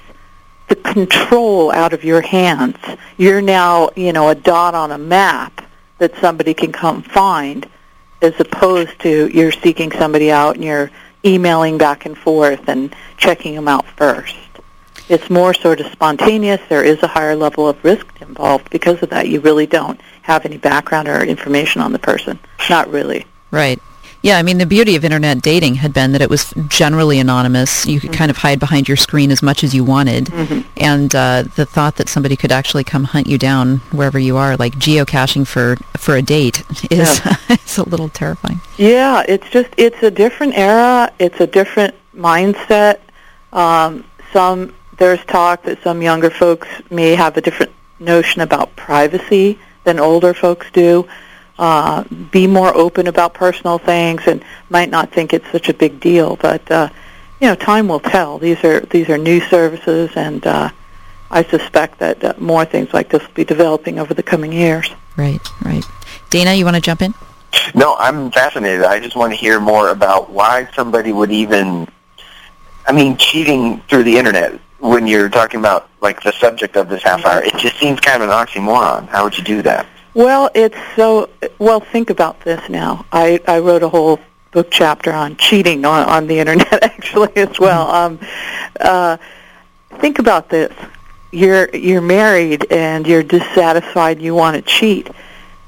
the 0.69 0.75
control 0.75 1.71
out 1.71 1.93
of 1.93 2.03
your 2.03 2.21
hands. 2.21 2.77
You're 3.17 3.41
now, 3.41 3.89
you 3.95 4.13
know, 4.13 4.29
a 4.29 4.35
dot 4.35 4.73
on 4.75 4.91
a 4.91 4.97
map 4.97 5.65
that 5.97 6.15
somebody 6.17 6.53
can 6.53 6.71
come 6.71 7.03
find 7.03 7.67
as 8.21 8.33
opposed 8.39 8.99
to 9.01 9.27
you're 9.27 9.51
seeking 9.51 9.91
somebody 9.91 10.31
out 10.31 10.55
and 10.55 10.63
you're 10.63 10.89
emailing 11.25 11.77
back 11.77 12.05
and 12.05 12.17
forth 12.17 12.67
and 12.67 12.95
checking 13.17 13.55
them 13.55 13.67
out 13.67 13.85
first. 13.85 14.35
It's 15.09 15.29
more 15.29 15.53
sort 15.53 15.79
of 15.79 15.91
spontaneous. 15.91 16.61
There 16.69 16.83
is 16.83 17.01
a 17.03 17.07
higher 17.07 17.35
level 17.35 17.67
of 17.67 17.83
risk 17.83 18.05
involved 18.21 18.69
because 18.69 19.01
of 19.03 19.09
that. 19.09 19.27
You 19.27 19.41
really 19.41 19.67
don't 19.67 19.99
have 20.21 20.45
any 20.45 20.57
background 20.57 21.07
or 21.07 21.21
information 21.23 21.81
on 21.81 21.91
the 21.91 21.99
person. 21.99 22.39
Not 22.69 22.89
really. 22.89 23.25
Right. 23.51 23.79
Yeah, 24.23 24.37
I 24.37 24.41
mean, 24.41 24.57
the 24.57 24.65
beauty 24.65 24.95
of 24.95 25.03
internet 25.03 25.41
dating 25.41 25.75
had 25.75 25.93
been 25.93 26.13
that 26.13 26.21
it 26.21 26.29
was 26.29 26.53
generally 26.69 27.19
anonymous. 27.19 27.85
You 27.85 27.99
could 27.99 28.13
kind 28.13 28.31
of 28.31 28.37
hide 28.37 28.57
behind 28.57 28.87
your 28.87 28.95
screen 28.95 29.31
as 29.31 29.43
much 29.43 29.65
as 29.65 29.75
you 29.75 29.83
wanted. 29.83 30.31
And 30.77 31.13
uh, 31.13 31.43
the 31.57 31.65
thought 31.65 31.97
that 31.97 32.07
somebody 32.07 32.37
could 32.37 32.51
actually 32.51 32.85
come 32.85 33.03
hunt 33.03 33.27
you 33.27 33.37
down 33.37 33.79
wherever 33.91 34.17
you 34.17 34.37
are, 34.37 34.55
like 34.55 34.75
geocaching 34.75 35.45
for, 35.45 35.75
for 35.97 36.15
a 36.15 36.21
date, 36.21 36.63
is, 36.89 37.19
is 37.49 37.77
a 37.77 37.83
little 37.83 38.07
terrifying. 38.07 38.61
Yeah, 38.77 39.25
it's 39.27 39.49
just 39.49 39.69
it's 39.75 40.01
a 40.01 40.09
different 40.09 40.57
era. 40.57 41.11
It's 41.19 41.41
a 41.41 41.47
different 41.47 41.93
mindset. 42.15 42.99
Um, 43.51 44.05
some 44.31 44.73
there's 44.97 45.23
talk 45.25 45.63
that 45.63 45.81
some 45.83 46.01
younger 46.01 46.29
folks 46.29 46.67
may 46.89 47.15
have 47.15 47.35
a 47.37 47.41
different 47.41 47.71
notion 47.99 48.41
about 48.41 48.75
privacy 48.75 49.59
than 49.83 49.99
older 49.99 50.33
folks 50.33 50.67
do. 50.71 51.07
uh, 51.57 52.03
be 52.31 52.47
more 52.47 52.75
open 52.75 53.07
about 53.07 53.33
personal 53.33 53.77
things 53.77 54.23
and 54.25 54.43
might 54.69 54.89
not 54.89 55.11
think 55.11 55.33
it's 55.33 55.49
such 55.51 55.69
a 55.69 55.73
big 55.73 55.99
deal. 55.99 56.35
But 56.35 56.69
uh, 56.71 56.89
you 57.39 57.47
know, 57.47 57.55
time 57.55 57.87
will 57.87 57.99
tell. 57.99 58.39
These 58.39 58.63
are 58.63 58.79
these 58.81 59.09
are 59.09 59.17
new 59.17 59.39
services, 59.41 60.11
and 60.15 60.45
uh, 60.45 60.69
I 61.29 61.43
suspect 61.43 61.99
that 61.99 62.23
uh, 62.23 62.33
more 62.37 62.65
things 62.65 62.93
like 62.93 63.09
this 63.09 63.21
will 63.21 63.33
be 63.33 63.43
developing 63.43 63.99
over 63.99 64.13
the 64.13 64.23
coming 64.23 64.51
years. 64.51 64.89
Right, 65.15 65.41
right. 65.63 65.83
Dana, 66.29 66.53
you 66.53 66.65
want 66.65 66.75
to 66.75 66.81
jump 66.81 67.01
in? 67.01 67.13
No, 67.75 67.95
I'm 67.95 68.31
fascinated. 68.31 68.83
I 68.83 68.99
just 68.99 69.15
want 69.15 69.31
to 69.31 69.37
hear 69.37 69.59
more 69.59 69.89
about 69.89 70.31
why 70.31 70.67
somebody 70.73 71.13
would 71.13 71.31
even, 71.31 71.87
I 72.87 72.91
mean, 72.91 73.17
cheating 73.17 73.79
through 73.81 74.03
the 74.05 74.17
internet 74.17 74.59
when 74.83 75.07
you're 75.07 75.29
talking 75.29 75.61
about 75.61 75.89
like 76.01 76.21
the 76.23 76.33
subject 76.33 76.75
of 76.75 76.89
this 76.89 77.01
half 77.03 77.25
hour. 77.25 77.41
It 77.41 77.55
just 77.55 77.77
seems 77.77 77.99
kind 78.01 78.21
of 78.21 78.29
an 78.29 78.35
oxymoron. 78.35 79.07
How 79.07 79.23
would 79.23 79.37
you 79.37 79.43
do 79.43 79.61
that? 79.61 79.87
Well, 80.13 80.49
it's 80.53 80.77
so. 80.95 81.29
Well, 81.57 81.79
think 81.79 82.09
about 82.09 82.41
this 82.41 82.69
now. 82.69 83.05
I 83.11 83.39
I 83.47 83.59
wrote 83.59 83.81
a 83.81 83.89
whole 83.89 84.19
book 84.51 84.67
chapter 84.69 85.11
on 85.11 85.37
cheating 85.37 85.85
on 85.85 86.07
on 86.07 86.27
the 86.27 86.37
internet 86.37 86.83
actually 86.83 87.35
as 87.37 87.59
well. 87.59 87.89
Um, 87.89 88.19
uh, 88.79 89.17
think 89.99 90.19
about 90.19 90.49
this. 90.49 90.73
You're 91.31 91.69
you're 91.69 92.01
married 92.01 92.67
and 92.69 93.07
you're 93.07 93.23
dissatisfied. 93.23 94.21
You 94.21 94.35
want 94.35 94.57
to 94.57 94.61
cheat. 94.61 95.09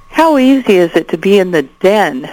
How 0.10 0.38
easy 0.38 0.76
is 0.76 0.94
it 0.96 1.08
to 1.10 1.18
be 1.18 1.40
in 1.40 1.52
the 1.52 1.64
den 1.64 2.30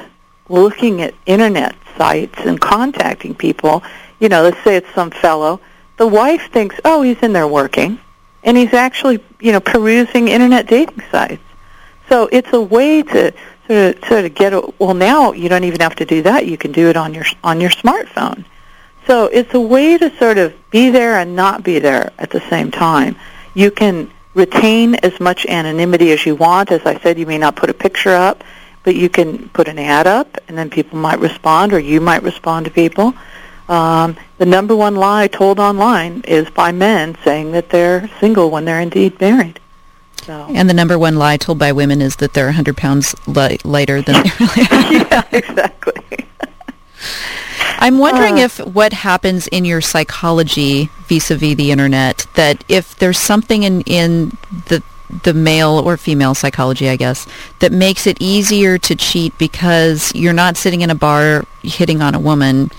looking 0.49 1.01
at 1.01 1.15
internet 1.27 1.77
sites 1.97 2.39
and 2.41 2.61
contacting 2.61 3.35
people? 3.37 3.85
You 4.19 4.29
know, 4.29 4.43
let's 4.43 4.63
say 4.65 4.77
it's 4.77 4.93
some 4.95 5.13
fellow. 5.13 5.61
The 5.97 6.07
wife 6.07 6.51
thinks, 6.51 6.81
oh, 6.85 7.03
he's 7.03 7.19
in 7.19 7.33
there 7.33 7.47
working, 7.47 7.99
and 8.43 8.57
he's 8.57 8.73
actually, 8.73 9.23
you 9.41 9.53
know, 9.53 9.61
perusing 9.61 10.29
internet 10.29 10.67
dating 10.67 11.03
sites. 11.11 11.43
So 12.09 12.29
it's 12.33 12.53
a 12.53 12.61
way 12.61 13.03
to 13.03 13.33
sort 13.67 13.97
of 13.97 14.05
sort 14.05 14.25
of 14.25 14.35
get. 14.35 14.53
A, 14.53 14.73
well, 14.79 14.95
now 14.95 15.33
you 15.33 15.49
don't 15.49 15.65
even 15.65 15.81
have 15.81 15.97
to 15.97 16.05
do 16.05 16.23
that. 16.23 16.47
You 16.47 16.59
can 16.59 16.73
do 16.73 16.89
it 16.89 16.97
on 16.97 17.15
your 17.15 17.25
on 17.45 17.61
your 17.61 17.71
smartphone. 17.71 18.45
So 19.07 19.27
it's 19.27 19.53
a 19.55 19.61
way 19.61 19.99
to 19.99 20.17
sort 20.17 20.39
of 20.39 20.55
be 20.71 20.91
there 20.91 21.19
and 21.19 21.35
not 21.35 21.63
be 21.63 21.79
there 21.79 22.13
at 22.19 22.31
the 22.31 22.41
same 22.49 22.71
time. 22.71 23.17
You 23.55 23.71
can 23.71 24.11
retain 24.35 24.95
as 24.97 25.19
much 25.21 25.45
anonymity 25.47 26.13
as 26.13 26.25
you 26.25 26.37
want. 26.37 26.71
As 26.71 26.87
I 26.87 26.99
said, 27.01 27.19
you 27.19 27.27
may 27.27 27.39
not 27.39 27.57
put 27.57 27.69
a 27.69 27.75
picture 27.75 28.15
up, 28.15 28.45
but 28.85 28.95
you 28.95 29.09
can 29.09 29.49
put 29.51 29.69
an 29.69 29.79
ad 29.79 30.07
up, 30.07 30.39
and 30.49 30.57
then 30.57 30.71
people 30.71 30.99
might 30.99 31.19
respond, 31.19 31.73
or 31.73 31.79
you 31.79 32.01
might 32.01 32.23
respond 32.23 32.67
to 32.67 32.71
people. 32.71 33.15
Um, 33.73 34.17
the 34.37 34.45
number 34.45 34.77
one 34.77 34.97
lie 34.97 35.29
told 35.29 35.59
online 35.59 36.21
is 36.27 36.51
by 36.51 36.73
men 36.73 37.17
saying 37.25 37.53
that 37.53 37.71
they're 37.71 38.11
single 38.21 38.51
when 38.51 38.67
they're 38.67 38.81
indeed 38.81 39.19
married. 39.19 39.61
So. 40.25 40.47
And 40.51 40.69
the 40.69 40.75
number 40.75 40.99
one 40.99 41.17
lie 41.17 41.39
told 41.39 41.59
by 41.59 41.73
women 41.73 42.03
is 42.03 42.17
that 42.17 42.35
they're 42.35 42.47
100 42.47 42.77
pounds 42.77 43.15
li- 43.27 43.57
lighter 43.65 44.03
than 44.03 44.23
they 44.25 44.31
really 44.39 44.67
are. 44.67 44.93
yeah, 44.93 45.23
exactly. 45.33 46.27
I'm 47.79 47.97
wondering 47.99 48.35
uh, 48.35 48.45
if 48.45 48.59
what 48.59 48.93
happens 48.93 49.49
in 49.49 49.65
your 49.65 49.81
psychology 49.81 50.91
vis-a-vis 51.07 51.57
the 51.57 51.71
internet, 51.71 52.27
that 52.35 52.63
if 52.69 52.95
there's 52.99 53.19
something 53.19 53.63
in, 53.63 53.81
in 53.83 54.37
the 54.69 54.83
the 55.25 55.35
male 55.35 55.79
or 55.79 55.97
female 55.97 56.35
psychology, 56.35 56.89
I 56.89 56.97
guess, 56.97 57.27
that 57.59 57.71
makes 57.71 58.07
it 58.07 58.17
easier 58.21 58.79
to 58.79 58.95
cheat 58.95 59.37
because 59.37 60.15
you're 60.15 60.33
not 60.33 60.57
sitting 60.57 60.81
in 60.81 60.91
a 60.91 60.95
bar 60.95 61.45
hitting 61.63 62.01
on 62.01 62.15
a 62.15 62.19
woman. 62.19 62.71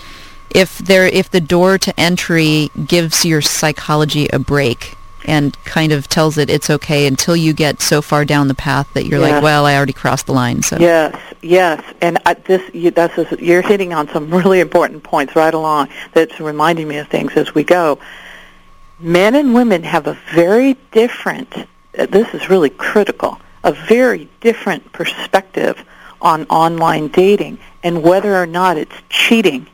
If 0.54 0.78
there, 0.78 1.06
if 1.06 1.30
the 1.30 1.40
door 1.40 1.78
to 1.78 2.00
entry 2.00 2.70
gives 2.86 3.24
your 3.24 3.42
psychology 3.42 4.28
a 4.28 4.38
break, 4.38 4.96
and 5.24 5.56
kind 5.64 5.92
of 5.92 6.08
tells 6.08 6.38
it 6.38 6.50
it's 6.50 6.70
okay 6.70 7.06
until 7.06 7.34
you 7.34 7.52
get 7.52 7.80
so 7.80 8.02
far 8.02 8.24
down 8.24 8.48
the 8.48 8.54
path 8.54 8.92
that 8.94 9.06
you're 9.06 9.20
yes. 9.20 9.32
like, 9.32 9.42
well, 9.42 9.66
I 9.66 9.76
already 9.76 9.92
crossed 9.92 10.26
the 10.26 10.32
line. 10.32 10.62
So 10.62 10.76
yes, 10.78 11.16
yes, 11.42 11.82
and 12.00 12.18
I, 12.26 12.34
this 12.34 12.62
you, 12.74 12.90
that's 12.90 13.16
a, 13.18 13.42
you're 13.42 13.62
hitting 13.62 13.92
on 13.94 14.08
some 14.08 14.30
really 14.32 14.60
important 14.60 15.02
points 15.02 15.34
right 15.34 15.54
along. 15.54 15.88
That's 16.12 16.38
reminding 16.40 16.88
me 16.88 16.98
of 16.98 17.08
things 17.08 17.32
as 17.36 17.54
we 17.54 17.64
go. 17.64 17.98
Men 19.00 19.34
and 19.34 19.54
women 19.54 19.82
have 19.82 20.06
a 20.06 20.18
very 20.32 20.74
different. 20.92 21.52
Uh, 21.98 22.06
this 22.06 22.32
is 22.34 22.48
really 22.48 22.70
critical. 22.70 23.40
A 23.64 23.72
very 23.72 24.28
different 24.40 24.92
perspective 24.92 25.82
on 26.20 26.44
online 26.44 27.08
dating 27.08 27.58
and 27.82 28.02
whether 28.02 28.34
or 28.34 28.46
not 28.46 28.76
it's 28.76 28.94
cheating 29.08 29.66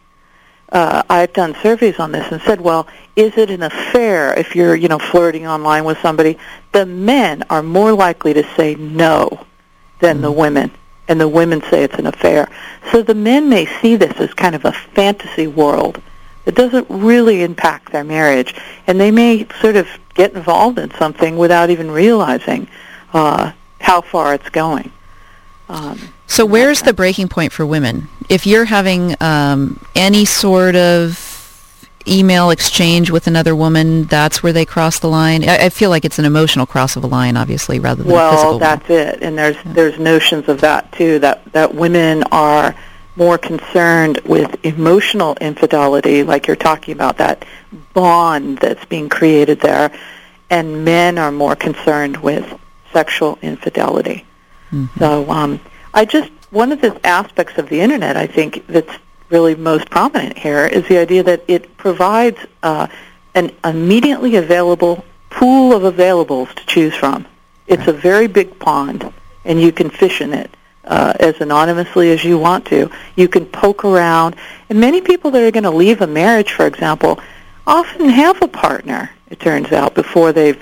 uh, 0.73 1.03
I've 1.09 1.33
done 1.33 1.57
surveys 1.63 1.99
on 1.99 2.13
this 2.13 2.31
and 2.31 2.41
said, 2.43 2.61
well, 2.61 2.87
is 3.17 3.37
it 3.37 3.51
an 3.51 3.63
affair 3.63 4.39
if 4.39 4.55
you're, 4.55 4.75
you 4.75 4.89
know, 4.89 4.99
flirting 4.99 5.47
online 5.47 5.85
with 5.85 5.99
somebody? 5.99 6.39
The 6.73 6.87
men 6.87 7.43
are 7.51 7.63
more 7.63 7.93
likely 7.93 8.35
to 8.35 8.45
say 8.57 8.77
no 8.77 9.47
than 9.99 10.17
mm-hmm. 10.17 10.23
the 10.23 10.33
women, 10.33 10.71
and 11.09 11.21
the 11.21 11.29
women 11.29 11.61
say 11.71 11.83
it's 11.83 11.99
an 11.99 12.07
affair. 12.07 12.49
So 12.93 13.03
the 13.03 13.15
men 13.15 13.49
may 13.49 13.67
see 13.81 13.97
this 13.97 14.19
as 14.21 14.33
kind 14.35 14.55
of 14.55 14.65
a 14.65 14.73
fantasy 14.73 15.47
world 15.47 16.01
that 16.45 16.55
doesn't 16.55 16.87
really 16.89 17.43
impact 17.43 17.93
their 17.93 18.05
marriage, 18.05 18.55
and 18.87 18.99
they 18.99 19.11
may 19.11 19.47
sort 19.61 19.77
of 19.77 19.89
get 20.15 20.35
involved 20.35 20.79
in 20.79 20.91
something 20.93 21.37
without 21.37 21.71
even 21.71 21.91
realizing 21.91 22.69
uh, 23.13 23.53
how 23.81 24.01
far 24.01 24.35
it's 24.35 24.49
going. 24.51 24.91
Um, 25.71 25.99
so 26.27 26.45
where's 26.45 26.83
the 26.83 26.93
breaking 26.93 27.29
point 27.29 27.53
for 27.53 27.65
women? 27.65 28.09
If 28.29 28.45
you're 28.45 28.65
having 28.65 29.15
um, 29.21 29.81
any 29.95 30.25
sort 30.25 30.75
of 30.75 31.89
email 32.09 32.51
exchange 32.51 33.11
with 33.11 33.29
another 33.29 33.55
woman, 33.55 34.05
that's 34.05 34.43
where 34.43 34.53
they 34.53 34.65
cross 34.65 34.99
the 34.99 35.09
line. 35.09 35.49
I, 35.49 35.67
I, 35.67 35.69
feel 35.69 35.91
like 35.91 36.05
it's 36.05 36.19
an 36.19 36.25
emotional 36.25 36.67
cross 36.67 36.97
of 36.97 37.05
a 37.05 37.07
line, 37.07 37.37
obviously, 37.37 37.79
rather 37.79 38.03
than 38.03 38.13
well, 38.13 38.29
a 38.29 38.33
physical. 38.33 38.51
Well, 38.51 38.59
that's 38.59 38.89
one. 38.89 38.99
it. 38.99 39.23
And 39.23 39.39
there's 39.39 39.57
yeah. 39.57 39.73
there's 39.73 39.99
notions 39.99 40.49
of 40.49 40.61
that 40.63 40.91
too. 40.93 41.21
That 41.21 41.45
that 41.53 41.75
women 41.75 42.25
are 42.33 42.75
more 43.15 43.39
concerned 43.39 44.19
with 44.25 44.65
emotional 44.65 45.37
infidelity, 45.41 46.25
like 46.25 46.47
you're 46.47 46.57
talking 46.57 46.95
about 46.95 47.19
that 47.19 47.45
bond 47.93 48.59
that's 48.59 48.85
being 48.87 49.09
created 49.09 49.61
there, 49.61 49.93
and 50.49 50.85
men 50.85 51.17
are 51.17 51.31
more 51.31 51.55
concerned 51.55 52.17
with 52.17 52.59
sexual 52.93 53.39
infidelity. 53.43 54.25
Mm-hmm. 54.73 54.99
So 54.99 55.31
um, 55.31 55.61
I 55.93 56.05
just 56.05 56.31
one 56.51 56.73
of 56.73 56.81
the 56.81 57.05
aspects 57.07 57.59
of 57.59 57.69
the 57.69 57.81
internet 57.81 58.17
I 58.17 58.27
think 58.27 58.67
that's 58.67 58.93
really 59.29 59.55
most 59.55 59.89
prominent 59.89 60.37
here 60.37 60.67
is 60.67 60.87
the 60.89 60.99
idea 60.99 61.23
that 61.23 61.45
it 61.47 61.77
provides 61.77 62.39
uh, 62.63 62.89
an 63.35 63.53
immediately 63.65 64.37
available 64.37 65.05
pool 65.31 65.73
of 65.73 65.95
availables 65.95 66.53
to 66.55 66.67
choose 66.67 66.95
from. 66.95 67.27
It's 67.67 67.87
a 67.87 67.93
very 67.93 68.27
big 68.27 68.59
pond, 68.59 69.13
and 69.45 69.61
you 69.61 69.71
can 69.71 69.91
fish 69.91 70.21
in 70.21 70.33
it 70.33 70.51
uh, 70.85 71.13
as 71.21 71.41
anonymously 71.41 72.11
as 72.11 72.25
you 72.25 72.37
want 72.37 72.67
to. 72.67 72.91
You 73.15 73.29
can 73.29 73.47
poke 73.47 73.85
around, 73.85 74.35
and 74.69 74.81
many 74.81 75.01
people 75.01 75.31
that 75.31 75.43
are 75.43 75.53
going 75.53 75.63
to 75.63 75.71
leave 75.71 76.01
a 76.01 76.07
marriage, 76.09 76.53
for 76.53 76.67
example, 76.67 77.21
often 77.67 78.09
have 78.09 78.43
a 78.43 78.49
partner. 78.49 79.11
It 79.29 79.39
turns 79.39 79.71
out 79.71 79.95
before 79.95 80.33
they've, 80.33 80.61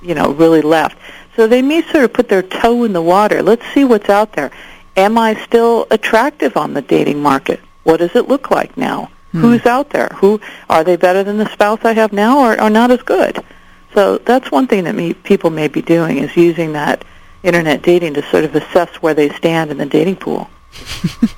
you 0.00 0.14
know, 0.14 0.30
really 0.30 0.62
left. 0.62 0.96
So 1.36 1.46
they 1.46 1.62
may 1.62 1.82
sort 1.82 2.04
of 2.04 2.12
put 2.12 2.28
their 2.28 2.42
toe 2.42 2.84
in 2.84 2.92
the 2.92 3.02
water. 3.02 3.42
Let's 3.42 3.66
see 3.72 3.84
what's 3.84 4.08
out 4.08 4.32
there. 4.32 4.50
Am 4.96 5.18
I 5.18 5.34
still 5.44 5.86
attractive 5.90 6.56
on 6.56 6.72
the 6.72 6.82
dating 6.82 7.20
market? 7.20 7.60
What 7.84 7.98
does 7.98 8.16
it 8.16 8.26
look 8.26 8.50
like 8.50 8.76
now? 8.76 9.10
Hmm. 9.32 9.40
Who's 9.42 9.66
out 9.66 9.90
there? 9.90 10.08
Who 10.16 10.40
are 10.70 10.82
they 10.82 10.96
better 10.96 11.22
than 11.22 11.36
the 11.36 11.48
spouse 11.52 11.84
I 11.84 11.92
have 11.92 12.12
now, 12.12 12.40
or, 12.40 12.60
or 12.60 12.70
not 12.70 12.90
as 12.90 13.02
good? 13.02 13.44
So 13.92 14.18
that's 14.18 14.50
one 14.50 14.66
thing 14.66 14.84
that 14.84 14.94
me, 14.94 15.12
people 15.12 15.50
may 15.50 15.68
be 15.68 15.82
doing 15.82 16.18
is 16.18 16.34
using 16.36 16.72
that 16.72 17.04
internet 17.42 17.82
dating 17.82 18.14
to 18.14 18.22
sort 18.30 18.44
of 18.44 18.54
assess 18.56 18.96
where 18.96 19.14
they 19.14 19.28
stand 19.28 19.70
in 19.70 19.76
the 19.76 19.86
dating 19.86 20.16
pool. 20.16 20.50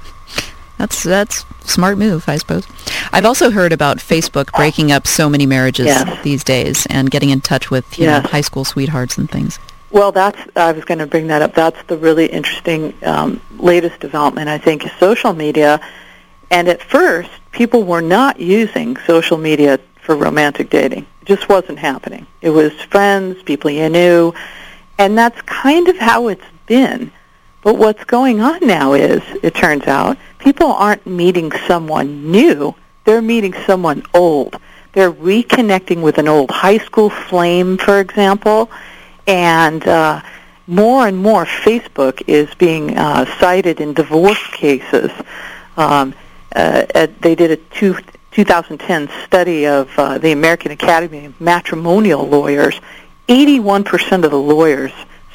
That's 0.78 1.02
that's 1.02 1.44
smart 1.62 1.98
move, 1.98 2.28
I 2.28 2.36
suppose. 2.36 2.64
I've 3.12 3.24
also 3.24 3.50
heard 3.50 3.72
about 3.72 3.98
Facebook 3.98 4.52
breaking 4.52 4.92
up 4.92 5.08
so 5.08 5.28
many 5.28 5.44
marriages 5.44 5.86
yes. 5.86 6.22
these 6.22 6.44
days 6.44 6.86
and 6.88 7.10
getting 7.10 7.30
in 7.30 7.40
touch 7.40 7.68
with 7.68 7.98
you 7.98 8.04
yes. 8.04 8.22
know, 8.22 8.30
high 8.30 8.42
school 8.42 8.64
sweethearts 8.64 9.18
and 9.18 9.28
things. 9.28 9.58
Well, 9.90 10.12
that's 10.12 10.38
I 10.54 10.72
was 10.72 10.84
going 10.84 10.98
to 10.98 11.06
bring 11.06 11.28
that 11.28 11.40
up. 11.40 11.54
That's 11.54 11.82
the 11.84 11.96
really 11.96 12.26
interesting 12.26 12.92
um, 13.02 13.40
latest 13.58 14.00
development. 14.00 14.48
I 14.48 14.58
think 14.58 14.84
is 14.84 14.92
social 15.00 15.32
media, 15.32 15.80
and 16.50 16.68
at 16.68 16.82
first 16.82 17.30
people 17.52 17.84
were 17.84 18.02
not 18.02 18.38
using 18.38 18.96
social 18.98 19.38
media 19.38 19.80
for 20.02 20.14
romantic 20.14 20.68
dating. 20.68 21.06
It 21.22 21.24
just 21.24 21.48
wasn't 21.48 21.78
happening. 21.78 22.26
It 22.42 22.50
was 22.50 22.72
friends, 22.82 23.42
people 23.42 23.70
you 23.70 23.88
knew, 23.88 24.34
and 24.98 25.16
that's 25.16 25.40
kind 25.42 25.88
of 25.88 25.96
how 25.96 26.28
it's 26.28 26.44
been. 26.66 27.10
But 27.62 27.78
what's 27.78 28.04
going 28.04 28.40
on 28.40 28.66
now 28.66 28.92
is, 28.92 29.22
it 29.42 29.54
turns 29.54 29.86
out, 29.86 30.18
people 30.38 30.70
aren't 30.70 31.06
meeting 31.06 31.50
someone 31.66 32.30
new. 32.30 32.74
They're 33.04 33.22
meeting 33.22 33.54
someone 33.66 34.04
old. 34.14 34.56
They're 34.92 35.12
reconnecting 35.12 36.02
with 36.02 36.18
an 36.18 36.28
old 36.28 36.50
high 36.50 36.78
school 36.78 37.10
flame, 37.10 37.78
for 37.78 38.00
example 38.00 38.70
and 39.28 39.86
uh, 39.86 40.22
more 40.66 41.06
and 41.06 41.16
more 41.16 41.44
Facebook 41.44 42.22
is 42.26 42.52
being 42.54 42.96
uh, 42.96 43.26
cited 43.38 43.80
in 43.80 43.92
divorce 43.92 44.44
cases. 44.48 45.10
Um, 45.76 46.14
uh, 46.56 46.86
at, 46.94 47.20
they 47.20 47.34
did 47.34 47.50
a 47.50 47.56
two, 47.56 47.96
2010 48.32 49.08
study 49.24 49.66
of 49.66 49.90
uh, 49.98 50.18
the 50.18 50.32
American 50.32 50.72
Academy 50.72 51.26
of 51.26 51.40
Matrimonial 51.40 52.26
Lawyers. 52.26 52.80
81% 53.28 54.24
of 54.24 54.30
the 54.30 54.38
lawyers 54.38 54.92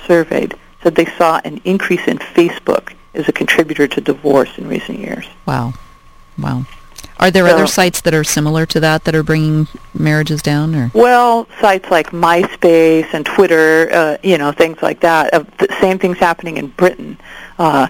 surveyed 0.08 0.56
said 0.82 0.96
they 0.96 1.06
saw 1.06 1.40
an 1.46 1.62
increase 1.64 2.08
in 2.08 2.18
Facebook 2.18 2.94
as 3.14 3.30
a 3.30 3.32
contributor 3.32 3.88
to 3.88 4.02
divorce 4.02 4.58
in 4.58 4.68
recent 4.68 5.00
years. 5.00 5.26
Wow. 5.46 5.74
Wow. 6.38 6.66
Are 7.24 7.32
there 7.32 7.48
So- 7.48 7.54
other 7.56 7.68
sites 7.68 8.02
that 8.02 8.14
are 8.14 8.26
similar 8.26 8.66
to 8.66 8.82
that 8.82 9.06
that 9.06 9.16
are 9.16 9.24
bringing 9.24 9.70
marriages 9.94 10.42
down 10.42 10.76
or 10.76 10.92
Well, 10.94 11.48
sites 11.62 11.90
like 11.90 12.12
MySpace 12.12 13.08
and 13.14 13.26
Twitter, 13.26 13.90
uh, 13.94 14.18
you 14.22 14.38
know, 14.38 14.52
things 14.52 14.80
like 14.82 15.00
that. 15.00 15.34
Uh, 15.34 15.44
the 15.58 15.74
same 15.80 16.00
thing's 16.00 16.18
happening 16.18 16.58
in 16.58 16.68
Britain. 16.68 17.18
Uh, 17.58 17.88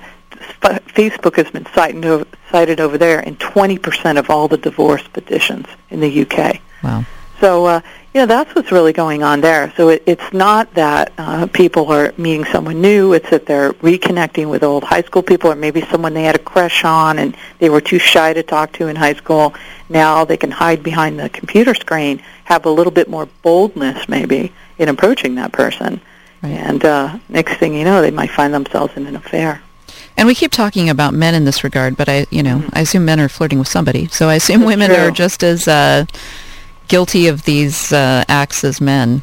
Facebook 0.61 1.35
has 1.37 1.49
been 1.49 1.65
cited 1.73 2.05
over, 2.05 2.25
cited 2.51 2.79
over 2.79 2.95
there 2.99 3.21
in 3.21 3.35
20% 3.37 4.19
of 4.19 4.29
all 4.29 4.47
the 4.47 4.57
divorce 4.57 5.03
petitions 5.11 5.65
in 5.89 5.99
the 5.99 6.09
UK. 6.09 6.59
wow. 6.83 7.03
So, 7.41 7.65
uh, 7.65 7.81
you 8.13 8.21
know, 8.21 8.25
that's 8.27 8.53
what's 8.53 8.71
really 8.71 8.93
going 8.93 9.23
on 9.23 9.41
there. 9.41 9.73
So 9.75 9.89
it, 9.89 10.03
it's 10.05 10.31
not 10.33 10.71
that 10.75 11.11
uh, 11.17 11.47
people 11.47 11.91
are 11.91 12.13
meeting 12.17 12.45
someone 12.45 12.79
new. 12.79 13.13
It's 13.13 13.29
that 13.31 13.45
they're 13.47 13.73
reconnecting 13.73 14.49
with 14.49 14.61
old 14.63 14.83
high 14.83 15.01
school 15.01 15.23
people 15.23 15.51
or 15.51 15.55
maybe 15.55 15.81
someone 15.81 16.13
they 16.13 16.23
had 16.23 16.35
a 16.35 16.39
crush 16.39 16.83
on 16.85 17.17
and 17.17 17.35
they 17.59 17.69
were 17.69 17.81
too 17.81 17.97
shy 17.99 18.31
to 18.33 18.43
talk 18.43 18.71
to 18.73 18.87
in 18.87 18.95
high 18.95 19.13
school. 19.15 19.55
Now 19.89 20.25
they 20.25 20.37
can 20.37 20.51
hide 20.51 20.83
behind 20.83 21.19
the 21.19 21.29
computer 21.29 21.73
screen, 21.73 22.21
have 22.45 22.65
a 22.65 22.69
little 22.69 22.91
bit 22.91 23.09
more 23.09 23.27
boldness 23.41 24.07
maybe 24.07 24.51
in 24.77 24.89
approaching 24.89 25.35
that 25.35 25.51
person. 25.51 25.99
Right. 26.43 26.51
And 26.51 26.85
uh, 26.85 27.17
next 27.29 27.55
thing 27.57 27.73
you 27.73 27.83
know, 27.83 28.01
they 28.01 28.11
might 28.11 28.29
find 28.29 28.53
themselves 28.53 28.95
in 28.95 29.07
an 29.07 29.15
affair. 29.15 29.61
And 30.17 30.27
we 30.27 30.35
keep 30.35 30.51
talking 30.51 30.89
about 30.89 31.15
men 31.15 31.33
in 31.33 31.45
this 31.45 31.63
regard, 31.63 31.97
but 31.97 32.07
I, 32.07 32.27
you 32.29 32.43
know, 32.43 32.57
Mhm. 32.59 32.69
I 32.73 32.81
assume 32.81 33.05
men 33.05 33.19
are 33.19 33.29
flirting 33.29 33.57
with 33.57 33.67
somebody. 33.67 34.07
So 34.09 34.29
I 34.29 34.35
assume 34.35 34.59
That's 34.59 34.67
women 34.67 34.89
true. 34.91 34.99
are 35.07 35.09
just 35.11 35.43
as 35.43 35.67
uh, 35.67 36.05
guilty 36.87 37.27
of 37.27 37.43
these 37.43 37.91
uh, 37.93 38.23
acts 38.27 38.63
as 38.63 38.79
men. 38.81 39.21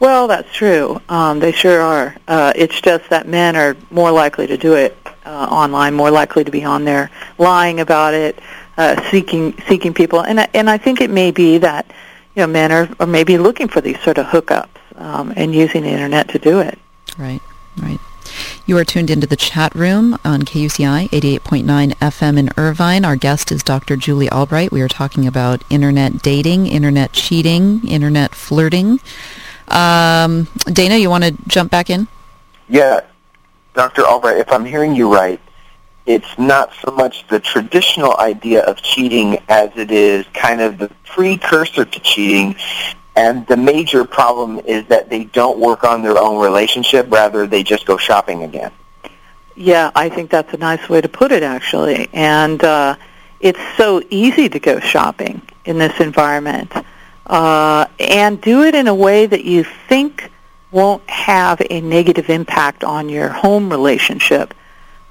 Well, 0.00 0.26
that's 0.28 0.52
true. 0.52 1.00
Um, 1.08 1.38
they 1.40 1.52
sure 1.52 1.80
are. 1.80 2.16
Uh, 2.28 2.52
it's 2.56 2.80
just 2.80 3.08
that 3.10 3.26
men 3.28 3.56
are 3.56 3.76
more 3.90 4.10
likely 4.10 4.46
to 4.48 4.56
do 4.56 4.74
it 4.74 4.96
uh, 5.24 5.46
online, 5.50 5.94
more 5.94 6.10
likely 6.10 6.44
to 6.44 6.50
be 6.50 6.64
on 6.64 6.84
there 6.84 7.10
lying 7.38 7.80
about 7.80 8.12
it, 8.12 8.38
uh, 8.76 9.00
seeking 9.10 9.54
seeking 9.66 9.94
people, 9.94 10.20
and 10.20 10.40
I- 10.40 10.48
and 10.52 10.68
I 10.68 10.76
think 10.78 11.00
it 11.00 11.10
may 11.10 11.30
be 11.30 11.58
that 11.58 11.86
you 12.34 12.42
know 12.42 12.46
men 12.48 12.72
are, 12.72 12.88
are 13.00 13.06
maybe 13.06 13.38
looking 13.38 13.68
for 13.68 13.80
these 13.80 13.98
sort 14.00 14.18
of 14.18 14.26
hookups 14.26 14.68
um, 14.96 15.32
and 15.36 15.54
using 15.54 15.82
the 15.84 15.88
internet 15.90 16.28
to 16.30 16.38
do 16.38 16.60
it. 16.60 16.78
Right, 17.16 17.40
right. 17.78 17.98
You 18.66 18.78
are 18.78 18.84
tuned 18.84 19.10
into 19.10 19.26
the 19.26 19.36
chat 19.36 19.74
room 19.74 20.14
on 20.24 20.40
KUCI 20.40 21.10
88.9 21.10 21.92
FM 21.96 22.38
in 22.38 22.48
Irvine. 22.56 23.04
Our 23.04 23.14
guest 23.14 23.52
is 23.52 23.62
Dr. 23.62 23.94
Julie 23.94 24.30
Albright. 24.30 24.72
We 24.72 24.80
are 24.80 24.88
talking 24.88 25.26
about 25.26 25.62
internet 25.68 26.22
dating, 26.22 26.68
internet 26.68 27.12
cheating, 27.12 27.86
internet 27.86 28.34
flirting. 28.34 29.00
Um, 29.68 30.48
Dana, 30.64 30.96
you 30.96 31.10
want 31.10 31.24
to 31.24 31.36
jump 31.46 31.70
back 31.70 31.90
in? 31.90 32.08
Yeah, 32.66 33.02
Dr. 33.74 34.00
Albright, 34.00 34.38
if 34.38 34.50
I'm 34.50 34.64
hearing 34.64 34.96
you 34.96 35.12
right, 35.12 35.42
it's 36.06 36.38
not 36.38 36.72
so 36.82 36.90
much 36.90 37.26
the 37.28 37.40
traditional 37.40 38.16
idea 38.16 38.62
of 38.64 38.78
cheating 38.78 39.42
as 39.50 39.76
it 39.76 39.90
is 39.90 40.24
kind 40.32 40.62
of 40.62 40.78
the 40.78 40.90
precursor 41.04 41.84
to 41.84 42.00
cheating. 42.00 42.56
And 43.16 43.46
the 43.46 43.56
major 43.56 44.04
problem 44.04 44.60
is 44.60 44.86
that 44.86 45.08
they 45.08 45.24
don't 45.24 45.58
work 45.58 45.84
on 45.84 46.02
their 46.02 46.18
own 46.18 46.40
relationship, 46.40 47.06
rather 47.10 47.46
they 47.46 47.62
just 47.62 47.86
go 47.86 47.96
shopping 47.96 48.42
again. 48.42 48.72
Yeah, 49.56 49.92
I 49.94 50.08
think 50.08 50.30
that's 50.30 50.52
a 50.52 50.56
nice 50.56 50.88
way 50.88 51.00
to 51.00 51.08
put 51.08 51.30
it, 51.30 51.44
actually. 51.44 52.08
And 52.12 52.62
uh, 52.64 52.96
it's 53.38 53.60
so 53.76 54.02
easy 54.10 54.48
to 54.48 54.58
go 54.58 54.80
shopping 54.80 55.42
in 55.64 55.78
this 55.78 56.00
environment 56.00 56.72
uh, 57.26 57.86
and 58.00 58.40
do 58.40 58.64
it 58.64 58.74
in 58.74 58.88
a 58.88 58.94
way 58.94 59.26
that 59.26 59.44
you 59.44 59.64
think 59.88 60.30
won't 60.72 61.08
have 61.08 61.62
a 61.70 61.80
negative 61.80 62.30
impact 62.30 62.82
on 62.82 63.08
your 63.08 63.28
home 63.28 63.70
relationship. 63.70 64.54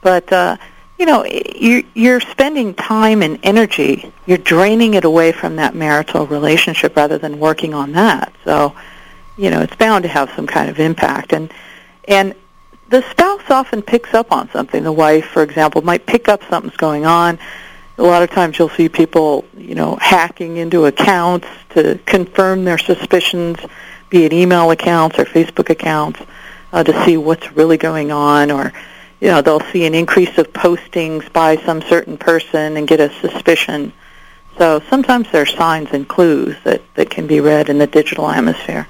But, 0.02 0.32
uh, 0.34 0.58
you 1.04 1.08
know, 1.08 1.26
you're, 1.26 1.84
you're 1.94 2.22
spending 2.22 2.74
time 2.74 3.22
and 3.24 3.38
energy. 3.44 4.14
You're 4.26 4.38
draining 4.38 4.94
it 4.94 5.04
away 5.04 5.34
from 5.34 5.58
that 5.58 5.76
marital 5.76 6.26
relationship 6.26 6.96
rather 6.96 7.18
than 7.18 7.42
working 7.42 7.74
on 7.74 7.92
that. 7.92 8.34
So, 8.46 8.74
you 9.36 9.50
know, 9.50 9.60
it's 9.60 9.76
bound 9.76 10.04
to 10.04 10.08
have 10.08 10.32
some 10.34 10.48
kind 10.48 10.70
of 10.70 10.80
impact. 10.80 11.34
And, 11.34 11.54
and 12.08 12.34
the 12.88 13.02
spouse 13.12 13.50
often 13.50 13.82
picks 13.82 14.14
up 14.14 14.32
on 14.32 14.50
something. 14.52 14.82
The 14.82 14.94
wife, 14.94 15.26
for 15.26 15.44
example, 15.44 15.82
might 15.82 16.06
pick 16.06 16.30
up 16.30 16.42
something's 16.50 16.78
going 16.78 17.06
on. 17.06 17.38
A 17.98 18.02
lot 18.02 18.24
of 18.24 18.32
times 18.32 18.58
you'll 18.58 18.70
see 18.70 18.88
people, 18.88 19.44
you 19.58 19.76
know, 19.76 19.98
hacking 19.98 20.56
into 20.56 20.86
accounts 20.86 21.50
to 21.72 22.00
confirm 22.06 22.64
their 22.64 22.78
suspicions, 22.78 23.60
be 24.10 24.24
it 24.24 24.32
email 24.32 24.72
accounts 24.72 25.20
or 25.20 25.26
Facebook 25.26 25.70
accounts, 25.70 26.22
uh, 26.72 26.82
to 26.82 27.04
see 27.04 27.18
what's 27.18 27.52
really 27.52 27.76
going 27.76 28.14
on 28.14 28.52
or 28.52 28.72
you 29.24 29.30
know, 29.30 29.42
they'll 29.42 29.62
see 29.72 29.86
an 29.86 29.96
increase 29.96 30.38
of 30.38 30.52
postings 30.52 31.32
by 31.32 31.56
some 31.56 31.82
certain 31.82 32.18
person 32.18 32.76
and 32.76 32.86
get 32.86 33.00
a 33.00 33.10
suspicion. 33.22 33.94
So 34.58 34.82
sometimes 34.90 35.32
there 35.32 35.44
are 35.44 35.46
signs 35.46 35.92
and 35.94 36.06
clues 36.06 36.58
that, 36.66 36.82
that 36.96 37.10
can 37.10 37.26
be 37.26 37.40
read 37.40 37.70
in 37.70 37.78
the 37.78 37.88
digital 37.88 38.28
atmosphere. 38.28 38.86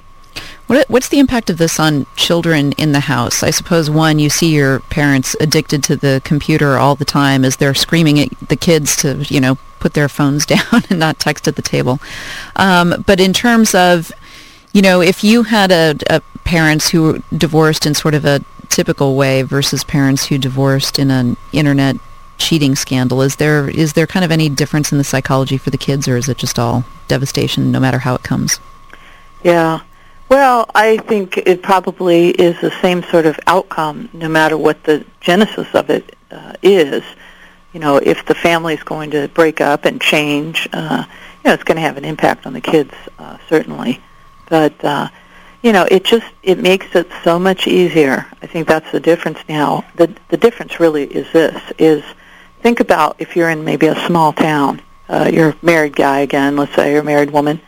What, 0.65 0.89
what's 0.89 1.09
the 1.09 1.19
impact 1.19 1.51
of 1.51 1.59
this 1.59 1.79
on 1.79 2.07
children 2.15 2.71
in 2.79 2.93
the 2.93 3.01
house? 3.01 3.43
I 3.43 3.51
suppose 3.51 3.91
one, 3.91 4.17
you 4.17 4.31
see 4.31 4.55
your 4.55 4.79
parents 4.79 5.36
addicted 5.39 5.84
to 5.84 5.95
the 5.95 6.19
computer 6.25 6.79
all 6.79 6.95
the 6.95 7.05
time 7.05 7.45
as 7.45 7.57
they're 7.57 7.75
screaming 7.75 8.19
at 8.19 8.29
the 8.49 8.55
kids 8.55 8.95
to, 8.97 9.23
you 9.29 9.39
know, 9.39 9.59
put 9.79 9.93
their 9.93 10.09
phones 10.09 10.45
down 10.47 10.84
and 10.89 10.97
not 10.97 11.19
text 11.19 11.47
at 11.47 11.57
the 11.57 11.61
table. 11.61 11.99
Um, 12.55 13.03
but 13.05 13.19
in 13.19 13.34
terms 13.34 13.75
of, 13.75 14.11
you 14.73 14.81
know, 14.81 14.99
if 14.99 15.23
you 15.23 15.43
had 15.43 15.71
a, 15.71 15.95
a 16.09 16.21
parents 16.43 16.89
who 16.89 17.03
were 17.03 17.19
divorced 17.38 17.86
in 17.86 17.93
sort 17.93 18.15
of 18.15 18.25
a 18.25 18.43
typical 18.74 19.15
way 19.15 19.43
versus 19.43 19.84
parents 19.84 20.26
who 20.26 20.38
divorced 20.38 20.97
in 20.97 21.11
an 21.11 21.38
internet 21.51 21.95
cheating 22.39 22.76
scandal, 22.76 23.21
is 23.21 23.36
there 23.36 23.69
is 23.69 23.93
there 23.93 24.07
kind 24.07 24.26
of 24.26 24.32
any 24.32 24.49
difference 24.49 24.91
in 24.91 24.97
the 24.97 25.03
psychology 25.03 25.57
for 25.57 25.69
the 25.69 25.78
kids, 25.78 26.07
or 26.07 26.17
is 26.17 26.28
it 26.28 26.38
just 26.38 26.57
all 26.57 26.84
devastation 27.07 27.71
no 27.71 27.80
matter 27.80 27.99
how 27.99 28.15
it 28.15 28.24
comes? 28.24 28.59
Yeah. 29.43 29.82
Well, 30.28 30.65
I 30.74 30.97
think 30.97 31.38
it 31.38 31.61
probably 31.61 32.30
is 32.30 32.59
the 32.61 32.71
same 32.82 33.03
sort 33.03 33.28
of 33.28 33.39
outcome 33.45 34.09
no 34.13 34.28
matter 34.28 34.57
what 34.57 34.84
the 34.84 35.05
genesis 35.21 35.67
of 35.76 35.91
it 35.91 36.15
uh, 36.32 36.53
is. 36.63 37.03
You 37.74 37.80
know, 37.80 37.97
if 37.97 38.26
the 38.26 38.34
family 38.36 38.74
is 38.74 38.84
going 38.84 39.11
to 39.11 39.28
break 39.28 39.61
up 39.61 39.86
and 39.86 40.01
change, 40.01 40.67
uh, 40.74 41.03
you 41.07 41.49
know, 41.49 41.53
it's 41.53 41.63
going 41.63 41.76
to 41.76 41.82
have 41.82 41.97
an 41.97 42.05
impact 42.05 42.47
on 42.47 42.53
the 42.53 42.61
kids, 42.61 42.93
uh, 43.19 43.38
certainly. 43.47 44.01
But, 44.49 44.84
uh, 44.84 45.09
you 45.64 45.72
know, 45.72 45.88
it 45.89 46.03
just, 46.03 46.28
it 46.43 46.59
makes 46.59 46.93
it 46.93 47.09
so 47.24 47.39
much 47.39 47.68
easier. 47.68 48.28
I 48.41 48.47
think 48.47 48.68
that's 48.68 48.91
the 48.91 48.99
difference 48.99 49.39
now. 49.47 49.86
The, 49.95 50.14
the 50.28 50.38
difference 50.38 50.80
really 50.80 51.05
is 51.05 51.32
this, 51.32 51.59
is 51.80 52.03
think 52.61 52.82
about 52.82 53.16
if 53.20 53.36
you're 53.36 53.49
in 53.49 53.64
maybe 53.64 53.88
a 53.88 53.95
small 54.05 54.34
town, 54.34 54.82
uh, 55.09 55.32
you're 55.34 55.49
a 55.49 55.57
married 55.61 55.95
guy 55.95 56.20
again, 56.20 56.57
let's 56.57 56.76
say 56.76 56.91
you're 56.91 57.01
a 57.01 57.05
married 57.05 57.32
woman, 57.32 57.61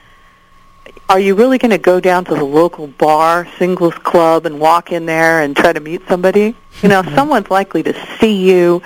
are 1.08 1.20
you 1.20 1.36
really 1.36 1.58
going 1.58 1.72
to 1.72 1.78
go 1.78 2.00
down 2.00 2.26
to 2.26 2.36
the 2.36 2.44
local 2.44 2.88
bar, 2.88 3.48
singles 3.58 3.94
club, 3.94 4.46
and 4.46 4.60
walk 4.60 4.92
in 4.92 5.06
there 5.06 5.42
and 5.42 5.56
try 5.56 5.72
to 5.72 5.80
meet 5.80 6.02
somebody? 6.08 6.56
You 6.82 6.90
know, 6.90 7.04
someone's 7.16 7.50
likely 7.50 7.84
to 7.84 7.94
see 8.20 8.50
you. 8.50 8.82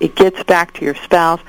It 0.00 0.14
gets 0.16 0.42
back 0.42 0.72
to 0.74 0.84
your 0.84 0.96
spouse. 0.96 1.40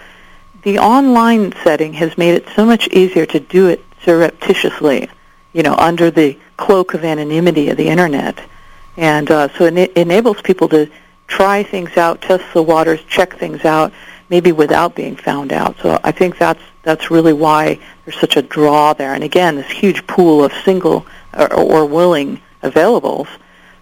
The 0.64 0.78
online 0.78 1.54
setting 1.64 1.94
has 1.94 2.18
made 2.18 2.36
it 2.36 2.46
so 2.56 2.66
much 2.66 2.88
easier 2.90 3.26
to 3.26 3.40
do 3.40 3.68
it 3.68 3.84
surreptitiously, 4.04 5.10
you 5.54 5.64
know, 5.64 5.76
under 5.76 6.12
the 6.12 6.38
cloak 6.58 6.94
of 6.94 7.04
anonymity 7.04 7.70
of 7.70 7.78
the 7.78 7.90
internet. 7.90 8.40
And 8.98 9.30
uh, 9.32 9.50
so 9.58 9.66
it 9.66 9.92
enables 9.98 10.42
people 10.42 10.70
to 10.70 10.90
try 11.28 11.64
things 11.64 11.98
out, 11.98 12.22
test 12.22 12.44
the 12.54 12.62
waters, 12.62 13.02
check 13.08 13.36
things 13.38 13.66
out, 13.66 13.94
maybe 14.30 14.52
without 14.52 14.96
being 14.96 15.16
found 15.16 15.54
out. 15.54 15.78
So 15.80 16.00
I 16.04 16.12
think 16.12 16.38
that's 16.38 16.62
that's 16.84 17.12
really 17.12 17.34
why 17.34 17.80
there's 18.06 18.20
such 18.20 18.38
a 18.38 18.42
draw 18.42 18.94
there. 18.94 19.14
And 19.14 19.24
again, 19.24 19.56
this 19.56 19.70
huge 19.70 20.06
pool 20.08 20.44
of 20.44 20.52
single 20.66 21.06
or, 21.34 21.54
or 21.54 21.86
willing 21.86 22.42
availables, 22.64 23.28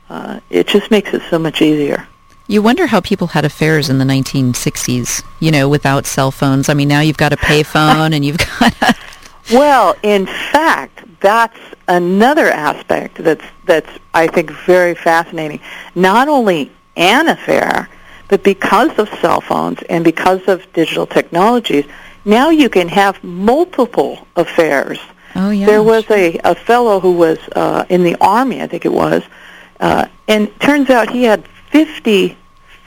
uh, 0.10 0.40
it 0.50 0.68
just 0.68 0.92
makes 0.92 1.14
it 1.14 1.22
so 1.30 1.40
much 1.40 1.62
easier. 1.62 2.08
You 2.48 2.62
wonder 2.64 2.88
how 2.88 3.00
people 3.00 3.28
had 3.28 3.46
affairs 3.46 3.90
in 3.90 4.00
the 4.00 4.06
1960s, 4.06 5.24
you 5.40 5.52
know, 5.52 5.70
without 5.70 6.06
cell 6.08 6.32
phones. 6.32 6.68
I 6.68 6.74
mean, 6.74 6.88
now 6.88 7.00
you've 7.00 7.18
got 7.18 7.32
a 7.32 7.38
payphone 7.38 8.14
and 8.16 8.26
you've 8.26 8.40
got 8.40 8.82
a... 8.82 8.96
Well, 9.54 9.96
in 10.04 10.26
fact, 10.26 10.99
that's 11.22 11.60
another 11.88 12.48
aspect 12.48 13.16
that's 13.18 13.46
that's 13.66 13.90
I 14.14 14.28
think 14.28 14.52
very 14.52 14.96
fascinating. 14.96 15.60
Not 15.96 16.28
only 16.28 16.72
an 16.96 17.28
affair, 17.28 17.90
but 18.28 18.44
because 18.44 18.98
of 19.00 19.10
cell 19.22 19.42
phones 19.42 19.82
and 19.84 20.04
because 20.04 20.48
of 20.48 20.72
digital 20.74 21.06
technologies, 21.06 21.86
now 22.26 22.50
you 22.50 22.70
can 22.70 22.88
have 22.88 23.22
multiple 23.24 24.28
affairs. 24.36 25.00
Oh, 25.36 25.52
yeah. 25.52 25.66
There 25.66 25.84
was 25.84 26.10
a, 26.10 26.40
a 26.44 26.56
fellow 26.56 27.00
who 27.00 27.14
was 27.14 27.38
uh, 27.56 27.86
in 27.90 28.04
the 28.04 28.16
army, 28.20 28.62
I 28.62 28.68
think 28.68 28.86
it 28.86 28.92
was, 28.92 29.24
uh, 29.80 30.08
and 30.28 30.60
turns 30.60 30.90
out 30.90 31.10
he 31.10 31.24
had 31.24 31.48
50 31.72 32.38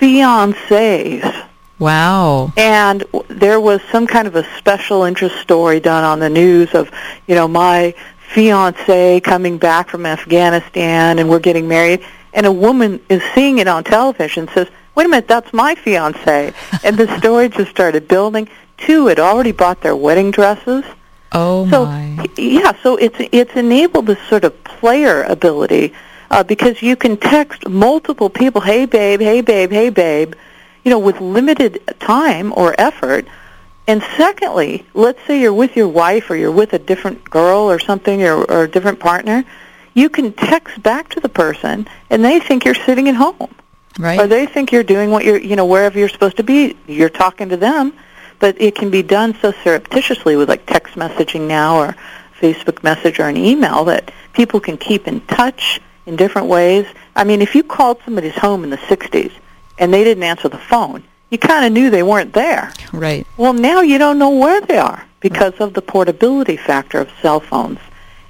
fiancées. 0.00 1.46
Wow. 1.78 2.52
And 2.56 3.04
there 3.28 3.60
was 3.60 3.80
some 3.90 4.06
kind 4.06 4.28
of 4.28 4.36
a 4.36 4.44
special 4.58 5.02
interest 5.04 5.36
story 5.38 5.80
done 5.80 6.04
on 6.04 6.20
the 6.20 6.30
news 6.30 6.74
of, 6.74 6.90
you 7.26 7.34
know, 7.34 7.48
my 7.48 7.94
fiance 8.32 9.20
coming 9.20 9.58
back 9.58 9.88
from 9.88 10.06
Afghanistan 10.06 11.18
and 11.18 11.28
we're 11.28 11.38
getting 11.40 11.68
married. 11.68 12.04
and 12.34 12.46
a 12.46 12.52
woman 12.52 13.00
is 13.08 13.22
seeing 13.34 13.58
it 13.58 13.68
on 13.68 13.84
television 13.84 14.44
and 14.44 14.50
says, 14.50 14.68
wait 14.94 15.04
a 15.04 15.08
minute, 15.08 15.28
that's 15.28 15.52
my 15.52 15.74
fiance. 15.74 16.52
and 16.84 16.96
the 16.96 17.18
story 17.18 17.48
just 17.48 17.70
started 17.70 18.08
building. 18.08 18.48
Two 18.78 19.06
had 19.06 19.18
already 19.18 19.52
bought 19.52 19.80
their 19.82 19.94
wedding 19.94 20.30
dresses. 20.30 20.84
Oh 21.32 21.68
so, 21.70 21.86
my. 21.86 22.28
Yeah, 22.36 22.72
so 22.82 22.96
it's 22.96 23.16
it's 23.32 23.54
enabled 23.54 24.06
this 24.06 24.18
sort 24.28 24.44
of 24.44 24.52
player 24.64 25.22
ability 25.22 25.94
uh, 26.30 26.42
because 26.42 26.82
you 26.82 26.96
can 26.96 27.16
text 27.16 27.68
multiple 27.68 28.28
people, 28.28 28.60
hey 28.60 28.86
babe, 28.86 29.20
hey 29.20 29.40
babe, 29.40 29.70
hey 29.70 29.88
babe, 29.88 30.34
you 30.84 30.90
know, 30.90 30.98
with 30.98 31.20
limited 31.20 31.82
time 32.00 32.52
or 32.56 32.74
effort. 32.78 33.26
And 33.86 34.02
secondly, 34.16 34.86
let's 34.94 35.18
say 35.26 35.40
you're 35.40 35.52
with 35.52 35.76
your 35.76 35.88
wife 35.88 36.30
or 36.30 36.36
you're 36.36 36.52
with 36.52 36.72
a 36.72 36.78
different 36.78 37.28
girl 37.28 37.70
or 37.70 37.78
something 37.78 38.22
or, 38.22 38.44
or 38.44 38.64
a 38.64 38.68
different 38.68 39.00
partner, 39.00 39.44
you 39.94 40.08
can 40.08 40.32
text 40.32 40.82
back 40.82 41.08
to 41.10 41.20
the 41.20 41.28
person 41.28 41.88
and 42.08 42.24
they 42.24 42.38
think 42.38 42.64
you're 42.64 42.74
sitting 42.74 43.08
at 43.08 43.14
home. 43.14 43.54
Right. 43.98 44.20
Or 44.20 44.26
they 44.26 44.46
think 44.46 44.72
you're 44.72 44.84
doing 44.84 45.10
what 45.10 45.24
you're, 45.24 45.38
you 45.38 45.56
know, 45.56 45.66
wherever 45.66 45.98
you're 45.98 46.08
supposed 46.08 46.38
to 46.38 46.42
be. 46.42 46.76
You're 46.86 47.10
talking 47.10 47.50
to 47.50 47.56
them, 47.56 47.92
but 48.38 48.60
it 48.60 48.74
can 48.74 48.90
be 48.90 49.02
done 49.02 49.34
so 49.42 49.52
surreptitiously 49.52 50.36
with 50.36 50.48
like 50.48 50.64
text 50.64 50.94
messaging 50.94 51.46
now 51.46 51.78
or 51.78 51.96
Facebook 52.40 52.82
message 52.82 53.20
or 53.20 53.28
an 53.28 53.36
email 53.36 53.84
that 53.84 54.10
people 54.32 54.60
can 54.60 54.78
keep 54.78 55.06
in 55.06 55.20
touch 55.22 55.80
in 56.06 56.16
different 56.16 56.48
ways. 56.48 56.86
I 57.14 57.24
mean, 57.24 57.42
if 57.42 57.54
you 57.54 57.62
called 57.62 57.98
somebody's 58.04 58.34
home 58.34 58.64
in 58.64 58.70
the 58.70 58.78
60s 58.78 59.32
and 59.78 59.92
they 59.92 60.04
didn't 60.04 60.22
answer 60.22 60.48
the 60.48 60.58
phone, 60.58 61.04
you 61.32 61.38
kind 61.38 61.64
of 61.64 61.72
knew 61.72 61.88
they 61.88 62.02
weren't 62.02 62.34
there. 62.34 62.72
Right. 62.92 63.26
Well, 63.38 63.54
now 63.54 63.80
you 63.80 63.96
don't 63.96 64.18
know 64.18 64.28
where 64.30 64.60
they 64.60 64.76
are 64.76 65.02
because 65.20 65.54
of 65.60 65.72
the 65.72 65.80
portability 65.80 66.58
factor 66.58 66.98
of 66.98 67.10
cell 67.22 67.40
phones 67.40 67.80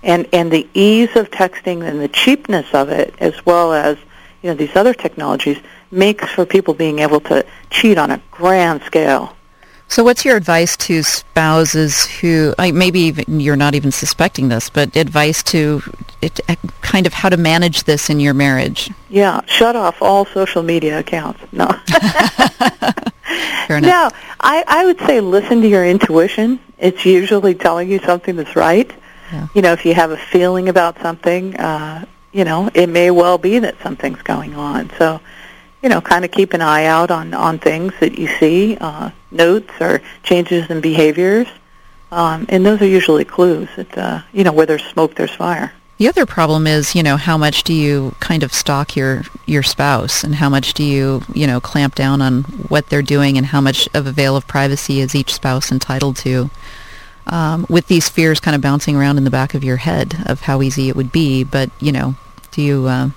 and 0.05 0.28
and 0.32 0.53
the 0.53 0.68
ease 0.72 1.14
of 1.16 1.30
texting 1.30 1.82
and 1.86 2.00
the 2.00 2.09
cheapness 2.09 2.72
of 2.72 2.90
it 2.90 3.14
as 3.18 3.44
well 3.44 3.72
as 3.72 3.98
you 4.42 4.50
know 4.50 4.55
these 4.55 4.76
other 4.76 4.94
technologies 4.94 5.59
makes 5.90 6.28
for 6.30 6.46
people 6.46 6.74
being 6.74 7.00
able 7.00 7.20
to 7.20 7.44
cheat 7.70 7.98
on 7.98 8.12
a 8.12 8.22
grand 8.30 8.82
scale. 8.82 9.36
So, 9.93 10.03
what's 10.03 10.24
your 10.24 10.38
advice 10.38 10.74
to 10.88 11.03
spouses 11.03 12.07
who, 12.07 12.55
maybe 12.59 13.01
even 13.01 13.40
you're 13.40 13.57
not 13.57 13.74
even 13.74 13.93
suspecting 13.93 14.49
this, 14.49 14.70
but 14.70 14.97
advice 14.97 15.43
to 15.43 15.82
it, 16.22 16.40
uh, 16.49 16.57
kind 16.80 17.07
of 17.07 17.12
how 17.12 17.28
to 17.28 17.36
manage 17.36 17.84
this 17.84 18.09
in 18.09 18.18
your 18.18 18.32
marriage? 18.32 18.90
Yeah, 19.11 19.43
shut 19.45 19.76
off 19.76 20.01
all 20.01 20.24
social 20.24 20.62
media 20.62 21.01
accounts. 21.01 21.43
No. 21.53 21.66
Fair 23.66 23.76
enough. 23.76 23.82
No, 23.82 24.11
I, 24.40 24.64
I 24.66 24.86
would 24.86 24.99
say 25.01 25.20
listen 25.20 25.61
to 25.61 25.68
your 25.68 25.86
intuition. 25.86 26.59
It's 26.78 27.05
usually 27.05 27.55
telling 27.55 27.90
you 27.90 27.99
something 27.99 28.34
that's 28.34 28.57
right. 28.57 28.90
Yeah. 29.30 29.49
You 29.55 29.61
know, 29.61 29.74
if 29.74 29.84
you 29.84 29.93
have 29.93 30.11
a 30.11 30.16
feeling 30.16 30.70
about 30.70 31.03
something, 31.03 31.55
uh, 31.59 32.07
you 32.32 32.45
know, 32.45 32.70
it 32.72 32.86
may 32.86 33.11
well 33.11 33.36
be 33.36 33.59
that 33.59 33.78
something's 33.82 34.22
going 34.22 34.55
on. 34.55 34.88
So, 34.97 35.20
you 35.83 35.89
know, 35.89 36.01
kind 36.01 36.24
of 36.24 36.30
keep 36.30 36.53
an 36.53 36.62
eye 36.62 36.85
out 36.85 37.11
on, 37.11 37.35
on 37.35 37.59
things 37.59 37.93
that 38.01 38.18
you 38.18 38.28
see, 38.39 38.76
uh, 38.80 39.11
notes 39.30 39.72
or 39.80 40.01
changes 40.22 40.70
in 40.70 40.80
behaviors. 40.80 41.49
Um, 42.11 42.47
and 42.49 42.64
those 42.64 42.80
are 42.83 42.87
usually 42.87 43.24
clues 43.24 43.68
that, 43.76 43.99
uh, 43.99 44.22
you 44.33 44.45
know, 44.45 44.53
where 44.53 44.66
there's 44.66 44.85
smoke, 44.85 45.14
there's 45.14 45.35
fire. 45.35 45.72
The 45.99 46.09
other 46.09 46.26
problem 46.26 46.66
is, 46.66 46.95
you 46.95 47.03
know, 47.03 47.16
how 47.16 47.39
much 47.39 47.62
do 47.62 47.72
you 47.72 48.14
kind 48.18 48.43
of 48.43 48.53
stalk 48.53 48.97
your 48.97 49.22
your 49.47 49.62
spouse, 49.62 50.24
and 50.24 50.35
how 50.35 50.49
much 50.49 50.74
do 50.74 50.83
you, 50.83 51.22
you 51.33 51.47
know, 51.47 51.61
clamp 51.61 51.95
down 51.95 52.20
on 52.20 52.43
what 52.43 52.89
they're 52.89 53.03
doing, 53.03 53.39
and 53.39 53.47
how 53.47 53.61
much 53.61 53.89
of 53.95 54.07
a 54.07 54.12
veil 54.12 54.35
of 54.37 54.49
privacy 54.49 55.01
is 55.01 55.14
each 55.14 55.33
spouse 55.33 55.70
entitled 55.70 56.16
to? 56.16 56.51
Um, 57.28 57.66
with 57.68 57.87
these 57.87 58.09
fears 58.09 58.41
kind 58.41 58.57
of 58.57 58.61
bouncing 58.61 58.97
around 58.97 59.16
in 59.16 59.22
the 59.22 59.30
back 59.30 59.55
of 59.55 59.62
your 59.62 59.76
head 59.76 60.16
of 60.26 60.41
how 60.41 60.61
easy 60.61 60.89
it 60.89 60.97
would 60.97 61.12
be, 61.12 61.45
but 61.45 61.70
you 61.80 61.93
know, 61.93 62.16
do 62.51 62.62
you 62.62 62.87
uh, 62.87 63.11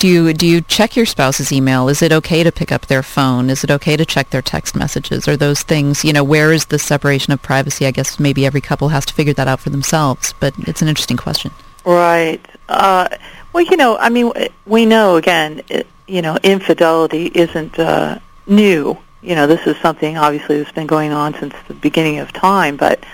do 0.00 0.08
you 0.08 0.32
do 0.32 0.46
you 0.46 0.62
check 0.62 0.96
your 0.96 1.04
spouse's 1.04 1.52
email? 1.52 1.88
Is 1.88 2.00
it 2.00 2.10
okay 2.10 2.42
to 2.42 2.50
pick 2.50 2.72
up 2.72 2.86
their 2.86 3.02
phone? 3.02 3.50
Is 3.50 3.62
it 3.62 3.70
okay 3.70 3.98
to 3.98 4.06
check 4.06 4.30
their 4.30 4.40
text 4.42 4.74
messages? 4.74 5.28
Are 5.28 5.36
those 5.36 5.62
things, 5.62 6.04
you 6.04 6.12
know, 6.12 6.24
where 6.24 6.52
is 6.52 6.64
the 6.66 6.78
separation 6.78 7.34
of 7.34 7.42
privacy? 7.42 7.86
I 7.86 7.90
guess 7.90 8.18
maybe 8.18 8.46
every 8.46 8.62
couple 8.62 8.88
has 8.88 9.04
to 9.06 9.14
figure 9.14 9.34
that 9.34 9.46
out 9.46 9.60
for 9.60 9.68
themselves, 9.68 10.34
but 10.40 10.54
it's 10.60 10.80
an 10.80 10.88
interesting 10.88 11.18
question. 11.18 11.52
Right. 11.84 12.40
Uh, 12.68 13.08
well, 13.52 13.62
you 13.62 13.76
know, 13.76 13.98
I 13.98 14.08
mean, 14.08 14.32
we 14.64 14.86
know 14.86 15.16
again, 15.16 15.62
it, 15.68 15.86
you 16.08 16.22
know, 16.22 16.38
infidelity 16.42 17.26
isn't 17.26 17.78
uh, 17.78 18.18
new. 18.46 18.96
You 19.20 19.34
know, 19.34 19.46
this 19.46 19.66
is 19.66 19.76
something 19.76 20.16
obviously 20.16 20.58
that's 20.58 20.72
been 20.72 20.86
going 20.86 21.12
on 21.12 21.34
since 21.34 21.54
the 21.68 21.74
beginning 21.74 22.20
of 22.20 22.32
time. 22.32 22.78
But 22.78 23.04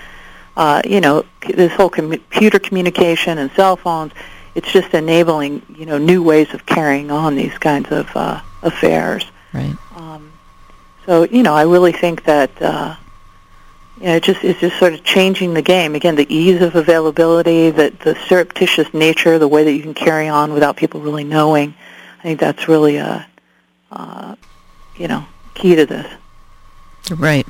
uh, 0.55 0.81
you 0.85 1.01
know, 1.01 1.25
this 1.41 1.73
whole 1.73 1.89
com- 1.89 2.11
computer 2.11 2.59
communication 2.59 3.37
and 3.37 3.51
cell 3.51 3.75
phones, 3.75 4.13
it's 4.57 4.71
just 4.71 4.93
enabling 4.95 5.61
you 5.77 5.85
know 5.85 5.99
new 5.99 6.23
ways 6.23 6.51
of 6.55 6.65
carrying 6.65 7.11
on 7.11 7.35
these 7.35 7.55
kinds 7.59 7.91
of 7.91 8.09
uh, 8.15 8.41
affairs. 8.63 9.23
Right. 9.53 9.77
Um, 9.95 10.33
so 11.05 11.23
you 11.23 11.43
know, 11.43 11.53
I 11.53 11.61
really 11.61 11.91
think 11.91 12.23
that 12.23 12.59
uh, 12.59 12.95
you 13.99 14.07
know, 14.07 14.15
it 14.15 14.23
just 14.23 14.43
it's 14.43 14.59
just 14.59 14.77
sort 14.79 14.93
of 14.93 15.03
changing 15.03 15.53
the 15.53 15.61
game. 15.61 15.93
Again, 15.93 16.15
the 16.15 16.33
ease 16.33 16.59
of 16.63 16.75
availability, 16.75 17.69
the 17.69 17.93
the 18.03 18.15
surreptitious 18.27 18.91
nature, 18.95 19.37
the 19.37 19.47
way 19.47 19.63
that 19.63 19.71
you 19.71 19.83
can 19.83 19.93
carry 19.93 20.27
on 20.27 20.53
without 20.53 20.75
people 20.75 21.01
really 21.01 21.23
knowing. 21.23 21.75
I 22.19 22.23
think 22.23 22.39
that's 22.39 22.67
really 22.67 22.97
a, 22.97 23.27
uh, 23.91 24.35
you 24.95 25.07
know, 25.07 25.23
key 25.53 25.75
to 25.75 25.85
this. 25.85 26.11
Right. 27.11 27.45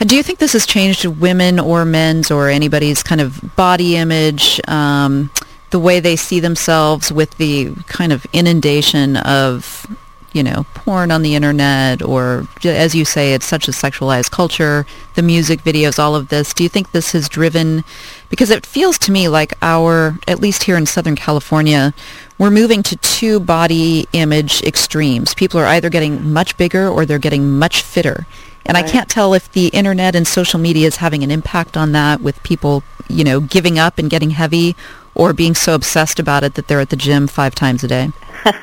And 0.00 0.08
do 0.08 0.16
you 0.16 0.22
think 0.22 0.38
this 0.38 0.54
has 0.54 0.64
changed 0.64 1.04
women 1.04 1.60
or 1.60 1.84
men's 1.84 2.30
or 2.30 2.48
anybody's 2.48 3.02
kind 3.02 3.20
of 3.20 3.54
body 3.54 3.96
image, 3.96 4.60
um, 4.66 5.30
the 5.70 5.78
way 5.78 6.00
they 6.00 6.16
see 6.16 6.40
themselves 6.40 7.12
with 7.12 7.36
the 7.36 7.74
kind 7.86 8.12
of 8.12 8.26
inundation 8.32 9.16
of, 9.16 9.86
you 10.32 10.42
know, 10.42 10.64
porn 10.74 11.10
on 11.10 11.22
the 11.22 11.34
internet 11.34 12.02
or, 12.02 12.46
as 12.64 12.94
you 12.94 13.04
say, 13.04 13.34
it's 13.34 13.46
such 13.46 13.68
a 13.68 13.70
sexualized 13.70 14.30
culture, 14.30 14.86
the 15.14 15.22
music 15.22 15.62
videos, 15.62 15.98
all 15.98 16.14
of 16.14 16.28
this. 16.28 16.54
Do 16.54 16.62
you 16.62 16.68
think 16.68 16.92
this 16.92 17.12
has 17.12 17.28
driven, 17.28 17.84
because 18.28 18.50
it 18.50 18.64
feels 18.64 18.98
to 19.00 19.12
me 19.12 19.28
like 19.28 19.54
our, 19.62 20.18
at 20.26 20.40
least 20.40 20.64
here 20.64 20.76
in 20.76 20.86
Southern 20.86 21.16
California, 21.16 21.92
we're 22.38 22.50
moving 22.50 22.82
to 22.84 22.96
two 22.96 23.40
body 23.40 24.06
image 24.12 24.62
extremes. 24.62 25.34
People 25.34 25.60
are 25.60 25.66
either 25.66 25.90
getting 25.90 26.32
much 26.32 26.56
bigger 26.56 26.88
or 26.88 27.04
they're 27.04 27.18
getting 27.18 27.58
much 27.58 27.82
fitter. 27.82 28.26
And 28.64 28.76
I 28.76 28.82
can't 28.82 29.08
tell 29.08 29.32
if 29.32 29.50
the 29.52 29.68
internet 29.68 30.14
and 30.14 30.28
social 30.28 30.60
media 30.60 30.86
is 30.86 30.96
having 30.96 31.22
an 31.22 31.30
impact 31.30 31.74
on 31.74 31.92
that 31.92 32.20
with 32.20 32.42
people, 32.42 32.82
you 33.08 33.24
know, 33.24 33.40
giving 33.40 33.78
up 33.78 33.96
and 33.96 34.10
getting 34.10 34.30
heavy 34.30 34.76
or 35.18 35.34
being 35.34 35.54
so 35.54 35.74
obsessed 35.74 36.18
about 36.18 36.42
it 36.44 36.54
that 36.54 36.68
they're 36.68 36.80
at 36.80 36.88
the 36.88 36.96
gym 36.96 37.26
five 37.26 37.54
times 37.54 37.84
a 37.84 37.88
day. 37.88 38.10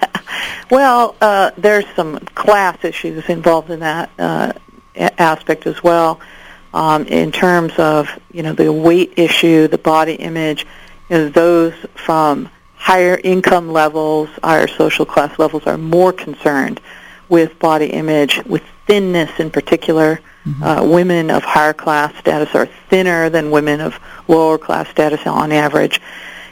Well, 0.69 1.15
uh, 1.21 1.51
there's 1.57 1.85
some 1.95 2.17
class 2.19 2.83
issues 2.83 3.29
involved 3.29 3.69
in 3.69 3.81
that 3.81 4.09
uh, 4.17 4.53
aspect 4.95 5.67
as 5.67 5.83
well. 5.83 6.19
Um, 6.73 7.05
in 7.05 7.31
terms 7.31 7.73
of 7.77 8.09
you 8.31 8.43
know 8.43 8.53
the 8.53 8.71
weight 8.73 9.13
issue, 9.15 9.67
the 9.67 9.77
body 9.77 10.15
image, 10.15 10.65
you 11.09 11.17
know, 11.17 11.29
those 11.29 11.73
from 11.93 12.49
higher 12.75 13.19
income 13.23 13.71
levels, 13.71 14.29
higher 14.43 14.67
social 14.67 15.05
class 15.05 15.37
levels 15.39 15.65
are 15.67 15.77
more 15.77 16.11
concerned 16.11 16.81
with 17.29 17.57
body 17.59 17.87
image, 17.87 18.43
with 18.45 18.63
thinness 18.87 19.39
in 19.39 19.51
particular. 19.51 20.19
Uh, 20.61 20.87
women 20.87 21.31
of 21.31 21.43
higher 21.43 21.73
class 21.73 22.15
status 22.17 22.53
are 22.53 22.67
thinner 22.87 23.31
than 23.31 23.49
women 23.49 23.81
of 23.81 23.99
lower 24.27 24.59
class 24.59 24.87
status 24.89 25.25
on 25.25 25.51
average. 25.51 25.99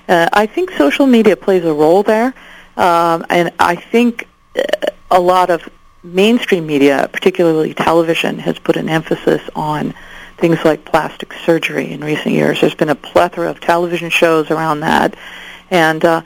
Uh, 0.07 0.27
I 0.33 0.45
think 0.45 0.71
social 0.71 1.07
media 1.07 1.35
plays 1.35 1.63
a 1.63 1.73
role 1.73 2.03
there, 2.03 2.33
um, 2.75 3.25
and 3.29 3.51
I 3.59 3.75
think 3.75 4.27
uh, 4.55 4.61
a 5.09 5.19
lot 5.19 5.49
of 5.49 5.69
mainstream 6.03 6.67
media, 6.67 7.09
particularly 7.11 7.73
television, 7.73 8.39
has 8.39 8.59
put 8.59 8.75
an 8.75 8.89
emphasis 8.89 9.41
on 9.55 9.93
things 10.37 10.63
like 10.65 10.83
plastic 10.83 11.31
surgery 11.45 11.91
in 11.91 12.01
recent 12.01 12.35
years. 12.35 12.59
There's 12.59 12.75
been 12.75 12.89
a 12.89 12.95
plethora 12.95 13.49
of 13.49 13.61
television 13.61 14.09
shows 14.09 14.51
around 14.51 14.81
that, 14.81 15.15
and 15.71 16.03
uh, 16.03 16.21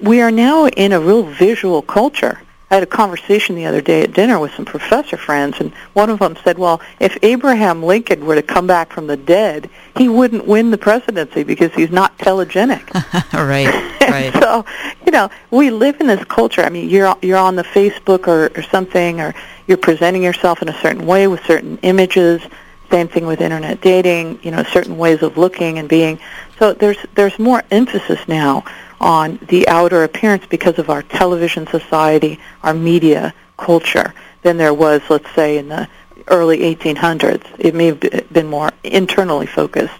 we 0.00 0.22
are 0.22 0.30
now 0.30 0.66
in 0.68 0.92
a 0.92 1.00
real 1.00 1.22
visual 1.22 1.82
culture. 1.82 2.40
I 2.70 2.74
had 2.74 2.84
a 2.84 2.86
conversation 2.86 3.56
the 3.56 3.66
other 3.66 3.80
day 3.80 4.02
at 4.02 4.12
dinner 4.12 4.38
with 4.38 4.54
some 4.54 4.64
professor 4.64 5.16
friends, 5.16 5.58
and 5.58 5.72
one 5.92 6.08
of 6.08 6.20
them 6.20 6.36
said, 6.44 6.56
well, 6.56 6.80
if 7.00 7.18
Abraham 7.20 7.82
Lincoln 7.82 8.24
were 8.24 8.36
to 8.36 8.42
come 8.42 8.68
back 8.68 8.92
from 8.92 9.08
the 9.08 9.16
dead, 9.16 9.68
he 9.96 10.08
wouldn't 10.08 10.46
win 10.46 10.70
the 10.70 10.78
presidency 10.78 11.42
because 11.42 11.74
he's 11.74 11.90
not 11.90 12.16
telegenic. 12.18 12.88
right, 13.32 13.66
right. 14.08 14.32
so, 14.34 14.64
you 15.04 15.10
know, 15.10 15.28
we 15.50 15.70
live 15.70 16.00
in 16.00 16.06
this 16.06 16.22
culture. 16.24 16.62
I 16.62 16.68
mean, 16.68 16.88
you're 16.88 17.12
you're 17.22 17.38
on 17.38 17.56
the 17.56 17.64
Facebook 17.64 18.28
or, 18.28 18.56
or 18.56 18.62
something, 18.62 19.20
or 19.20 19.34
you're 19.66 19.76
presenting 19.76 20.22
yourself 20.22 20.62
in 20.62 20.68
a 20.68 20.80
certain 20.80 21.06
way 21.06 21.26
with 21.26 21.44
certain 21.46 21.76
images. 21.78 22.40
Same 22.88 23.08
thing 23.08 23.26
with 23.26 23.40
internet 23.40 23.80
dating. 23.80 24.38
You 24.44 24.52
know, 24.52 24.62
certain 24.62 24.96
ways 24.96 25.22
of 25.22 25.36
looking 25.36 25.80
and 25.80 25.88
being. 25.88 26.20
So 26.60 26.72
there's 26.72 26.98
there's 27.14 27.36
more 27.36 27.64
emphasis 27.72 28.20
now 28.28 28.64
on 29.00 29.38
the 29.48 29.66
outer 29.68 30.04
appearance 30.04 30.44
because 30.46 30.78
of 30.78 30.90
our 30.90 31.02
television 31.02 31.66
society, 31.66 32.38
our 32.62 32.74
media 32.74 33.34
culture, 33.56 34.14
than 34.42 34.56
there 34.56 34.74
was, 34.74 35.00
let's 35.08 35.30
say, 35.34 35.58
in 35.58 35.68
the 35.68 35.88
early 36.28 36.58
1800s. 36.58 37.44
It 37.58 37.74
may 37.74 37.86
have 37.86 38.00
been 38.32 38.46
more 38.46 38.70
internally 38.84 39.46
focused. 39.46 39.94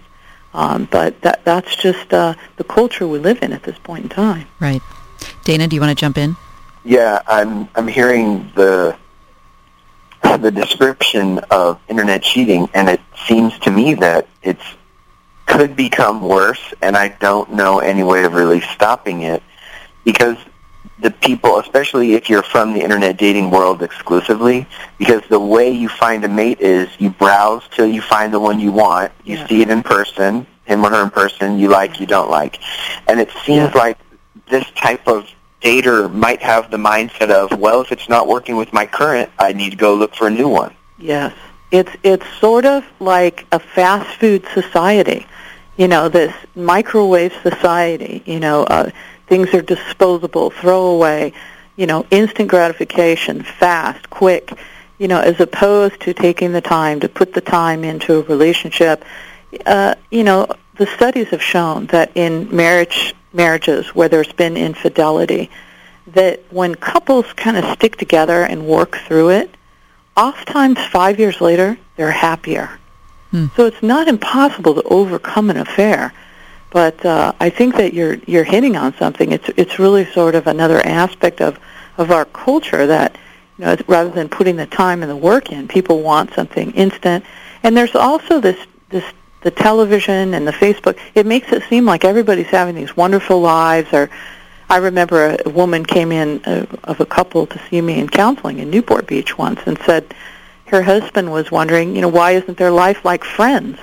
Um, 0.53 0.85
but 0.91 1.21
that 1.21 1.45
that's 1.45 1.75
just 1.77 2.13
uh, 2.13 2.33
the 2.57 2.65
culture 2.65 3.07
we 3.07 3.19
live 3.19 3.41
in 3.41 3.53
at 3.53 3.63
this 3.63 3.77
point 3.79 4.03
in 4.03 4.09
time. 4.09 4.47
Right. 4.59 4.81
Dana, 5.45 5.67
do 5.67 5.75
you 5.75 5.81
want 5.81 5.97
to 5.97 5.99
jump 5.99 6.17
in? 6.17 6.35
Yeah, 6.83 7.21
I'm 7.25 7.69
I'm 7.75 7.87
hearing 7.87 8.51
the 8.55 8.97
the 10.23 10.51
description 10.51 11.39
of 11.51 11.79
internet 11.87 12.23
cheating, 12.23 12.69
and 12.73 12.89
it 12.89 13.01
seems 13.27 13.57
to 13.59 13.71
me 13.71 13.93
that 13.95 14.27
it's 14.43 14.63
could 15.45 15.75
become 15.75 16.21
worse, 16.21 16.73
and 16.81 16.95
I 16.95 17.09
don't 17.09 17.53
know 17.53 17.79
any 17.79 18.03
way 18.03 18.23
of 18.23 18.33
really 18.33 18.61
stopping 18.61 19.23
it 19.23 19.43
because 20.03 20.37
the 20.99 21.11
people, 21.11 21.57
especially 21.59 22.13
if 22.13 22.29
you're 22.29 22.43
from 22.43 22.73
the 22.73 22.81
internet 22.81 23.17
dating 23.17 23.49
world 23.49 23.81
exclusively, 23.81 24.67
because 24.99 25.21
the 25.29 25.39
way 25.39 25.69
you 25.71 25.89
find 25.89 26.23
a 26.23 26.27
mate 26.29 26.59
is 26.61 26.89
you 26.99 27.09
browse 27.09 27.63
till 27.71 27.87
you 27.87 28.01
find 28.01 28.31
the 28.33 28.39
one 28.39 28.59
you 28.59 28.71
want. 28.71 29.11
You 29.23 29.37
Yeah. 29.37 29.47
see 29.47 29.61
it 29.61 29.69
in 29.69 29.81
person, 29.83 30.45
him 30.65 30.85
or 30.85 30.91
her 30.91 31.03
in 31.03 31.09
person. 31.09 31.57
You 31.57 31.69
like, 31.69 31.99
you 31.99 32.05
don't 32.05 32.29
like, 32.29 32.59
and 33.07 33.19
it 33.19 33.29
seems 33.45 33.73
Yeah. 33.73 33.81
like 33.81 33.97
this 34.49 34.65
type 34.75 35.07
of 35.07 35.27
dater 35.61 36.11
might 36.13 36.41
have 36.41 36.69
the 36.71 36.77
mindset 36.77 37.29
of, 37.29 37.57
well, 37.59 37.81
if 37.81 37.91
it's 37.91 38.09
not 38.09 38.27
working 38.27 38.55
with 38.55 38.71
my 38.73 38.85
current, 38.85 39.29
I 39.39 39.53
need 39.53 39.71
to 39.71 39.77
go 39.77 39.93
look 39.95 40.15
for 40.15 40.27
a 40.27 40.31
new 40.31 40.47
one. 40.47 40.73
Yes. 40.97 41.33
It's 41.71 41.91
it's 42.03 42.25
sort 42.39 42.65
of 42.65 42.85
like 42.99 43.45
a 43.51 43.59
fast 43.59 44.19
food 44.19 44.45
society. 44.53 45.25
You 45.77 45.87
know, 45.87 46.09
this 46.09 46.35
microwave 46.53 47.33
society, 47.41 48.21
you 48.25 48.39
know, 48.39 48.63
uh, 48.63 48.91
things 49.27 49.53
are 49.53 49.61
disposable, 49.61 50.49
throwaway, 50.51 51.33
you 51.77 51.87
know, 51.87 52.05
instant 52.11 52.49
gratification, 52.49 53.41
fast, 53.43 54.09
quick, 54.09 54.51
you 54.99 55.07
know, 55.07 55.19
as 55.19 55.39
opposed 55.39 55.99
to 56.01 56.13
taking 56.13 56.51
the 56.51 56.61
time 56.61 56.99
to 56.99 57.09
put 57.09 57.33
the 57.33 57.41
time 57.41 57.83
into 57.83 58.19
a 58.19 58.21
relationship. 58.23 59.03
Uh, 59.65 59.95
you 60.11 60.23
know, 60.23 60.47
the 60.75 60.85
studies 60.85 61.29
have 61.29 61.41
shown 61.41 61.85
that 61.87 62.11
in 62.15 62.53
marriage 62.55 63.15
marriages 63.33 63.87
where 63.95 64.09
there's 64.09 64.31
been 64.33 64.57
infidelity, 64.57 65.49
that 66.07 66.41
when 66.51 66.75
couples 66.75 67.31
kind 67.33 67.55
of 67.55 67.65
stick 67.71 67.95
together 67.95 68.43
and 68.43 68.67
work 68.67 68.97
through 69.07 69.29
it, 69.29 69.55
oftentimes 70.15 70.79
five 70.87 71.19
years 71.19 71.41
later, 71.41 71.77
they're 71.95 72.11
happier. 72.11 72.79
Hmm. 73.31 73.47
So 73.55 73.65
it's 73.65 73.81
not 73.81 74.07
impossible 74.07 74.75
to 74.75 74.83
overcome 74.83 75.49
an 75.49 75.57
affair. 75.57 76.13
But 76.71 77.05
uh, 77.05 77.33
I 77.39 77.49
think 77.49 77.75
that 77.75 77.93
you're 77.93 78.15
you're 78.25 78.45
hitting 78.45 78.77
on 78.77 78.95
something. 78.95 79.31
It's 79.31 79.49
it's 79.57 79.77
really 79.77 80.05
sort 80.05 80.35
of 80.35 80.47
another 80.47 80.85
aspect 80.85 81.41
of 81.41 81.59
of 81.97 82.11
our 82.11 82.25
culture 82.25 82.87
that 82.87 83.17
you 83.57 83.65
know 83.65 83.77
rather 83.87 84.09
than 84.09 84.29
putting 84.29 84.55
the 84.55 84.65
time 84.65 85.03
and 85.03 85.11
the 85.11 85.15
work 85.15 85.51
in, 85.51 85.67
people 85.67 86.01
want 86.01 86.33
something 86.33 86.71
instant. 86.71 87.25
And 87.63 87.75
there's 87.75 87.93
also 87.95 88.39
this 88.39 88.57
this 88.89 89.03
the 89.41 89.51
television 89.51 90.33
and 90.33 90.47
the 90.47 90.53
Facebook. 90.53 90.97
It 91.13 91.25
makes 91.25 91.51
it 91.51 91.63
seem 91.63 91.85
like 91.85 92.05
everybody's 92.05 92.47
having 92.47 92.75
these 92.75 92.95
wonderful 92.95 93.41
lives. 93.41 93.91
Or 93.91 94.09
I 94.71 94.77
remember 94.77 95.35
a 95.45 95.49
woman 95.49 95.85
came 95.85 96.13
in 96.13 96.41
uh, 96.45 96.65
of 96.85 97.01
a 97.01 97.05
couple 97.05 97.45
to 97.45 97.61
see 97.67 97.81
me 97.81 97.99
in 97.99 98.07
counseling 98.07 98.59
in 98.59 98.69
Newport 98.69 99.05
Beach 99.05 99.37
once 99.37 99.59
and 99.65 99.77
said 99.79 100.15
her 100.67 100.81
husband 100.81 101.29
was 101.29 101.51
wondering, 101.51 101.93
you 101.93 102.01
know, 102.01 102.07
why 102.07 102.31
isn't 102.31 102.57
their 102.57 102.71
life 102.71 103.03
like 103.03 103.25
Friends? 103.25 103.77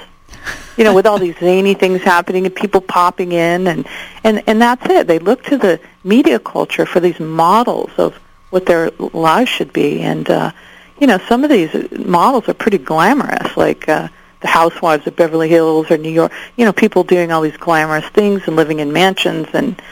You 0.78 0.84
know, 0.84 0.95
with 0.95 1.05
all 1.05 1.18
these 1.18 1.36
zany 1.39 1.74
things 1.74 2.01
happening 2.01 2.47
and 2.47 2.55
people 2.55 2.80
popping 2.80 3.32
in, 3.32 3.66
and 3.66 3.86
and 4.24 4.43
and 4.47 4.62
that's 4.62 4.89
it. 4.89 5.07
They 5.07 5.18
look 5.18 5.43
to 5.45 5.59
the 5.59 5.78
media 6.05 6.39
culture 6.39 6.86
for 6.86 7.01
these 7.01 7.20
models 7.20 7.91
of 7.99 8.14
what 8.49 8.64
their 8.64 8.91
lives 9.12 9.51
should 9.51 9.74
be, 9.74 10.01
and 10.01 10.30
uh, 10.30 10.53
you 10.99 11.07
know, 11.07 11.18
some 11.18 11.45
of 11.45 11.51
these 11.51 11.74
models 11.91 12.49
are 12.49 12.55
pretty 12.55 12.78
glamorous, 12.78 13.57
like. 13.57 13.86
uh 13.91 14.09
the 14.41 14.47
housewives 14.47 15.05
of 15.05 15.16
Beverly 15.16 15.49
Hills 15.49 15.91
or 15.91 15.99
New 15.99 16.12
York, 16.12 16.30
you 16.57 16.64
know, 16.64 16.72
people 16.72 17.03
doing 17.03 17.32
all 17.32 17.43
these 17.43 17.57
glamorous 17.57 18.07
things 18.11 18.41
and 18.47 18.55
living 18.55 18.78
in 18.78 18.93
mansions 18.93 19.49
and 19.53 19.82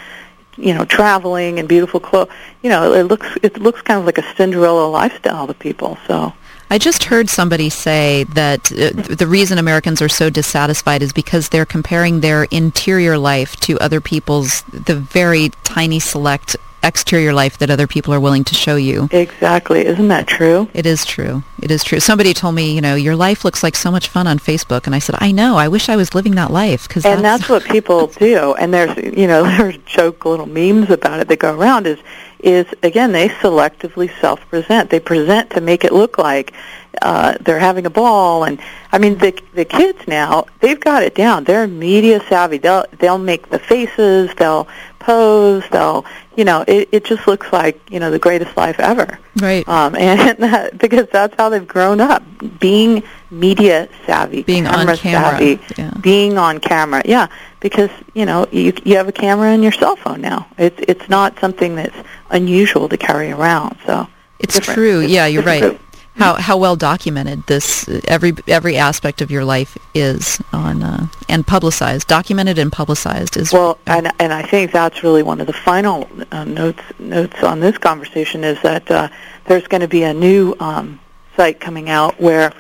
you 0.57 0.75
know, 0.75 0.85
traveling 0.85 1.59
and 1.59 1.69
beautiful 1.69 2.01
clothes. 2.01 2.31
You 2.63 2.71
know, 2.71 2.93
it 2.93 3.05
looks 3.05 3.27
it 3.43 3.59
looks 3.59 3.83
kind 3.83 3.99
of 4.01 4.07
like 4.07 4.19
a 4.19 4.35
Cinderella 4.37 4.87
lifestyle 4.89 5.47
to 5.47 5.55
people. 5.55 5.99
So 6.07 6.33
I 6.69 6.79
just 6.79 7.05
heard 7.05 7.31
somebody 7.31 7.71
say 7.71 8.25
that 8.35 8.73
uh, 8.73 8.91
the 8.91 9.27
reason 9.29 9.59
Americans 9.59 10.03
are 10.03 10.09
so 10.09 10.31
dissatisfied 10.31 11.01
is 11.01 11.13
because 11.13 11.49
they're 11.49 11.67
comparing 11.67 12.21
their 12.21 12.45
interior 12.45 13.17
life 13.19 13.55
to 13.61 13.79
other 13.79 14.01
people's, 14.01 14.63
the 14.63 14.97
very 14.97 15.51
tiny 15.63 16.01
select 16.01 16.57
exterior 16.87 17.33
life 17.33 17.59
that 17.59 17.71
other 17.71 17.87
people 17.87 18.15
are 18.15 18.21
willing 18.21 18.45
to 18.45 18.55
show 18.55 18.77
you. 18.77 19.09
exactly, 19.13 19.85
isn't 19.85 20.09
that 20.09 20.27
true? 20.27 20.69
It 20.73 20.87
is 20.87 21.05
true. 21.05 21.43
It 21.63 21.71
is 21.71 21.83
true. 21.83 22.01
Somebody 22.01 22.33
told 22.35 22.55
me, 22.55 22.75
you 22.75 22.81
know, 22.81 22.95
your 22.95 23.17
life 23.17 23.45
looks 23.45 23.63
like 23.63 23.75
so 23.75 23.91
much 23.91 24.09
fun 24.09 24.27
on 24.27 24.39
Facebook, 24.39 24.87
and 24.87 24.95
I 24.95 24.99
said, 24.99 25.17
I 25.19 25.33
know. 25.33 25.57
I 25.57 25.69
wish 25.69 25.89
I 25.89 25.97
was 25.97 26.15
living 26.15 26.35
that 26.37 26.51
life 26.51 26.87
because 26.89 27.05
And 27.05 27.25
that's 27.25 27.49
what 27.49 27.65
people 27.65 28.07
do. 28.09 28.55
And 28.55 28.73
there's 28.73 28.97
you 28.97 29.27
know 29.27 29.43
there's 29.57 29.77
joke 29.79 30.25
little 30.25 30.47
memes 30.47 30.91
about 30.91 31.21
it 31.21 31.29
that 31.29 31.39
go 31.39 31.55
around. 31.55 31.87
Is 31.87 31.99
is 32.47 32.67
again 32.83 33.13
they 33.13 33.29
selectively 33.29 34.09
self 34.21 34.41
present. 34.49 34.89
They 34.89 35.01
present 35.01 35.51
to 35.51 35.61
make 35.61 35.85
it 35.85 35.93
look 35.93 36.17
like 36.17 36.55
uh, 37.03 37.37
they're 37.41 37.59
having 37.59 37.85
a 37.87 37.91
ball. 37.91 38.45
And 38.45 38.61
I 38.93 38.99
mean 38.99 39.19
the 39.19 39.39
the 39.53 39.65
kids 39.65 40.07
now 40.07 40.47
they've 40.61 40.79
got 40.81 41.03
it 41.03 41.15
down. 41.15 41.45
They're 41.45 41.67
media 41.67 42.21
savvy. 42.29 42.59
They'll 42.59 42.85
they'll 42.99 43.19
make 43.19 43.51
the 43.51 43.59
faces. 43.59 44.33
They'll 44.37 44.69
pose. 45.01 45.65
They'll 45.71 46.05
you 46.37 46.45
know 46.45 46.65
it 46.67 46.89
it 46.93 47.05
just 47.05 47.27
looks 47.27 47.53
like 47.53 47.81
you 47.91 47.99
know 48.01 48.11
the 48.11 48.19
greatest 48.19 48.57
life 48.57 48.79
ever. 48.79 49.19
right. 49.43 49.69
Um, 49.69 49.95
and 49.99 50.39
that, 50.39 50.79
because 50.79 51.09
that's 51.13 51.35
how 51.37 51.49
they've 51.49 51.67
grown 51.67 52.01
up, 52.01 52.23
being 52.61 53.03
media 53.31 53.89
savvy, 54.07 54.43
Being 54.45 54.67
on 54.67 54.75
camera 54.87 54.97
camera, 54.97 55.31
savvy, 55.39 55.61
yeah. 55.77 55.91
being 56.01 56.39
on 56.39 56.61
camera. 56.61 57.03
Yeah, 57.05 57.27
because 57.61 57.91
you 58.15 58.27
know 58.27 58.47
you 58.51 58.73
you 58.85 58.97
have 58.97 59.09
a 59.09 59.13
camera 59.13 59.53
in 59.53 59.63
your 59.63 59.73
cell 59.73 59.97
phone 59.97 60.21
now. 60.21 60.47
It's 60.59 60.81
it's 60.89 61.09
not 61.09 61.39
something 61.41 61.75
that's 61.77 61.97
unusual 62.31 62.89
to 62.89 62.97
carry 62.97 63.31
around. 63.33 63.79
So 63.87 64.07
It's 64.39 64.55
different. 64.55 64.77
true. 64.77 65.01
It's 65.01 65.13
yeah, 65.13 65.27
you're 65.27 65.43
right. 65.43 65.79
How 66.17 66.35
how 66.35 66.57
well 66.57 66.77
documented 66.77 67.47
this 67.47 67.87
every 68.09 68.33
every 68.49 68.79
aspect 68.79 69.21
of 69.21 69.31
your 69.31 69.45
life 69.45 69.77
is 69.95 70.41
on 70.51 70.83
uh, 70.83 71.09
and 71.29 71.47
publicized, 71.47 72.09
documented 72.09 72.59
and 72.59 72.73
publicized 72.73 73.37
is 73.37 73.53
Well, 73.53 73.79
and 73.87 74.11
and 74.19 74.33
I 74.33 74.43
think 74.43 74.73
that's 74.73 75.03
really 75.03 75.23
one 75.23 75.43
of 75.43 75.47
the 75.47 75.53
final 75.53 76.09
uh, 76.33 76.45
notes 76.45 76.83
notes 76.99 77.43
on 77.43 77.61
this 77.61 77.77
conversation 77.77 78.45
is 78.45 78.61
that 78.63 78.91
uh, 78.91 79.09
there's 79.45 79.67
going 79.67 79.83
to 79.83 79.89
be 79.89 80.05
a 80.05 80.15
new 80.15 80.57
um, 80.59 81.01
site 81.37 81.61
coming 81.61 81.91
out 81.91 82.19
where 82.19 82.51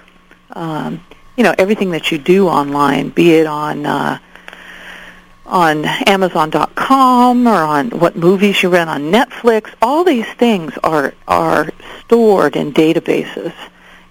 um, 0.53 1.03
you 1.39 1.43
know 1.43 1.55
everything 1.57 1.93
that 1.93 2.13
you 2.13 2.19
do 2.19 2.49
online, 2.49 3.09
be 3.09 3.37
it 3.37 3.47
on 3.47 3.87
uh, 3.87 4.19
on 5.47 5.85
Amazon.com 5.85 7.47
or 7.47 7.63
on 7.63 7.91
what 7.91 8.17
movies 8.17 8.63
you 8.63 8.69
rent 8.69 8.91
on 8.91 9.13
Netflix, 9.13 9.73
all 9.81 10.05
these 10.05 10.27
things 10.35 10.73
are 10.83 11.15
are 11.27 11.71
stored 12.01 12.57
in 12.57 12.73
databases, 12.73 13.55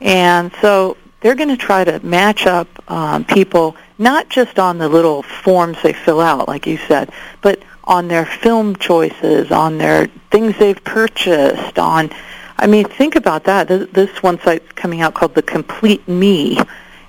and 0.02 0.52
so 0.62 0.98
they're 1.22 1.36
going 1.36 1.50
to 1.50 1.58
try 1.58 1.84
to 1.84 2.04
match 2.06 2.46
up 2.46 2.68
um, 2.92 3.26
people 3.26 3.76
not 3.98 4.30
just 4.30 4.60
on 4.60 4.78
the 4.78 4.88
little 4.88 5.24
forms 5.24 5.82
they 5.82 5.94
fill 5.94 6.22
out, 6.22 6.48
like 6.48 6.68
you 6.68 6.78
said, 6.78 7.12
but 7.42 7.62
on 7.84 8.08
their 8.08 8.26
film 8.26 8.76
choices, 8.76 9.52
on 9.52 9.78
their 9.78 10.08
things 10.32 10.58
they've 10.58 10.84
purchased, 10.84 11.80
on 11.80 12.12
I 12.58 12.68
mean, 12.68 12.86
think 12.86 13.16
about 13.16 13.46
that. 13.46 13.68
This, 13.68 14.24
one 14.24 14.40
site's 14.40 14.72
coming 14.74 15.02
out 15.02 15.14
called 15.14 15.36
The 15.36 15.42
Complete 15.42 16.08
Me, 16.08 16.58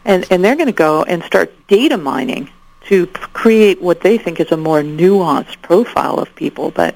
and 0.04 0.26
and 0.30 0.44
they're 0.44 0.56
going 0.56 0.66
to 0.66 0.72
go 0.72 1.04
and 1.04 1.22
start 1.22 1.54
data 1.68 1.96
mining 1.96 2.50
to 2.88 3.06
create 3.06 3.80
what 3.80 4.00
they 4.00 4.18
think 4.18 4.40
is 4.40 4.52
a 4.52 4.56
more 4.56 4.82
nuanced 4.82 5.60
profile 5.62 6.18
of 6.18 6.34
people. 6.34 6.70
But 6.70 6.94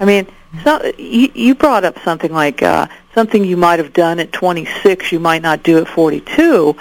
I 0.00 0.04
mean, 0.04 0.26
so 0.64 0.92
you, 0.98 1.30
you 1.34 1.54
brought 1.54 1.84
up 1.84 1.98
something 2.00 2.32
like 2.32 2.62
uh, 2.62 2.86
something 3.14 3.44
you 3.44 3.56
might 3.56 3.78
have 3.78 3.92
done 3.92 4.18
at 4.18 4.32
26, 4.32 5.12
you 5.12 5.20
might 5.20 5.42
not 5.42 5.62
do 5.62 5.78
at 5.78 5.88
42. 5.88 6.76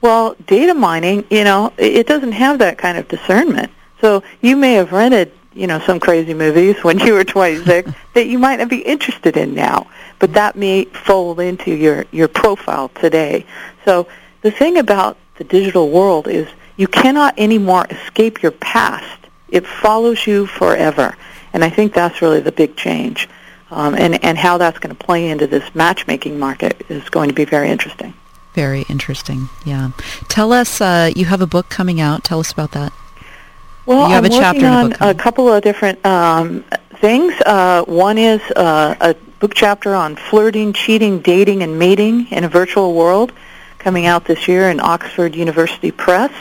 Well, 0.00 0.36
data 0.46 0.74
mining, 0.74 1.24
you 1.30 1.44
know, 1.44 1.72
it 1.76 2.06
doesn't 2.06 2.32
have 2.32 2.60
that 2.60 2.78
kind 2.78 2.96
of 2.98 3.08
discernment. 3.08 3.70
So 4.00 4.22
you 4.40 4.56
may 4.56 4.74
have 4.74 4.92
rented, 4.92 5.32
you 5.54 5.66
know, 5.66 5.80
some 5.80 5.98
crazy 5.98 6.34
movies 6.34 6.76
when 6.84 6.98
you 6.98 7.14
were 7.14 7.24
26 7.24 7.90
that 8.14 8.26
you 8.26 8.38
might 8.38 8.56
not 8.56 8.68
be 8.68 8.78
interested 8.78 9.36
in 9.36 9.54
now, 9.54 9.88
but 10.18 10.32
that 10.34 10.56
may 10.56 10.84
fold 10.84 11.40
into 11.40 11.74
your 11.74 12.06
your 12.12 12.28
profile 12.28 12.88
today. 12.90 13.44
So 13.84 14.06
the 14.42 14.50
thing 14.50 14.78
about 14.78 15.18
the 15.36 15.44
digital 15.44 15.90
world 15.90 16.28
is 16.28 16.48
you 16.78 16.88
cannot 16.88 17.38
anymore 17.38 17.86
escape 17.90 18.42
your 18.42 18.52
past. 18.52 19.18
It 19.50 19.66
follows 19.66 20.26
you 20.26 20.46
forever, 20.46 21.14
and 21.52 21.62
I 21.62 21.68
think 21.68 21.92
that's 21.92 22.22
really 22.22 22.40
the 22.40 22.52
big 22.52 22.76
change. 22.76 23.28
Um, 23.70 23.94
and 23.94 24.24
and 24.24 24.38
how 24.38 24.56
that's 24.56 24.78
going 24.78 24.96
to 24.96 25.04
play 25.04 25.28
into 25.28 25.46
this 25.46 25.74
matchmaking 25.74 26.38
market 26.38 26.86
is 26.88 27.06
going 27.10 27.28
to 27.28 27.34
be 27.34 27.44
very 27.44 27.68
interesting. 27.68 28.14
very 28.54 28.82
interesting. 28.88 29.48
Yeah. 29.66 29.90
Tell 30.28 30.52
us, 30.52 30.80
uh, 30.80 31.10
you 31.14 31.26
have 31.26 31.42
a 31.42 31.46
book 31.46 31.68
coming 31.68 32.00
out. 32.00 32.24
Tell 32.24 32.40
us 32.40 32.50
about 32.50 32.72
that. 32.72 32.92
Well, 33.86 34.08
You 34.08 34.14
have 34.14 34.24
I'm 34.24 34.32
a 34.32 34.34
chapter 34.34 34.62
working 34.62 34.64
on 34.64 34.90
book 34.90 35.00
a 35.00 35.14
couple 35.14 35.48
of 35.52 35.62
different 35.62 36.04
um, 36.04 36.64
things. 36.96 37.34
Uh, 37.44 37.84
one 37.84 38.18
is 38.18 38.40
uh, 38.56 38.94
a 39.00 39.14
book 39.38 39.52
chapter 39.54 39.94
on 39.94 40.16
flirting, 40.16 40.72
cheating, 40.72 41.20
dating, 41.20 41.62
and 41.62 41.78
mating 41.78 42.26
in 42.32 42.44
a 42.44 42.48
virtual 42.48 42.94
world, 42.94 43.32
coming 43.78 44.06
out 44.06 44.24
this 44.24 44.48
year 44.48 44.70
in 44.70 44.80
Oxford 44.80 45.36
University 45.36 45.90
Press, 45.90 46.32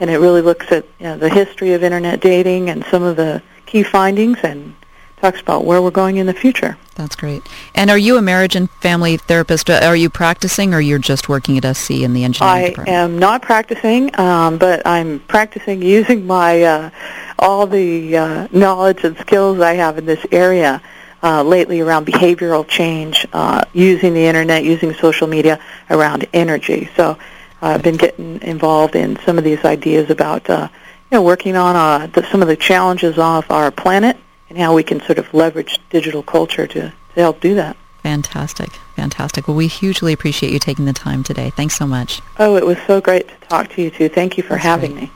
and 0.00 0.10
it 0.10 0.18
really 0.18 0.42
looks 0.42 0.70
at 0.72 0.84
you 0.98 1.06
know, 1.06 1.18
the 1.18 1.28
history 1.28 1.72
of 1.72 1.82
internet 1.82 2.20
dating 2.20 2.70
and 2.70 2.84
some 2.86 3.02
of 3.02 3.16
the 3.16 3.42
key 3.66 3.82
findings 3.82 4.38
and 4.42 4.74
talks 5.20 5.40
about 5.40 5.64
where 5.64 5.80
we're 5.80 5.90
going 5.90 6.18
in 6.18 6.26
the 6.26 6.34
future. 6.34 6.76
That's 6.94 7.16
great. 7.16 7.42
And 7.74 7.90
are 7.90 7.98
you 7.98 8.16
a 8.16 8.22
marriage 8.22 8.56
and 8.56 8.70
family 8.70 9.16
therapist? 9.16 9.68
Uh, 9.68 9.80
Are 9.82 9.96
you 9.96 10.08
practicing 10.08 10.74
or 10.74 10.80
you're 10.80 10.98
just 10.98 11.28
working 11.28 11.58
at 11.58 11.76
SC 11.76 11.90
in 11.92 12.12
the 12.12 12.24
engineering 12.24 12.54
program? 12.54 12.64
I 12.64 12.68
department? 12.68 12.88
am 12.88 13.18
not 13.18 13.42
practicing, 13.42 14.18
um, 14.18 14.58
but 14.58 14.86
I'm 14.86 15.20
practicing 15.20 15.82
using 15.82 16.26
my 16.26 16.62
uh, 16.62 16.90
all 17.38 17.66
the 17.66 18.16
uh, 18.16 18.48
knowledge 18.50 19.04
and 19.04 19.16
skills 19.18 19.60
I 19.60 19.74
have 19.74 19.98
in 19.98 20.06
this 20.06 20.24
area 20.32 20.82
uh, 21.22 21.42
lately 21.42 21.80
around 21.80 22.06
behavioral 22.06 22.66
change, 22.66 23.26
uh, 23.32 23.64
using 23.72 24.14
the 24.14 24.26
internet, 24.26 24.64
using 24.64 24.94
social 24.94 25.26
media 25.26 25.60
around 25.90 26.26
energy. 26.32 26.88
So 26.96 27.18
uh, 27.62 27.66
I've 27.66 27.82
been 27.82 27.96
getting 27.96 28.40
involved 28.42 28.96
in 28.96 29.18
some 29.24 29.38
of 29.38 29.44
these 29.44 29.64
ideas 29.64 30.10
about 30.10 30.48
uh, 30.50 30.68
you 31.10 31.16
know 31.16 31.22
working 31.22 31.56
on 31.56 31.76
uh, 31.76 32.06
the, 32.06 32.22
some 32.30 32.42
of 32.42 32.48
the 32.48 32.56
challenges 32.56 33.18
of 33.18 33.50
our 33.50 33.70
planet 33.70 34.16
and 34.48 34.58
how 34.58 34.74
we 34.74 34.82
can 34.82 35.00
sort 35.00 35.18
of 35.18 35.32
leverage 35.34 35.78
digital 35.90 36.22
culture 36.22 36.66
to, 36.66 36.80
to 36.80 36.92
help 37.14 37.40
do 37.40 37.54
that. 37.54 37.76
Fantastic. 38.02 38.70
Fantastic. 38.94 39.48
Well, 39.48 39.56
we 39.56 39.66
hugely 39.66 40.12
appreciate 40.12 40.52
you 40.52 40.60
taking 40.60 40.84
the 40.84 40.92
time 40.92 41.24
today. 41.24 41.50
Thanks 41.50 41.76
so 41.76 41.86
much. 41.86 42.22
Oh, 42.38 42.56
it 42.56 42.64
was 42.64 42.78
so 42.86 43.00
great 43.00 43.26
to 43.28 43.34
talk 43.48 43.68
to 43.70 43.82
you 43.82 43.90
too. 43.90 44.08
Thank 44.08 44.36
you 44.36 44.44
for 44.44 44.50
That's 44.50 44.62
having 44.62 44.92
great. 44.92 45.02
me. 45.04 45.10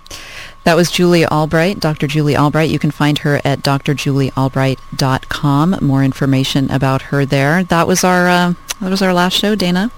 That 0.64 0.74
was 0.74 0.91
Julie 0.91 1.24
Albright, 1.24 1.78
Dr. 1.80 2.07
Julie 2.07 2.36
Albright. 2.36 2.68
You 2.68 2.78
can 2.80 2.91
find 2.91 3.16
her 3.18 3.41
at 3.45 3.61
drjuliealbright.com. 3.61 5.76
More 5.80 6.05
information 6.05 6.70
about 6.70 7.03
her 7.03 7.24
there. 7.24 7.64
That 7.64 7.86
was 7.86 8.05
our 8.05 8.28
uh, 8.28 8.53
that 8.80 8.91
was 8.91 9.01
our 9.03 9.14
last 9.14 9.38
show, 9.38 9.55
Dana. 9.55 9.91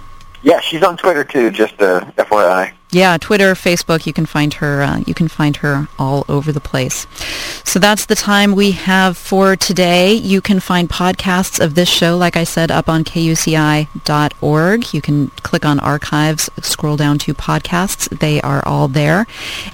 Yeah, 0.42 0.60
she's 0.60 0.82
on 0.82 0.96
Twitter 0.96 1.24
too, 1.24 1.50
just 1.50 1.80
uh, 1.80 2.00
FYI. 2.16 2.72
Yeah, 2.94 3.16
Twitter, 3.16 3.54
Facebook, 3.54 4.04
you 4.04 4.12
can 4.12 4.26
find 4.26 4.52
her 4.52 4.82
uh, 4.82 5.02
you 5.06 5.14
can 5.14 5.26
find 5.26 5.56
her 5.56 5.88
all 5.98 6.26
over 6.28 6.52
the 6.52 6.60
place. 6.60 7.06
So 7.64 7.78
that's 7.78 8.04
the 8.04 8.14
time 8.14 8.54
we 8.54 8.72
have 8.72 9.16
for 9.16 9.56
today. 9.56 10.12
You 10.12 10.42
can 10.42 10.60
find 10.60 10.90
podcasts 10.90 11.58
of 11.58 11.74
this 11.74 11.88
show 11.88 12.18
like 12.18 12.36
I 12.36 12.44
said 12.44 12.70
up 12.70 12.90
on 12.90 13.02
kuci.org. 13.02 13.88
You 14.92 15.00
can 15.00 15.28
click 15.28 15.64
on 15.64 15.80
archives, 15.80 16.50
scroll 16.60 16.98
down 16.98 17.16
to 17.20 17.32
podcasts. 17.32 18.10
They 18.18 18.42
are 18.42 18.62
all 18.66 18.88
there. 18.88 19.26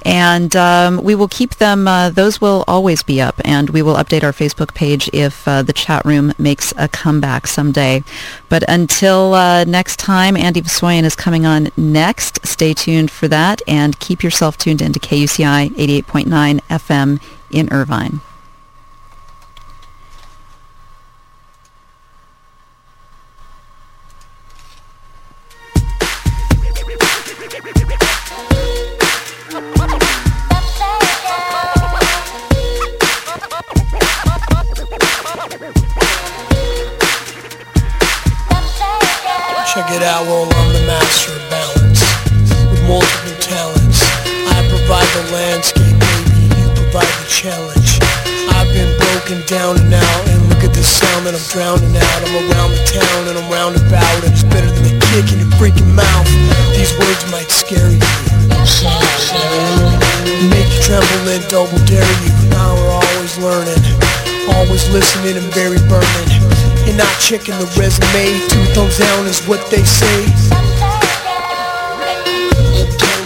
And 0.04 0.54
um, 0.54 1.02
we 1.02 1.16
will 1.16 1.26
keep 1.26 1.56
them 1.56 1.88
uh, 1.88 2.10
those 2.10 2.40
will 2.40 2.62
always 2.68 3.02
be 3.02 3.20
up 3.20 3.40
and 3.44 3.70
we 3.70 3.82
will 3.82 3.96
update 3.96 4.22
our 4.22 4.32
Facebook 4.32 4.74
page 4.74 5.10
if 5.12 5.48
uh, 5.48 5.62
the 5.62 5.72
chat 5.72 6.04
room 6.04 6.34
makes 6.38 6.72
a 6.76 6.86
comeback 6.86 7.48
someday. 7.48 8.04
But 8.48 8.64
until 8.68 9.34
uh, 9.34 9.64
next 9.64 9.98
time, 9.98 10.36
Andy 10.36 10.62
Vasoyan 10.62 11.04
is 11.04 11.14
coming 11.14 11.44
on 11.44 11.70
next. 11.76 12.46
Stay 12.46 12.74
tuned 12.74 13.10
for 13.10 13.28
that 13.28 13.60
and 13.68 13.98
keep 13.98 14.22
yourself 14.22 14.56
tuned 14.56 14.80
into 14.80 14.98
KUCI 14.98 15.70
88.9 15.70 16.60
FM 16.62 17.20
in 17.50 17.72
Irvine. 17.72 18.20
Check 39.78 39.94
it 39.94 40.02
out, 40.02 40.26
well, 40.26 40.42
I'm 40.42 40.74
the 40.74 40.82
master 40.90 41.38
of 41.38 41.44
balance 41.54 42.02
with 42.66 42.82
multiple 42.90 43.38
talents. 43.38 44.02
I 44.26 44.58
provide 44.66 45.06
the 45.14 45.30
landscape, 45.30 45.94
baby, 45.94 46.50
you 46.58 46.66
provide 46.74 47.06
the 47.22 47.30
challenge. 47.30 48.02
I've 48.58 48.66
been 48.74 48.90
broken 48.98 49.38
down 49.46 49.78
and 49.78 49.94
out, 49.94 50.22
and 50.34 50.50
look 50.50 50.66
at 50.66 50.74
the 50.74 50.82
sound 50.82 51.30
that 51.30 51.38
I'm 51.38 51.46
drowning 51.54 51.94
out. 51.94 52.18
I'm 52.26 52.50
around 52.50 52.74
the 52.74 52.82
town 52.90 53.30
and 53.30 53.38
I'm 53.38 53.46
roundabout, 53.46 54.18
and 54.26 54.34
it's 54.34 54.42
better 54.42 54.66
than 54.66 54.82
a 54.82 54.98
kick 55.14 55.30
in 55.30 55.46
your 55.46 55.52
freaking 55.62 55.94
mouth. 55.94 56.26
These 56.74 56.98
words 56.98 57.22
might 57.30 57.46
scare 57.46 57.86
you, 57.86 58.02
make 60.50 60.66
you 60.74 60.80
tremble 60.90 61.38
and 61.38 61.46
double 61.46 61.78
dare 61.86 62.02
you. 62.26 62.34
Now 62.50 62.74
we're 62.74 62.98
always 62.98 63.38
learning, 63.38 63.78
always 64.58 64.90
listening 64.90 65.38
and 65.38 65.46
very 65.54 65.78
burning. 65.86 66.57
You're 66.88 66.96
not 66.96 67.20
checking 67.20 67.52
the 67.58 67.66
resume, 67.78 68.48
two 68.48 68.64
thumbs 68.72 68.96
down 68.96 69.26
is 69.26 69.46
what 69.46 69.70
they 69.70 69.84
say. 69.84 70.67